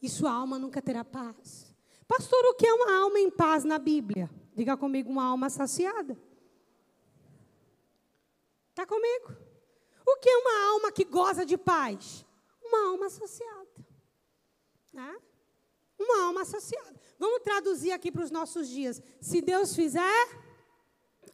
E 0.00 0.08
sua 0.08 0.32
alma 0.32 0.58
nunca 0.58 0.80
terá 0.80 1.04
paz. 1.04 1.74
Pastor, 2.08 2.42
o 2.46 2.54
que 2.54 2.66
é 2.66 2.72
uma 2.72 3.02
alma 3.02 3.18
em 3.18 3.30
paz 3.30 3.64
na 3.64 3.78
Bíblia? 3.78 4.30
Diga 4.54 4.76
comigo, 4.76 5.10
uma 5.10 5.24
alma 5.24 5.50
saciada. 5.50 6.18
Está 8.70 8.86
comigo? 8.86 9.36
O 10.06 10.16
que 10.16 10.28
é 10.28 10.36
uma 10.38 10.72
alma 10.72 10.90
que 10.90 11.04
goza 11.04 11.44
de 11.44 11.58
paz? 11.58 12.26
Uma 12.64 12.88
alma 12.88 13.06
associada. 13.06 13.86
Né? 14.92 15.16
Uma 15.98 16.24
alma 16.24 16.42
associada. 16.42 16.98
Vamos 17.18 17.42
traduzir 17.42 17.92
aqui 17.92 18.10
para 18.10 18.24
os 18.24 18.30
nossos 18.30 18.68
dias. 18.68 19.02
Se 19.20 19.42
Deus 19.42 19.74
fizer, 19.74 20.26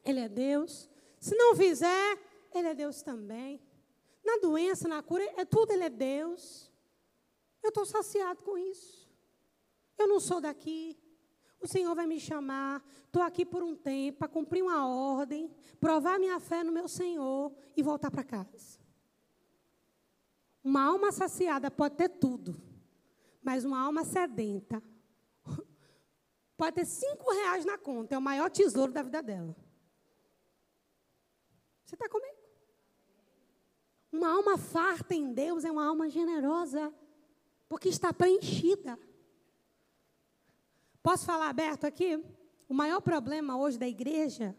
Ele 0.07 0.21
é 0.21 0.29
Deus. 0.29 0.89
Se 1.19 1.35
não 1.35 1.57
fizer, 1.57 2.19
Ele 2.55 2.69
é 2.69 2.75
Deus 2.75 3.03
também. 3.03 3.61
Na 4.25 4.39
doença, 4.39 4.89
na 4.89 5.03
cura, 5.03 5.25
é 5.37 5.45
tudo 5.45 5.73
Ele 5.73 5.85
é 5.85 5.91
Deus. 5.91 6.71
Eu 7.63 7.69
estou 7.69 7.85
saciado 7.85 8.43
com 8.45 8.57
isso. 8.57 9.11
Eu 9.99 10.07
não 10.07 10.21
sou 10.21 10.41
daqui. 10.41 10.97
O 11.61 11.67
Senhor 11.67 11.95
vai 11.95 12.07
me 12.07 12.21
chamar. 12.21 12.85
Estou 13.05 13.23
aqui 13.23 13.45
por 13.45 13.63
um 13.63 13.75
tempo 13.75 14.19
para 14.19 14.29
cumprir 14.29 14.63
uma 14.63 14.87
ordem, 14.87 15.51
provar 15.81 16.19
minha 16.19 16.39
fé 16.39 16.63
no 16.63 16.71
meu 16.71 16.87
Senhor 16.87 17.53
e 17.77 17.83
voltar 17.83 18.11
para 18.11 18.23
casa. 18.23 18.79
Uma 20.63 20.83
alma 20.83 21.11
saciada 21.13 21.71
pode 21.71 21.97
ter 21.97 22.09
tudo, 22.09 22.61
mas 23.43 23.65
uma 23.65 23.81
alma 23.81 24.05
sedenta 24.05 24.83
pode 26.57 26.75
ter 26.75 26.85
cinco 26.85 27.33
reais 27.33 27.65
na 27.65 27.79
conta, 27.79 28.15
é 28.17 28.19
o 28.19 28.23
maior 28.23 28.51
tesouro 28.51 28.93
da 28.93 29.03
vida 29.03 29.23
dela. 29.23 29.57
Você 31.87 31.95
está 31.95 32.09
comigo? 32.09 32.37
Uma 34.11 34.33
alma 34.33 34.59
farta 34.59 35.15
em 35.15 35.33
Deus 35.33 35.65
é 35.65 35.71
uma 35.71 35.87
alma 35.87 36.11
generosa, 36.11 36.93
porque 37.69 37.89
está 37.89 38.13
preenchida. 38.13 38.99
Posso 41.01 41.25
falar 41.25 41.49
aberto 41.49 41.85
aqui? 41.85 42.21
O 42.69 42.75
maior 42.75 43.01
problema 43.01 43.57
hoje 43.57 43.79
da 43.79 43.87
igreja 43.87 44.57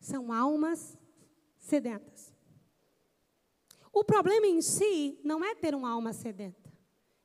são 0.00 0.32
almas 0.32 0.96
sedentas. 1.58 2.34
O 3.92 4.02
problema 4.02 4.46
em 4.46 4.62
si 4.62 5.20
não 5.22 5.44
é 5.44 5.54
ter 5.54 5.74
uma 5.74 5.90
alma 5.90 6.14
sedenta, 6.14 6.72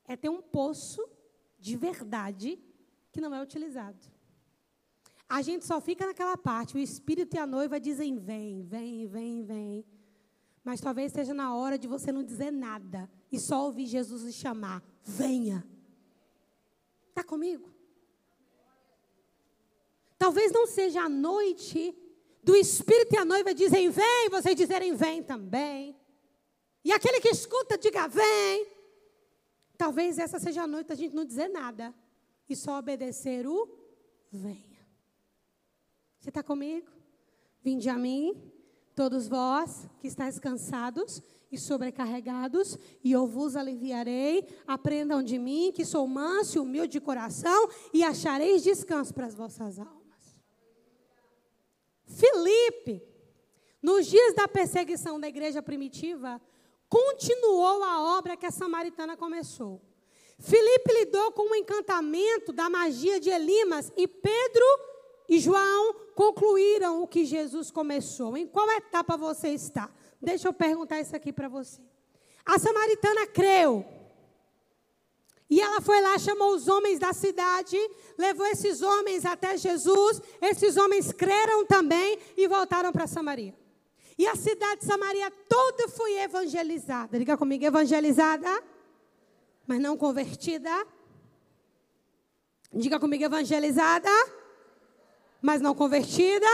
é 0.05 0.17
ter 0.17 0.27
um 0.27 0.41
poço 0.41 1.09
de 1.57 1.77
verdade 1.77 2.59
que 3.13 3.21
não 3.21 3.33
é 3.33 3.41
utilizado. 3.41 4.10
A 5.31 5.41
gente 5.41 5.65
só 5.65 5.79
fica 5.79 6.05
naquela 6.05 6.35
parte, 6.35 6.75
o 6.75 6.77
espírito 6.77 7.37
e 7.37 7.39
a 7.39 7.47
noiva 7.47 7.79
dizem: 7.79 8.17
vem, 8.19 8.63
vem, 8.63 9.07
vem, 9.07 9.45
vem. 9.45 9.85
Mas 10.61 10.81
talvez 10.81 11.13
seja 11.13 11.33
na 11.33 11.55
hora 11.55 11.77
de 11.77 11.87
você 11.87 12.11
não 12.11 12.21
dizer 12.21 12.51
nada 12.51 13.09
e 13.31 13.39
só 13.39 13.63
ouvir 13.63 13.85
Jesus 13.85 14.23
lhe 14.23 14.33
chamar: 14.33 14.83
venha. 15.05 15.65
Está 17.07 17.23
comigo? 17.23 17.69
Talvez 20.17 20.51
não 20.51 20.67
seja 20.67 21.03
a 21.03 21.09
noite 21.09 21.95
do 22.43 22.53
Espírito 22.53 23.15
e 23.15 23.17
a 23.17 23.23
noiva 23.23 23.53
dizem 23.53 23.89
vem, 23.89 24.29
vocês 24.29 24.53
dizerem 24.53 24.93
vem 24.95 25.23
também. 25.23 25.95
E 26.83 26.91
aquele 26.91 27.21
que 27.21 27.29
escuta, 27.29 27.77
diga 27.77 28.05
vem. 28.05 28.67
Talvez 29.77 30.19
essa 30.19 30.39
seja 30.39 30.63
a 30.63 30.67
noite 30.67 30.87
da 30.87 30.95
gente 30.95 31.15
não 31.15 31.23
dizer 31.23 31.47
nada 31.47 31.95
e 32.49 32.55
só 32.55 32.77
obedecer 32.77 33.47
o 33.47 33.65
venha. 34.29 34.70
Você 36.21 36.29
está 36.29 36.43
comigo? 36.43 36.87
Vinde 37.63 37.89
a 37.89 37.97
mim, 37.97 38.39
todos 38.95 39.27
vós 39.27 39.89
que 39.99 40.07
estáis 40.07 40.37
cansados 40.37 41.19
e 41.51 41.57
sobrecarregados, 41.57 42.77
e 43.03 43.11
eu 43.11 43.25
vos 43.25 43.55
aliviarei. 43.55 44.47
Aprendam 44.67 45.23
de 45.23 45.39
mim, 45.39 45.71
que 45.73 45.83
sou 45.83 46.05
manso 46.07 46.57
e 46.57 46.61
humilde 46.61 46.89
de 46.89 47.01
coração, 47.01 47.67
e 47.91 48.03
achareis 48.03 48.61
descanso 48.61 49.11
para 49.15 49.25
as 49.25 49.33
vossas 49.33 49.79
almas. 49.79 50.39
Filipe, 52.05 53.01
nos 53.81 54.05
dias 54.05 54.35
da 54.35 54.47
perseguição 54.47 55.19
da 55.19 55.27
igreja 55.27 55.59
primitiva, 55.59 56.39
continuou 56.87 57.83
a 57.83 58.15
obra 58.19 58.37
que 58.37 58.45
a 58.45 58.51
samaritana 58.51 59.17
começou. 59.17 59.81
Filipe 60.37 60.93
lidou 60.93 61.31
com 61.31 61.51
o 61.51 61.55
encantamento 61.55 62.53
da 62.53 62.69
magia 62.69 63.19
de 63.19 63.31
Elimas 63.31 63.91
e 63.97 64.07
Pedro 64.07 64.90
e 65.31 65.39
João 65.39 65.93
concluíram 66.13 67.01
o 67.01 67.07
que 67.07 67.23
Jesus 67.23 67.71
começou. 67.71 68.35
Em 68.35 68.45
qual 68.45 68.69
etapa 68.71 69.15
você 69.15 69.47
está? 69.47 69.89
Deixa 70.21 70.49
eu 70.49 70.51
perguntar 70.51 70.99
isso 70.99 71.15
aqui 71.15 71.31
para 71.31 71.47
você. 71.47 71.79
A 72.45 72.59
samaritana 72.59 73.25
creu. 73.27 73.85
E 75.49 75.61
ela 75.61 75.79
foi 75.79 76.01
lá, 76.01 76.19
chamou 76.19 76.53
os 76.53 76.67
homens 76.67 76.99
da 76.99 77.13
cidade, 77.13 77.77
levou 78.17 78.45
esses 78.47 78.81
homens 78.81 79.23
até 79.23 79.55
Jesus. 79.57 80.21
Esses 80.41 80.75
homens 80.75 81.13
creram 81.13 81.65
também 81.65 82.19
e 82.35 82.45
voltaram 82.45 82.91
para 82.91 83.07
Samaria. 83.07 83.55
E 84.17 84.27
a 84.27 84.35
cidade 84.35 84.81
de 84.81 84.85
Samaria 84.85 85.31
toda 85.47 85.87
foi 85.87 86.17
evangelizada. 86.19 87.17
Diga 87.17 87.37
comigo, 87.37 87.63
evangelizada, 87.63 88.61
mas 89.65 89.79
não 89.79 89.95
convertida. 89.95 90.85
Diga 92.73 92.99
comigo, 92.99 93.23
evangelizada, 93.23 94.09
mas 95.41 95.61
não 95.61 95.73
convertida. 95.73 96.47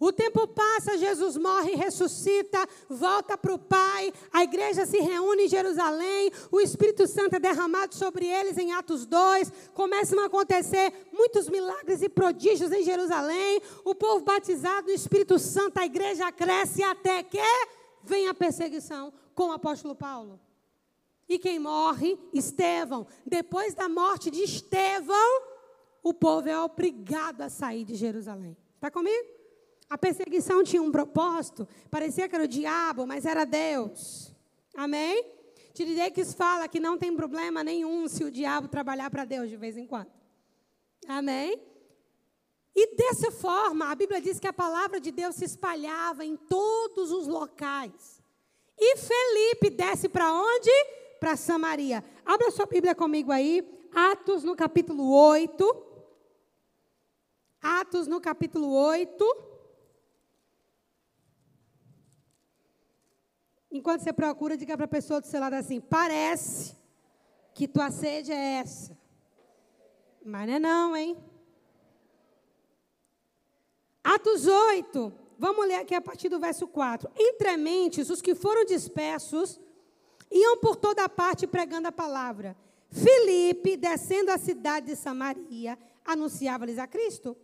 O 0.00 0.12
tempo 0.12 0.46
passa, 0.48 0.98
Jesus 0.98 1.36
morre, 1.36 1.76
ressuscita, 1.76 2.68
volta 2.90 3.38
para 3.38 3.54
o 3.54 3.58
Pai, 3.58 4.12
a 4.32 4.42
igreja 4.42 4.84
se 4.84 4.98
reúne 4.98 5.44
em 5.44 5.48
Jerusalém, 5.48 6.30
o 6.50 6.60
Espírito 6.60 7.06
Santo 7.06 7.36
é 7.36 7.38
derramado 7.38 7.94
sobre 7.94 8.26
eles 8.26 8.58
em 8.58 8.72
Atos 8.72 9.06
2, 9.06 9.50
começam 9.72 10.20
a 10.20 10.26
acontecer 10.26 10.92
muitos 11.12 11.48
milagres 11.48 12.02
e 12.02 12.08
prodígios 12.08 12.72
em 12.72 12.82
Jerusalém, 12.82 13.62
o 13.84 13.94
povo 13.94 14.24
batizado 14.24 14.88
no 14.88 14.92
Espírito 14.92 15.38
Santo, 15.38 15.78
a 15.78 15.86
igreja 15.86 16.30
cresce 16.32 16.82
até 16.82 17.22
que 17.22 17.38
vem 18.02 18.28
a 18.28 18.34
perseguição 18.34 19.12
com 19.34 19.48
o 19.48 19.52
apóstolo 19.52 19.94
Paulo. 19.94 20.40
E 21.28 21.38
quem 21.38 21.58
morre? 21.58 22.18
Estevão. 22.32 23.06
Depois 23.24 23.74
da 23.74 23.88
morte 23.88 24.30
de 24.30 24.42
Estevão, 24.42 25.53
o 26.04 26.14
povo 26.14 26.48
é 26.48 26.56
obrigado 26.60 27.40
a 27.40 27.48
sair 27.48 27.84
de 27.84 27.96
Jerusalém. 27.96 28.56
Está 28.76 28.90
comigo? 28.90 29.26
A 29.90 29.98
perseguição 29.98 30.62
tinha 30.62 30.80
um 30.82 30.92
propósito, 30.92 31.66
parecia 31.90 32.28
que 32.28 32.34
era 32.34 32.44
o 32.44 32.48
diabo, 32.48 33.06
mas 33.06 33.24
era 33.24 33.44
Deus. 33.44 34.32
Amém? 34.76 35.24
Tirideques 35.72 36.32
fala 36.34 36.68
que 36.68 36.78
não 36.78 36.96
tem 36.96 37.16
problema 37.16 37.64
nenhum 37.64 38.06
se 38.06 38.22
o 38.22 38.30
diabo 38.30 38.68
trabalhar 38.68 39.10
para 39.10 39.24
Deus 39.24 39.50
de 39.50 39.56
vez 39.56 39.76
em 39.76 39.86
quando. 39.86 40.10
Amém? 41.08 41.60
E 42.76 42.94
dessa 42.96 43.30
forma, 43.32 43.90
a 43.90 43.94
Bíblia 43.94 44.20
diz 44.20 44.38
que 44.38 44.46
a 44.46 44.52
palavra 44.52 45.00
de 45.00 45.10
Deus 45.10 45.34
se 45.34 45.44
espalhava 45.44 46.24
em 46.24 46.36
todos 46.36 47.10
os 47.10 47.26
locais. 47.26 48.22
E 48.78 48.96
Felipe 48.96 49.70
desce 49.70 50.08
para 50.08 50.32
onde? 50.32 50.70
para 51.24 51.36
Samaria. 51.36 52.04
Abra 52.22 52.50
sua 52.50 52.66
Bíblia 52.66 52.94
comigo 52.94 53.32
aí, 53.32 53.66
Atos 53.94 54.44
no 54.44 54.54
capítulo 54.54 55.10
8. 55.10 55.93
Atos 57.64 58.06
no 58.06 58.20
capítulo 58.20 58.70
8. 58.70 59.24
Enquanto 63.70 64.02
você 64.02 64.12
procura, 64.12 64.54
diga 64.54 64.76
para 64.76 64.84
a 64.84 64.88
pessoa 64.88 65.18
do 65.18 65.26
seu 65.26 65.40
lado 65.40 65.54
assim: 65.54 65.80
parece 65.80 66.76
que 67.54 67.66
tua 67.66 67.90
sede 67.90 68.32
é 68.32 68.56
essa. 68.56 68.94
Mas 70.22 70.46
não 70.46 70.54
é 70.54 70.58
não, 70.58 70.96
hein? 70.96 71.16
Atos 74.02 74.46
8, 74.46 75.10
vamos 75.38 75.66
ler 75.66 75.76
aqui 75.76 75.94
a 75.94 76.02
partir 76.02 76.28
do 76.28 76.38
verso 76.38 76.68
4. 76.68 77.10
Entre 77.16 77.56
mentes, 77.56 78.10
os 78.10 78.20
que 78.20 78.34
foram 78.34 78.66
dispersos 78.66 79.58
iam 80.30 80.58
por 80.58 80.76
toda 80.76 81.08
parte 81.08 81.46
pregando 81.46 81.88
a 81.88 81.92
palavra. 81.92 82.54
Filipe, 82.90 83.78
descendo 83.78 84.30
a 84.30 84.36
cidade 84.36 84.88
de 84.88 84.96
Samaria, 84.96 85.78
anunciava-lhes 86.04 86.78
a 86.78 86.86
Cristo. 86.86 87.34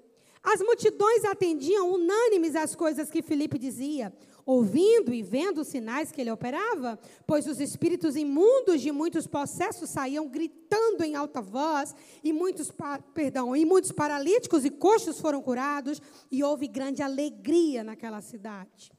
As 0.43 0.61
multidões 0.61 1.25
atendiam 1.25 1.93
unânimes 1.93 2.57
às 2.57 2.75
coisas 2.75 3.11
que 3.11 3.23
Filipe 3.23 3.59
dizia 3.59 4.13
ouvindo 4.51 5.15
e 5.15 5.23
vendo 5.23 5.61
os 5.61 5.69
sinais 5.69 6.11
que 6.11 6.21
ele 6.21 6.31
operava, 6.31 6.99
pois 7.27 7.47
os 7.47 7.61
espíritos 7.61 8.17
imundos 8.17 8.81
de 8.81 8.91
muitos 8.91 9.27
possessos 9.27 9.91
saíam 9.91 10.27
gritando 10.29 11.05
em 11.05 11.15
alta 11.15 11.41
voz, 11.41 11.95
e 12.25 12.33
muitos, 12.33 12.73
perdão, 13.15 13.55
e 13.55 13.65
muitos 13.65 13.93
paralíticos 13.93 14.65
e 14.65 14.71
coxos 14.71 15.21
foram 15.21 15.41
curados, 15.41 16.01
e 16.31 16.43
houve 16.43 16.67
grande 16.67 17.03
alegria 17.03 17.85
naquela 17.85 18.21
cidade. 18.21 18.91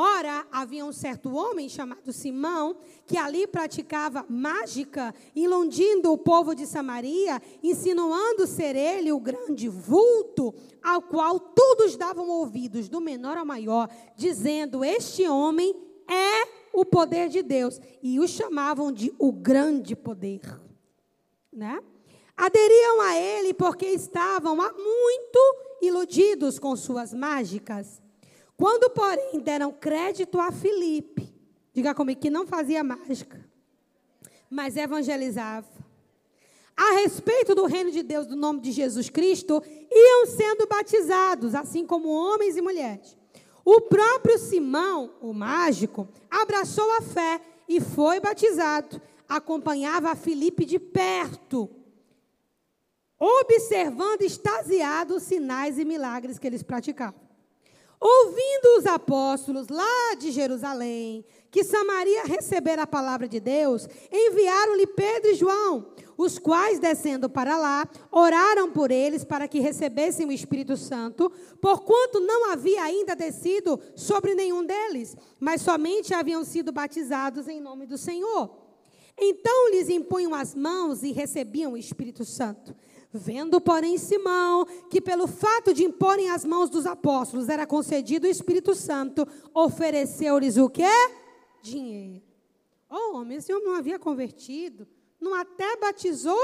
Ora, 0.00 0.46
havia 0.52 0.84
um 0.84 0.92
certo 0.92 1.34
homem 1.34 1.68
chamado 1.68 2.12
Simão, 2.12 2.76
que 3.04 3.16
ali 3.16 3.48
praticava 3.48 4.24
mágica, 4.28 5.12
ilundindo 5.34 6.12
o 6.12 6.16
povo 6.16 6.54
de 6.54 6.68
Samaria, 6.68 7.42
insinuando 7.64 8.46
ser 8.46 8.76
ele 8.76 9.10
o 9.10 9.18
grande 9.18 9.68
vulto, 9.68 10.54
ao 10.80 11.02
qual 11.02 11.40
todos 11.40 11.96
davam 11.96 12.28
ouvidos, 12.28 12.88
do 12.88 13.00
menor 13.00 13.36
ao 13.36 13.44
maior, 13.44 13.90
dizendo: 14.14 14.84
Este 14.84 15.26
homem 15.26 15.74
é 16.06 16.48
o 16.72 16.84
poder 16.84 17.28
de 17.28 17.42
Deus. 17.42 17.80
E 18.00 18.20
o 18.20 18.28
chamavam 18.28 18.92
de 18.92 19.12
o 19.18 19.32
grande 19.32 19.96
poder. 19.96 20.42
Né? 21.52 21.82
Aderiam 22.36 23.00
a 23.00 23.16
ele 23.16 23.52
porque 23.52 23.86
estavam 23.86 24.62
há 24.62 24.72
muito 24.72 25.56
iludidos 25.82 26.56
com 26.56 26.76
suas 26.76 27.12
mágicas. 27.12 28.00
Quando, 28.58 28.90
porém, 28.90 29.38
deram 29.38 29.70
crédito 29.70 30.40
a 30.40 30.50
Filipe, 30.50 31.32
diga 31.72 31.94
comigo 31.94 32.20
que 32.20 32.28
não 32.28 32.44
fazia 32.44 32.82
mágica, 32.82 33.48
mas 34.50 34.76
evangelizava. 34.76 35.68
A 36.76 36.94
respeito 36.96 37.54
do 37.54 37.66
reino 37.66 37.92
de 37.92 38.02
Deus, 38.02 38.26
do 38.26 38.34
nome 38.34 38.60
de 38.60 38.72
Jesus 38.72 39.08
Cristo, 39.08 39.62
iam 39.88 40.26
sendo 40.26 40.66
batizados, 40.66 41.54
assim 41.54 41.86
como 41.86 42.08
homens 42.08 42.56
e 42.56 42.60
mulheres. 42.60 43.16
O 43.64 43.82
próprio 43.82 44.36
Simão, 44.38 45.14
o 45.20 45.32
mágico, 45.32 46.08
abraçou 46.28 46.90
a 46.98 47.02
fé 47.02 47.40
e 47.68 47.80
foi 47.80 48.18
batizado. 48.18 49.00
Acompanhava 49.28 50.10
a 50.10 50.16
Filipe 50.16 50.64
de 50.64 50.80
perto, 50.80 51.70
observando 53.20 54.22
extasiado 54.22 55.14
os 55.14 55.22
sinais 55.22 55.78
e 55.78 55.84
milagres 55.84 56.40
que 56.40 56.46
eles 56.46 56.62
praticavam. 56.62 57.27
Ouvindo 58.00 58.78
os 58.78 58.86
apóstolos 58.86 59.68
lá 59.68 60.14
de 60.18 60.30
Jerusalém 60.30 61.24
que 61.50 61.64
Samaria 61.64 62.24
recebera 62.24 62.82
a 62.82 62.86
palavra 62.86 63.26
de 63.26 63.40
Deus, 63.40 63.88
enviaram-lhe 64.12 64.86
Pedro 64.86 65.30
e 65.30 65.34
João, 65.34 65.86
os 66.16 66.38
quais, 66.38 66.78
descendo 66.78 67.28
para 67.28 67.56
lá, 67.56 67.88
oraram 68.12 68.70
por 68.70 68.90
eles 68.90 69.24
para 69.24 69.48
que 69.48 69.58
recebessem 69.58 70.26
o 70.26 70.32
Espírito 70.32 70.76
Santo, 70.76 71.32
porquanto 71.60 72.20
não 72.20 72.52
havia 72.52 72.82
ainda 72.82 73.16
descido 73.16 73.80
sobre 73.96 74.34
nenhum 74.34 74.64
deles, 74.64 75.16
mas 75.40 75.62
somente 75.62 76.12
haviam 76.12 76.44
sido 76.44 76.70
batizados 76.70 77.48
em 77.48 77.60
nome 77.60 77.86
do 77.86 77.96
Senhor. 77.96 78.67
Então 79.20 79.70
lhes 79.70 79.88
impunham 79.88 80.34
as 80.34 80.54
mãos 80.54 81.02
e 81.02 81.12
recebiam 81.12 81.72
o 81.72 81.76
Espírito 81.76 82.24
Santo. 82.24 82.74
Vendo, 83.12 83.60
porém, 83.60 83.96
Simão 83.96 84.66
que 84.90 85.00
pelo 85.00 85.26
fato 85.26 85.72
de 85.72 85.82
imporem 85.82 86.30
as 86.30 86.44
mãos 86.44 86.68
dos 86.68 86.86
apóstolos 86.86 87.48
era 87.48 87.66
concedido 87.66 88.26
o 88.26 88.30
Espírito 88.30 88.74
Santo, 88.74 89.26
ofereceu-lhes 89.54 90.56
o 90.56 90.68
quê? 90.68 90.84
Dinheiro. 91.62 92.22
Oh, 92.88 93.16
homem, 93.16 93.38
esse 93.38 93.52
homem 93.52 93.66
não 93.66 93.74
havia 93.74 93.98
convertido, 93.98 94.86
não 95.20 95.34
até 95.34 95.76
batizou, 95.76 96.38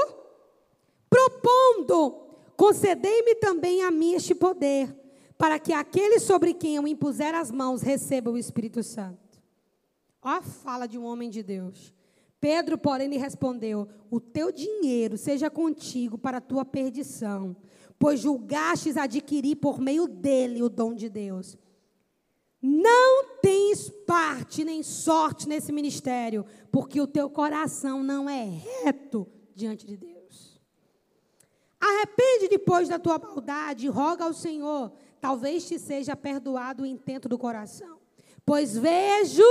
propondo: 1.09 2.11
concedei-me 2.57 3.35
também 3.35 3.81
a 3.83 3.89
mim 3.89 4.13
este 4.13 4.35
poder, 4.35 4.93
para 5.37 5.59
que 5.59 5.71
aquele 5.71 6.19
sobre 6.19 6.53
quem 6.53 6.75
eu 6.75 6.87
impuser 6.87 7.33
as 7.33 7.51
mãos 7.51 7.81
receba 7.81 8.29
o 8.29 8.37
Espírito 8.37 8.83
Santo. 8.83 9.41
Ó 10.21 10.29
a 10.29 10.41
fala 10.41 10.87
de 10.87 10.97
um 10.97 11.05
homem 11.05 11.29
de 11.29 11.43
Deus. 11.43 11.93
Pedro, 12.39 12.77
porém, 12.77 13.07
lhe 13.07 13.17
respondeu: 13.17 13.87
O 14.09 14.19
teu 14.19 14.51
dinheiro 14.51 15.17
seja 15.17 15.49
contigo 15.49 16.17
para 16.17 16.37
a 16.37 16.41
tua 16.41 16.63
perdição, 16.63 17.55
pois 17.97 18.19
julgastes 18.19 18.97
adquirir 18.97 19.55
por 19.55 19.79
meio 19.79 20.07
dele 20.07 20.61
o 20.61 20.69
dom 20.69 20.93
de 20.93 21.09
Deus. 21.09 21.57
Não 22.61 23.39
tens 23.41 23.89
parte 24.07 24.63
nem 24.63 24.81
sorte 24.81 25.47
nesse 25.47 25.71
ministério, 25.71 26.45
porque 26.71 26.99
o 26.99 27.05
teu 27.05 27.29
coração 27.29 28.03
não 28.03 28.27
é 28.27 28.43
reto 28.83 29.27
diante 29.53 29.85
de 29.85 29.95
Deus. 29.95 30.59
Arrepende 31.79 32.47
depois 32.47 32.89
da 32.89 32.97
tua 32.97 33.19
maldade 33.19 33.85
e 33.85 33.89
roga 33.89 34.23
ao 34.23 34.33
Senhor, 34.33 34.91
talvez 35.21 35.67
te 35.67 35.77
seja 35.77 36.15
perdoado 36.15 36.81
o 36.81 36.85
intento 36.85 37.29
do 37.29 37.37
coração. 37.37 37.99
Pois 38.43 38.75
vejo 38.75 39.43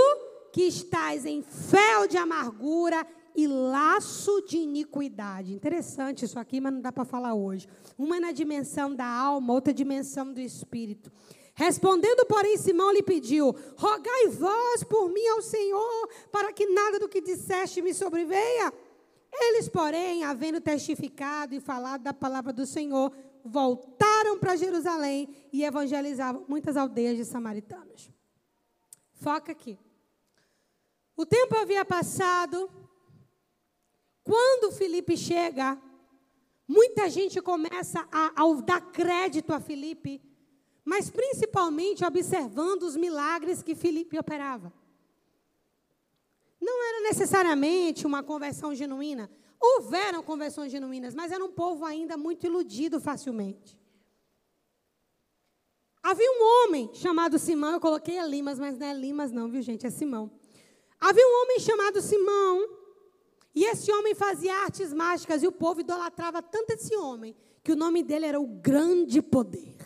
que 0.55 0.63
estás 0.63 1.27
em 1.27 1.43
fel 1.43 2.07
de 2.07 2.17
amargura 2.17 3.05
e 3.35 3.45
laço 3.45 4.41
de 4.43 4.59
iniquidade. 4.59 5.53
Interessante 5.53 6.25
isso 6.25 6.39
aqui, 6.39 6.61
mas 6.61 6.73
não 6.73 6.81
dá 6.81 6.93
para 6.93 7.05
falar 7.05 7.35
hoje. 7.35 7.67
Uma 7.99 8.19
é 8.19 8.21
na 8.21 8.31
dimensão 8.31 8.95
da 8.95 9.05
alma, 9.05 9.53
outra 9.53 9.75
dimensão 9.75 10.33
do 10.33 10.41
espírito. 10.41 11.11
Respondendo, 11.57 12.25
porém, 12.27 12.57
Simão 12.57 12.93
lhe 12.93 13.03
pediu: 13.03 13.53
Rogai 13.77 14.29
vós 14.29 14.85
por 14.85 15.09
mim 15.09 15.27
ao 15.27 15.43
Senhor, 15.43 16.09
para 16.31 16.53
que 16.53 16.67
nada 16.67 17.01
do 17.01 17.09
que 17.09 17.21
disseste 17.21 17.83
me 17.83 17.93
sobreveia. 17.93 18.73
Eles, 19.33 19.69
porém, 19.69 20.23
havendo 20.23 20.61
testificado 20.61 21.53
e 21.57 21.61
falado 21.61 22.03
da 22.03 22.15
palavra 22.15 22.53
do 22.53 22.65
Senhor, 22.65 23.11
voltaram 23.45 24.39
para 24.39 24.55
Jerusalém 24.55 25.29
e 25.53 25.65
evangelizavam 25.65 26.45
muitas 26.47 26.77
aldeias 26.77 27.17
de 27.17 27.25
samaritanos. 27.25 28.09
Foca 29.15 29.51
aqui. 29.51 29.77
O 31.17 31.25
tempo 31.25 31.57
havia 31.57 31.85
passado. 31.85 32.71
Quando 34.23 34.73
Felipe 34.73 35.17
chega, 35.17 35.81
muita 36.67 37.11
gente 37.11 37.41
começa 37.41 38.09
a, 38.11 38.43
a 38.43 38.55
dar 38.63 38.81
crédito 38.81 39.53
a 39.53 39.61
Felipe, 39.61 40.23
mas 40.85 41.11
principalmente 41.11 42.05
observando 42.05 42.85
os 42.85 42.97
milagres 42.97 43.63
que 43.63 43.75
Felipe 43.75 44.19
operava. 44.19 44.73
Não 46.61 46.83
era 46.89 47.03
necessariamente 47.03 48.07
uma 48.07 48.23
conversão 48.23 48.75
genuína. 48.75 49.31
Houveram 49.61 50.23
conversões 50.23 50.73
genuínas, 50.73 51.15
mas 51.15 51.31
era 51.31 51.45
um 51.45 51.53
povo 51.53 51.85
ainda 51.85 52.17
muito 52.17 52.47
iludido 52.47 52.99
facilmente. 52.99 53.79
Havia 56.03 56.31
um 56.31 56.65
homem 56.67 56.91
chamado 56.95 57.39
Simão, 57.39 57.73
eu 57.73 57.81
coloquei 57.81 58.19
a 58.19 58.27
Limas, 58.27 58.59
mas 58.59 58.79
não 58.79 58.87
é 58.87 58.93
Limas 58.93 59.33
não, 59.33 59.49
viu 59.49 59.63
gente, 59.63 59.87
é 59.87 59.91
Simão. 59.91 60.31
Havia 61.07 61.23
um 61.23 61.43
homem 61.43 61.61
chamado 61.61 62.01
Simão, 62.01 62.67
e 63.55 63.63
esse 63.67 63.93
homem 63.93 64.15
fazia 64.15 64.57
artes 64.57 64.91
mágicas, 64.91 65.43
e 65.43 65.47
o 65.47 65.53
povo 65.53 65.83
idolatrava 65.83 66.41
tanto 66.41 66.71
esse 66.71 66.97
homem, 66.97 67.37
que 67.63 67.73
o 67.73 67.77
nome 67.77 68.03
dele 68.03 68.25
era 68.25 68.41
o 68.41 68.47
Grande 68.47 69.21
Poder. 69.21 69.77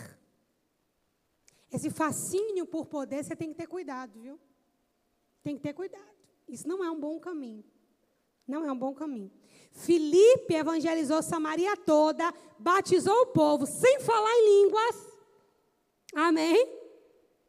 Esse 1.72 1.90
fascínio 1.90 2.64
por 2.64 2.86
poder, 2.86 3.24
você 3.24 3.34
tem 3.34 3.48
que 3.48 3.56
ter 3.56 3.66
cuidado, 3.66 4.20
viu? 4.20 4.38
Tem 5.42 5.56
que 5.56 5.60
ter 5.60 5.72
cuidado. 5.72 6.06
Isso 6.48 6.68
não 6.68 6.84
é 6.84 6.90
um 6.90 7.00
bom 7.00 7.18
caminho. 7.18 7.64
Não 8.46 8.64
é 8.64 8.70
um 8.70 8.78
bom 8.78 8.94
caminho. 8.94 9.32
Filipe 9.72 10.54
evangelizou 10.54 11.20
Samaria 11.20 11.76
toda, 11.76 12.32
batizou 12.60 13.22
o 13.22 13.26
povo 13.26 13.66
sem 13.66 13.98
falar 13.98 14.32
em 14.36 14.62
línguas. 14.62 15.18
Amém? 16.14 16.77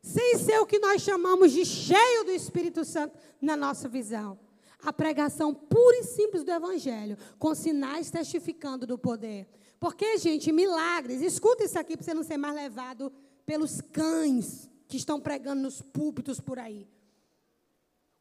Sem 0.02 0.38
ser 0.38 0.60
o 0.60 0.66
que 0.66 0.80
nós 0.80 1.02
chamamos 1.02 1.52
de 1.52 1.66
cheio 1.66 2.24
do 2.24 2.32
Espírito 2.32 2.86
Santo 2.86 3.18
na 3.42 3.56
nossa 3.56 3.88
visão. 3.88 4.40
A 4.82 4.94
pregação 4.94 5.54
pura 5.54 5.98
e 5.98 6.04
simples 6.04 6.44
do 6.44 6.52
Evangelho, 6.52 7.18
com 7.38 7.54
sinais 7.54 8.10
testificando 8.10 8.88
do 8.88 8.98
poder. 8.98 9.48
Porque, 9.80 10.18
gente, 10.18 10.52
milagres, 10.52 11.22
escuta 11.22 11.64
isso 11.64 11.78
aqui 11.78 11.98
para 11.98 12.06
você 12.06 12.14
não 12.14 12.24
ser 12.24 12.38
mais 12.38 12.56
levado 12.56 13.12
pelos 13.46 13.82
cães 13.82 14.70
que 14.88 14.98
estão 14.98 15.20
pregando 15.20 15.62
nos 15.62 15.82
púlpitos 15.82 16.40
por 16.40 16.60
aí. 16.60 16.88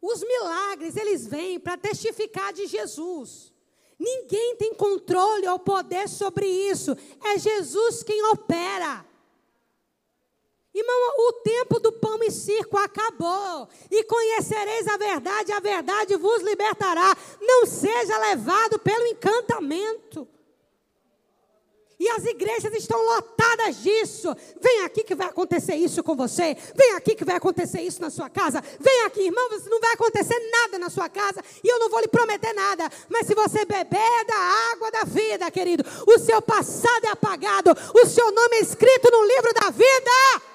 Os 0.00 0.20
milagres, 0.20 0.96
eles 0.96 1.26
vêm 1.26 1.58
para 1.58 1.76
testificar 1.76 2.52
de 2.52 2.66
Jesus. 2.66 3.52
Ninguém 3.98 4.56
tem 4.56 4.74
controle 4.74 5.48
ou 5.48 5.58
poder 5.58 6.08
sobre 6.08 6.46
isso. 6.46 6.96
É 7.24 7.38
Jesus 7.38 8.02
quem 8.02 8.22
opera. 8.26 9.04
Irmão, 10.78 11.14
o 11.18 11.32
tempo 11.42 11.80
do 11.80 11.92
pão 11.92 12.22
e 12.22 12.30
circo 12.30 12.76
acabou. 12.76 13.68
E 13.90 14.04
conhecereis 14.04 14.86
a 14.86 14.96
verdade, 14.96 15.52
a 15.52 15.58
verdade 15.58 16.16
vos 16.16 16.42
libertará. 16.42 17.16
Não 17.40 17.66
seja 17.66 18.16
levado 18.18 18.78
pelo 18.78 19.06
encantamento. 19.06 20.28
E 21.98 22.08
as 22.10 22.24
igrejas 22.24 22.72
estão 22.74 22.96
lotadas 23.02 23.82
disso. 23.82 24.32
Vem 24.60 24.82
aqui 24.84 25.02
que 25.02 25.16
vai 25.16 25.26
acontecer 25.26 25.74
isso 25.74 26.00
com 26.00 26.14
você. 26.14 26.56
Vem 26.76 26.92
aqui 26.92 27.16
que 27.16 27.24
vai 27.24 27.34
acontecer 27.34 27.80
isso 27.80 28.00
na 28.00 28.08
sua 28.08 28.30
casa. 28.30 28.62
Vem 28.78 29.02
aqui, 29.04 29.22
irmão, 29.22 29.48
não 29.68 29.80
vai 29.80 29.94
acontecer 29.94 30.38
nada 30.52 30.78
na 30.78 30.90
sua 30.90 31.08
casa. 31.08 31.42
E 31.64 31.66
eu 31.66 31.80
não 31.80 31.90
vou 31.90 31.98
lhe 31.98 32.06
prometer 32.06 32.52
nada. 32.52 32.88
Mas 33.08 33.26
se 33.26 33.34
você 33.34 33.64
beber 33.64 34.24
da 34.28 34.36
água 34.72 34.92
da 34.92 35.02
vida, 35.02 35.50
querido, 35.50 35.84
o 36.06 36.18
seu 36.20 36.40
passado 36.40 37.04
é 37.04 37.08
apagado. 37.08 37.72
O 37.92 38.06
seu 38.06 38.30
nome 38.30 38.58
é 38.58 38.60
escrito 38.60 39.10
no 39.10 39.24
livro 39.24 39.52
da 39.54 39.70
vida. 39.70 40.48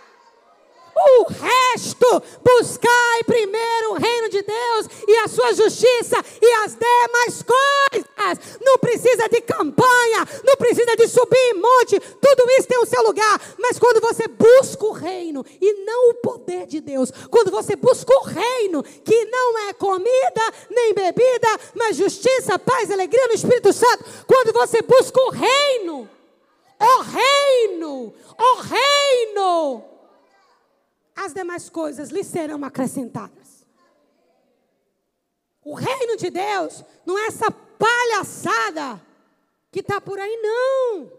O 0.96 1.26
resto, 1.26 2.24
buscai 2.44 3.24
primeiro 3.26 3.92
o 3.92 3.98
reino 3.98 4.30
de 4.30 4.44
Deus 4.44 4.88
e 5.08 5.18
a 5.18 5.28
sua 5.28 5.54
justiça 5.54 6.24
e 6.42 6.52
as 6.64 6.76
demais 6.76 7.44
coisas. 7.44 8.60
Não 8.62 8.78
precisa 8.78 9.28
de 9.28 9.42
campanha, 9.42 10.28
não 10.46 10.56
precisa 10.56 10.96
de 10.96 11.08
subir 11.08 11.38
em 11.38 11.54
monte, 11.56 12.00
tudo 12.00 12.50
isso 12.52 12.68
tem 12.68 12.78
o 12.78 12.86
seu 12.86 13.02
lugar. 13.04 13.42
Mas 13.58 13.80
quando 13.80 14.00
você 14.00 14.28
busca 14.28 14.86
o 14.86 14.92
reino 14.92 15.44
e 15.60 15.74
não 15.84 16.12
o 16.12 16.14
poder 16.16 16.68
de 16.68 16.80
Deus, 16.80 17.12
quando 17.30 17.50
você 17.50 17.76
busca 17.76 18.14
o 18.14 18.26
reino, 18.26 18.84
que 18.84 19.26
não 19.26 19.70
é 19.70 19.74
comida 19.74 20.54
nem 20.70 20.94
bebida, 20.94 21.48
mas 21.74 21.98
justiça, 21.98 22.60
paz, 22.60 22.92
alegria 22.92 23.28
no 23.28 23.34
Espírito 23.34 23.74
Santo, 23.74 24.06
quando 24.28 24.54
você 24.54 24.82
busca 24.82 25.20
o 25.20 25.32
reino, 25.32 26.10
o 26.80 27.02
reino, 27.02 28.14
o 28.38 28.62
reino 28.62 29.93
as 31.16 31.34
demais 31.34 31.70
coisas 31.70 32.10
lhe 32.10 32.24
serão 32.24 32.64
acrescentadas. 32.64 33.66
O 35.64 35.74
reino 35.76 36.18
de 36.18 36.30
Deus 36.30 36.84
não 37.06 37.18
é 37.18 37.28
essa 37.28 37.50
palhaçada 37.52 39.02
que 39.72 39.80
está 39.80 40.02
por 40.02 40.20
aí, 40.20 40.38
não. 40.42 41.12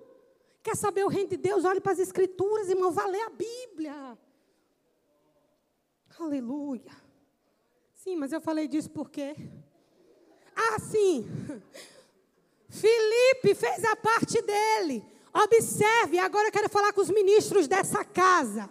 Quer 0.63 0.77
saber 0.77 1.05
o 1.05 1.09
reino 1.09 1.31
de 1.31 1.37
Deus? 1.37 1.65
Olhe 1.65 1.81
para 1.81 1.93
as 1.93 1.99
Escrituras, 1.99 2.69
irmão, 2.69 2.93
vá 2.93 3.07
ler 3.07 3.23
a 3.23 3.31
Bíblia. 3.31 4.19
Aleluia. 6.19 6.93
Sim, 7.95 8.17
mas 8.17 8.33
eu 8.33 8.41
falei 8.41 8.69
disso 8.69 8.91
por 8.91 9.11
quê? 9.11 9.35
Ah, 10.55 10.79
sim. 10.79 11.27
Felipe 12.69 13.55
fez 13.55 13.85
a 13.85 13.97
parte 13.97 14.41
dele. 14.43 15.05
Observe, 15.33 16.19
agora 16.19 16.49
eu 16.49 16.53
quero 16.53 16.69
falar 16.69 16.93
com 16.93 17.01
os 17.01 17.11
ministros 17.11 17.67
dessa 17.67 18.05
casa 18.05 18.71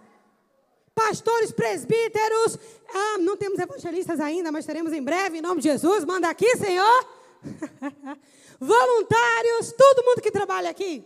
pastores, 0.94 1.52
presbíteros, 1.52 2.58
ah, 2.94 3.18
não 3.20 3.36
temos 3.36 3.60
evangelistas 3.60 4.20
ainda, 4.20 4.52
mas 4.52 4.66
teremos 4.66 4.94
em 4.94 5.02
breve, 5.02 5.38
em 5.40 5.42
nome 5.42 5.62
de 5.62 5.70
Jesus. 5.70 6.06
Manda 6.06 6.30
aqui, 6.30 6.56
Senhor. 6.58 7.08
Voluntários, 8.60 9.74
todo 9.74 10.06
mundo 10.06 10.22
que 10.22 10.32
trabalha 10.32 10.70
aqui. 10.70 11.06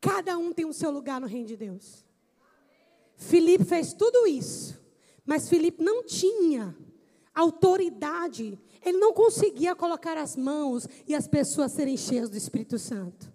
Cada 0.00 0.38
um 0.38 0.52
tem 0.52 0.64
o 0.64 0.72
seu 0.72 0.90
lugar 0.90 1.20
no 1.20 1.26
reino 1.26 1.46
de 1.46 1.56
Deus. 1.56 2.04
Filipe 3.16 3.64
fez 3.64 3.92
tudo 3.92 4.26
isso, 4.28 4.80
mas 5.26 5.48
Filipe 5.48 5.82
não 5.82 6.04
tinha 6.04 6.76
autoridade. 7.34 8.58
Ele 8.84 8.98
não 8.98 9.12
conseguia 9.12 9.74
colocar 9.74 10.16
as 10.16 10.36
mãos 10.36 10.88
e 11.06 11.14
as 11.14 11.26
pessoas 11.26 11.72
serem 11.72 11.96
cheias 11.96 12.30
do 12.30 12.36
Espírito 12.36 12.78
Santo. 12.78 13.32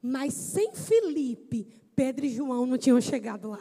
Mas 0.00 0.32
sem 0.32 0.72
Filipe, 0.74 1.66
Pedro 2.00 2.24
e 2.24 2.30
João 2.30 2.64
não 2.64 2.78
tinham 2.78 2.98
chegado 2.98 3.50
lá. 3.50 3.60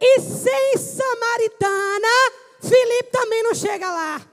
E 0.00 0.18
sem 0.18 0.78
Samaritana, 0.78 2.08
Filipe 2.58 3.10
também 3.12 3.42
não 3.42 3.54
chega 3.54 3.92
lá. 3.92 4.32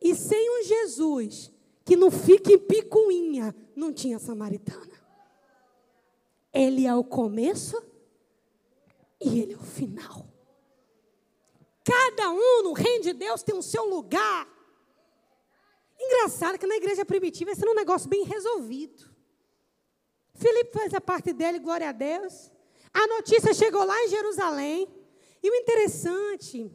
E 0.00 0.14
sem 0.14 0.48
um 0.48 0.62
Jesus 0.62 1.50
que 1.84 1.96
não 1.96 2.12
fica 2.12 2.52
em 2.52 2.58
picuinha, 2.60 3.52
não 3.74 3.92
tinha 3.92 4.20
Samaritana. 4.20 5.04
Ele 6.54 6.86
é 6.86 6.94
o 6.94 7.02
começo 7.02 7.82
e 9.20 9.40
ele 9.40 9.54
é 9.54 9.56
o 9.56 9.64
final. 9.64 10.28
Cada 11.82 12.30
um 12.30 12.62
no 12.62 12.72
reino 12.72 13.02
de 13.02 13.14
Deus 13.14 13.42
tem 13.42 13.56
o 13.56 13.62
seu 13.62 13.84
lugar. 13.84 14.46
Engraçado 15.98 16.56
que 16.56 16.68
na 16.68 16.76
igreja 16.76 17.04
primitiva 17.04 17.50
esse 17.50 17.62
era 17.62 17.72
um 17.72 17.74
negócio 17.74 18.08
bem 18.08 18.22
resolvido. 18.22 19.17
Filipe 20.38 20.78
fez 20.78 20.94
a 20.94 21.00
parte 21.00 21.32
dele, 21.32 21.58
glória 21.58 21.88
a 21.88 21.92
Deus. 21.92 22.50
A 22.94 23.06
notícia 23.08 23.52
chegou 23.52 23.84
lá 23.84 24.04
em 24.04 24.08
Jerusalém. 24.08 24.88
E 25.42 25.50
o 25.50 25.54
interessante, 25.54 26.72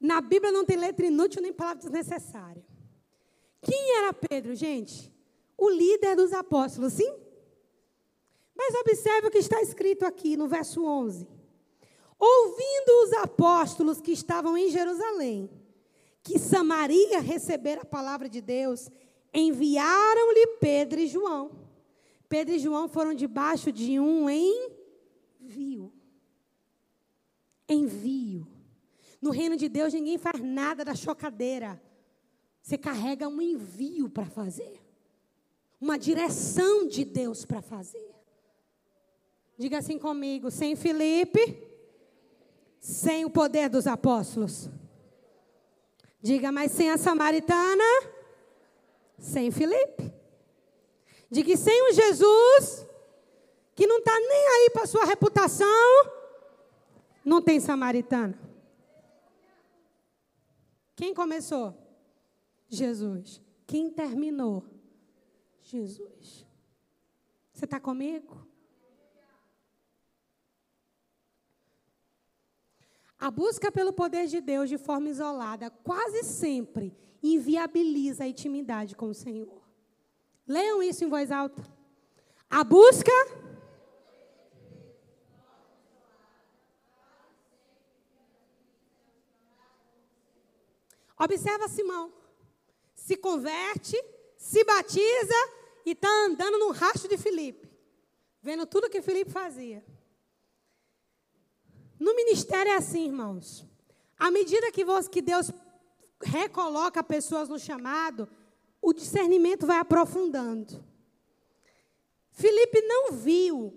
na 0.00 0.20
Bíblia 0.20 0.52
não 0.52 0.64
tem 0.64 0.76
letra 0.76 1.06
inútil 1.06 1.42
nem 1.42 1.52
palavra 1.52 1.82
desnecessária. 1.82 2.64
Quem 3.60 3.98
era 3.98 4.12
Pedro, 4.12 4.54
gente? 4.54 5.12
O 5.58 5.68
líder 5.70 6.14
dos 6.14 6.32
apóstolos, 6.32 6.92
sim? 6.92 7.12
Mas 8.54 8.74
observe 8.74 9.26
o 9.26 9.30
que 9.30 9.38
está 9.38 9.60
escrito 9.60 10.04
aqui 10.04 10.36
no 10.36 10.46
verso 10.46 10.84
11. 10.84 11.26
Ouvindo 12.18 13.04
os 13.04 13.12
apóstolos 13.14 14.00
que 14.00 14.12
estavam 14.12 14.56
em 14.56 14.70
Jerusalém, 14.70 15.50
que 16.22 16.38
Samaria 16.38 17.20
recebera 17.20 17.82
a 17.82 17.86
palavra 17.86 18.28
de 18.28 18.40
Deus, 18.40 18.88
enviaram-lhe 19.34 20.46
Pedro 20.58 21.00
e 21.00 21.06
João 21.06 21.65
Pedro 22.28 22.54
e 22.54 22.58
João 22.58 22.88
foram 22.88 23.14
debaixo 23.14 23.70
de 23.70 23.98
um 24.00 24.28
envio. 24.28 25.92
Envio. 27.68 28.46
No 29.20 29.30
reino 29.30 29.56
de 29.56 29.68
Deus, 29.68 29.92
ninguém 29.92 30.18
faz 30.18 30.40
nada 30.40 30.84
da 30.84 30.94
chocadeira. 30.94 31.80
Você 32.62 32.76
carrega 32.76 33.28
um 33.28 33.40
envio 33.40 34.10
para 34.10 34.26
fazer. 34.26 34.80
Uma 35.80 35.98
direção 35.98 36.88
de 36.88 37.04
Deus 37.04 37.44
para 37.44 37.62
fazer. 37.62 38.14
Diga 39.58 39.78
assim 39.78 39.98
comigo: 39.98 40.50
sem 40.50 40.74
Felipe, 40.74 41.62
sem 42.78 43.24
o 43.24 43.30
poder 43.30 43.68
dos 43.68 43.86
apóstolos. 43.86 44.68
Diga, 46.20 46.50
mas 46.50 46.72
sem 46.72 46.90
a 46.90 46.98
samaritana, 46.98 47.84
sem 49.18 49.50
Felipe. 49.50 50.15
De 51.30 51.42
que 51.42 51.56
sem 51.56 51.90
o 51.90 51.92
Jesus, 51.92 52.86
que 53.74 53.86
não 53.86 53.98
está 53.98 54.18
nem 54.18 54.48
aí 54.48 54.70
para 54.72 54.86
sua 54.86 55.04
reputação, 55.04 55.66
não 57.24 57.42
tem 57.42 57.58
samaritana. 57.58 58.38
Quem 60.94 61.12
começou? 61.12 61.74
Jesus. 62.68 63.40
Quem 63.66 63.90
terminou? 63.90 64.64
Jesus. 65.62 66.46
Você 67.52 67.64
está 67.64 67.80
comigo? 67.80 68.46
A 73.18 73.30
busca 73.30 73.72
pelo 73.72 73.92
poder 73.92 74.26
de 74.26 74.40
Deus 74.40 74.68
de 74.68 74.78
forma 74.78 75.08
isolada 75.08 75.70
quase 75.70 76.22
sempre 76.22 76.94
inviabiliza 77.22 78.24
a 78.24 78.28
intimidade 78.28 78.94
com 78.94 79.08
o 79.08 79.14
Senhor. 79.14 79.65
Leiam 80.46 80.82
isso 80.82 81.04
em 81.04 81.08
voz 81.08 81.32
alta. 81.32 81.62
A 82.48 82.62
busca. 82.62 83.10
Observa 91.18 91.68
Simão. 91.68 92.12
Se 92.94 93.16
converte, 93.16 93.96
se 94.36 94.62
batiza 94.64 95.34
e 95.84 95.92
está 95.92 96.08
andando 96.26 96.58
no 96.58 96.70
rastro 96.70 97.08
de 97.08 97.16
Filipe. 97.16 97.68
Vendo 98.42 98.66
tudo 98.66 98.90
que 98.90 99.02
Filipe 99.02 99.30
fazia. 99.30 99.84
No 101.98 102.14
ministério 102.14 102.70
é 102.70 102.76
assim, 102.76 103.06
irmãos. 103.06 103.66
À 104.18 104.30
medida 104.30 104.70
que, 104.70 104.84
que 105.10 105.22
Deus 105.22 105.50
recoloca 106.22 107.02
pessoas 107.02 107.48
no 107.48 107.58
chamado, 107.58 108.28
o 108.86 108.92
discernimento 108.92 109.66
vai 109.66 109.78
aprofundando. 109.78 110.80
Felipe 112.30 112.80
não 112.82 113.10
viu 113.10 113.76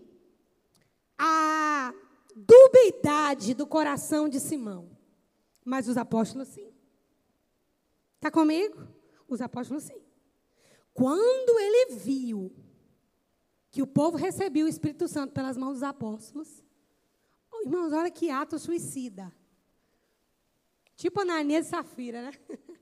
a 1.18 1.92
dubiedade 2.36 3.56
do 3.56 3.66
coração 3.66 4.30
de 4.30 4.40
Simão, 4.40 4.96
mas 5.66 5.88
os 5.88 5.98
apóstolos 5.98 6.50
sim. 6.50 6.72
Está 8.18 8.30
comigo? 8.30 8.88
Os 9.28 9.42
apóstolos 9.42 9.86
sim. 9.86 10.00
Quando 10.94 11.60
ele 11.60 11.96
viu 11.96 12.56
que 13.72 13.82
o 13.82 13.88
povo 13.88 14.16
recebia 14.16 14.64
o 14.64 14.70
Espírito 14.70 15.08
Santo 15.08 15.34
pelas 15.34 15.58
mãos 15.58 15.74
dos 15.74 15.84
apóstolos, 15.84 16.64
oh, 17.52 17.62
irmãos, 17.62 17.94
olha 17.94 18.12
que 18.12 18.30
ato 18.30 18.60
suicida. 18.60 19.34
Tipo 20.96 21.22
Ananias 21.22 21.66
e 21.66 21.70
Safira, 21.72 22.22
né? 22.22 22.32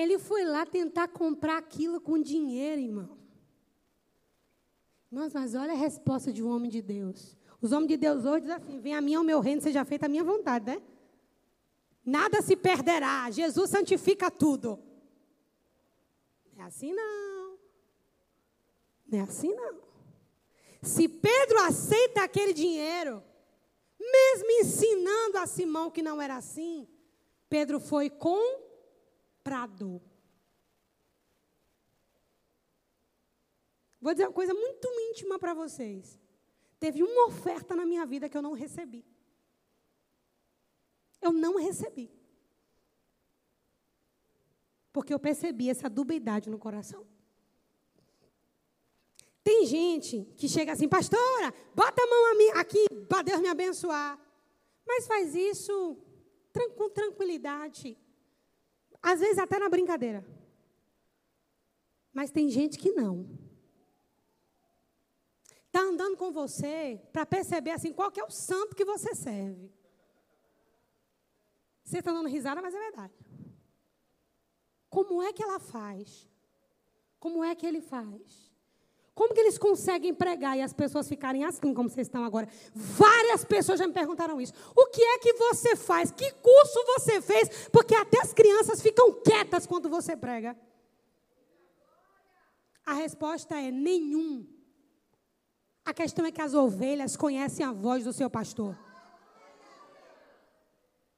Ele 0.00 0.18
foi 0.18 0.46
lá 0.46 0.64
tentar 0.64 1.08
comprar 1.08 1.58
aquilo 1.58 2.00
com 2.00 2.18
dinheiro, 2.18 2.80
irmão. 2.80 3.18
Mas, 5.10 5.34
mas 5.34 5.54
olha 5.54 5.72
a 5.72 5.76
resposta 5.76 6.32
de 6.32 6.42
um 6.42 6.48
homem 6.48 6.70
de 6.70 6.80
Deus. 6.80 7.36
Os 7.60 7.70
homens 7.70 7.88
de 7.88 7.96
Deus 7.98 8.24
hoje 8.24 8.46
dizem 8.46 8.56
assim: 8.56 8.80
vem 8.80 8.94
a 8.94 9.00
mim, 9.02 9.14
ao 9.14 9.22
meu 9.22 9.40
reino, 9.40 9.60
seja 9.60 9.84
feita 9.84 10.06
a 10.06 10.08
minha 10.08 10.24
vontade, 10.24 10.64
né? 10.64 10.80
Nada 12.02 12.40
se 12.40 12.56
perderá. 12.56 13.30
Jesus 13.30 13.68
santifica 13.68 14.30
tudo. 14.30 14.78
Não 16.56 16.64
é 16.64 16.66
assim 16.68 16.94
não. 16.94 17.58
Não 19.06 19.18
é 19.18 19.20
assim 19.20 19.52
não. 19.52 19.80
Se 20.80 21.08
Pedro 21.08 21.60
aceita 21.60 22.22
aquele 22.22 22.54
dinheiro, 22.54 23.22
mesmo 23.98 24.50
ensinando 24.62 25.36
a 25.36 25.46
Simão 25.46 25.90
que 25.90 26.02
não 26.02 26.22
era 26.22 26.36
assim, 26.36 26.88
Pedro 27.50 27.78
foi 27.78 28.08
Vou 34.00 34.12
dizer 34.12 34.26
uma 34.26 34.32
coisa 34.32 34.54
muito 34.54 34.88
íntima 35.10 35.38
para 35.38 35.52
vocês. 35.52 36.18
Teve 36.78 37.02
uma 37.02 37.26
oferta 37.26 37.76
na 37.76 37.84
minha 37.84 38.06
vida 38.06 38.28
que 38.28 38.36
eu 38.36 38.42
não 38.42 38.52
recebi. 38.52 39.04
Eu 41.20 41.32
não 41.32 41.58
recebi. 41.58 42.10
Porque 44.92 45.12
eu 45.12 45.20
percebi 45.20 45.68
essa 45.68 45.88
dubiedade 45.88 46.48
no 46.48 46.58
coração. 46.58 47.06
Tem 49.44 49.66
gente 49.66 50.24
que 50.36 50.48
chega 50.48 50.72
assim, 50.72 50.88
pastora, 50.88 51.52
bota 51.74 52.02
a 52.02 52.06
mão 52.06 52.60
aqui 52.60 52.84
para 53.08 53.22
Deus 53.22 53.40
me 53.40 53.48
abençoar. 53.48 54.18
Mas 54.86 55.06
faz 55.06 55.34
isso 55.34 55.96
com 56.76 56.88
tranquilidade. 56.88 57.96
Às 59.02 59.20
vezes 59.20 59.38
até 59.38 59.58
na 59.58 59.68
brincadeira. 59.68 60.24
Mas 62.12 62.30
tem 62.30 62.48
gente 62.50 62.78
que 62.78 62.92
não 62.92 63.38
está 65.66 65.80
andando 65.80 66.16
com 66.16 66.32
você 66.32 67.00
para 67.12 67.24
perceber 67.24 67.70
assim 67.70 67.92
qual 67.92 68.10
que 68.10 68.20
é 68.20 68.24
o 68.24 68.30
santo 68.30 68.74
que 68.74 68.84
você 68.84 69.14
serve. 69.14 69.72
Você 71.84 71.98
está 71.98 72.12
dando 72.12 72.28
risada, 72.28 72.60
mas 72.60 72.74
é 72.74 72.78
verdade. 72.78 73.14
Como 74.88 75.22
é 75.22 75.32
que 75.32 75.42
ela 75.42 75.60
faz? 75.60 76.28
Como 77.20 77.44
é 77.44 77.54
que 77.54 77.64
ele 77.64 77.80
faz? 77.80 78.49
Como 79.14 79.34
que 79.34 79.40
eles 79.40 79.58
conseguem 79.58 80.14
pregar 80.14 80.56
e 80.56 80.62
as 80.62 80.72
pessoas 80.72 81.08
ficarem 81.08 81.44
assim 81.44 81.74
como 81.74 81.88
vocês 81.88 82.06
estão 82.06 82.24
agora? 82.24 82.48
Várias 82.74 83.44
pessoas 83.44 83.78
já 83.78 83.86
me 83.86 83.92
perguntaram 83.92 84.40
isso. 84.40 84.52
O 84.74 84.86
que 84.86 85.02
é 85.02 85.18
que 85.18 85.32
você 85.34 85.76
faz? 85.76 86.10
Que 86.10 86.30
curso 86.32 86.84
você 86.86 87.20
fez? 87.20 87.68
Porque 87.68 87.94
até 87.94 88.20
as 88.20 88.32
crianças 88.32 88.80
ficam 88.80 89.12
quietas 89.22 89.66
quando 89.66 89.88
você 89.88 90.16
prega. 90.16 90.56
A 92.86 92.94
resposta 92.94 93.56
é 93.56 93.70
nenhum. 93.70 94.46
A 95.84 95.92
questão 95.92 96.24
é 96.24 96.32
que 96.32 96.42
as 96.42 96.54
ovelhas 96.54 97.16
conhecem 97.16 97.64
a 97.64 97.72
voz 97.72 98.04
do 98.04 98.12
seu 98.12 98.30
pastor. 98.30 98.78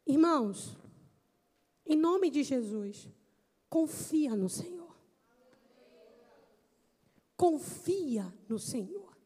Irmãos, 0.06 0.76
em 1.86 1.96
nome 1.96 2.30
de 2.30 2.42
Jesus, 2.42 3.08
confia 3.68 4.34
no 4.34 4.48
Senhor. 4.48 4.81
Confia 7.42 8.32
no 8.48 8.56
Senhor 8.56 9.18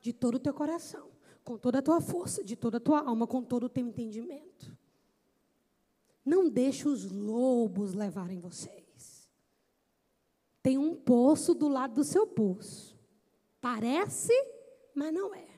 de 0.00 0.12
todo 0.12 0.36
o 0.36 0.38
teu 0.38 0.54
coração, 0.54 1.10
com 1.42 1.58
toda 1.58 1.80
a 1.80 1.82
tua 1.82 2.00
força, 2.00 2.44
de 2.44 2.54
toda 2.54 2.76
a 2.76 2.80
tua 2.80 3.00
alma, 3.00 3.26
com 3.26 3.42
todo 3.42 3.64
o 3.64 3.68
teu 3.68 3.84
entendimento. 3.84 4.78
Não 6.24 6.48
deixe 6.48 6.86
os 6.86 7.10
lobos 7.10 7.92
levarem 7.92 8.38
vocês. 8.38 9.28
Tem 10.62 10.78
um 10.78 10.94
poço 10.94 11.54
do 11.54 11.66
lado 11.66 11.94
do 11.94 12.04
seu 12.04 12.24
poço. 12.24 12.96
Parece 13.60 14.32
mas 14.94 15.12
não 15.12 15.34
é. 15.34 15.48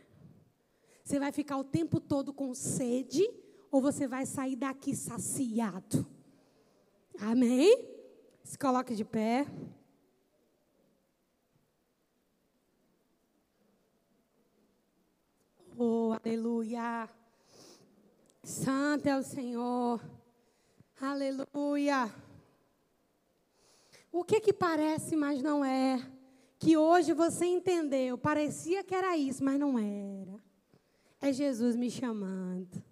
Você 1.05 1.19
vai 1.19 1.31
ficar 1.31 1.59
o 1.59 1.65
tempo 1.65 2.01
todo 2.01 2.33
com 2.33 2.55
sede 2.55 3.23
ou 3.71 3.83
você 3.83 4.09
vai 4.09 4.25
sair 4.25 4.57
daqui 4.57 4.97
saciado? 4.97 6.07
Amém? 7.21 7.87
Se 8.43 8.59
coloque 8.59 8.95
de 8.95 9.05
pé. 9.05 9.47
Oh, 15.79 16.13
aleluia. 16.13 17.09
Santo 18.43 19.07
é 19.07 19.17
o 19.17 19.23
Senhor. 19.23 20.01
Aleluia. 21.01 22.13
O 24.11 24.25
que 24.25 24.41
que 24.41 24.53
parece, 24.53 25.15
mas 25.15 25.41
não 25.41 25.65
é? 25.65 26.03
que 26.59 26.77
hoje 26.77 27.13
você 27.13 27.47
entendeu, 27.47 28.19
parecia 28.19 28.83
que 28.83 28.95
era 28.95 29.17
isso, 29.17 29.45
mas 29.45 29.59
não 29.59 29.79
era. 29.79 30.43
É 31.21 31.33
Jesus 31.33 31.77
me 31.77 31.91
chamando. 31.91 32.83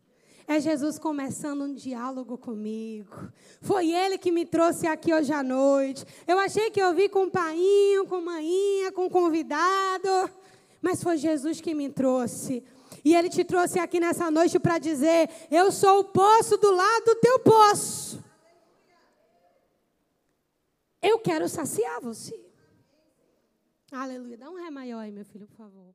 É 0.48 0.60
Jesus 0.60 0.96
começando 0.96 1.62
um 1.62 1.74
diálogo 1.74 2.38
comigo. 2.38 3.32
Foi 3.60 3.90
Ele 3.90 4.16
que 4.16 4.30
me 4.30 4.46
trouxe 4.46 4.86
aqui 4.86 5.12
hoje 5.12 5.32
à 5.32 5.42
noite. 5.42 6.04
Eu 6.26 6.38
achei 6.38 6.70
que 6.70 6.80
eu 6.80 6.94
vi 6.94 7.08
com 7.08 7.24
o 7.24 7.30
painho, 7.30 8.06
com 8.06 8.20
maninha, 8.20 8.92
com 8.92 9.10
convidado. 9.10 10.30
Mas 10.80 11.02
foi 11.02 11.16
Jesus 11.16 11.60
que 11.60 11.74
me 11.74 11.88
trouxe. 11.88 12.62
E 13.06 13.14
Ele 13.14 13.30
te 13.30 13.44
trouxe 13.44 13.78
aqui 13.78 14.00
nessa 14.00 14.32
noite 14.32 14.58
para 14.58 14.78
dizer: 14.78 15.30
Eu 15.48 15.70
sou 15.70 16.00
o 16.00 16.04
poço 16.06 16.56
do 16.56 16.72
lado 16.72 17.04
do 17.04 17.14
teu 17.20 17.38
poço. 17.38 18.20
Eu 21.00 21.16
quero 21.20 21.48
saciar 21.48 22.00
você. 22.00 22.34
Aleluia. 23.92 24.36
Dá 24.36 24.50
um 24.50 24.56
ré 24.56 24.70
maior 24.72 24.98
aí, 24.98 25.12
meu 25.12 25.24
filho, 25.24 25.46
por 25.46 25.56
favor. 25.56 25.94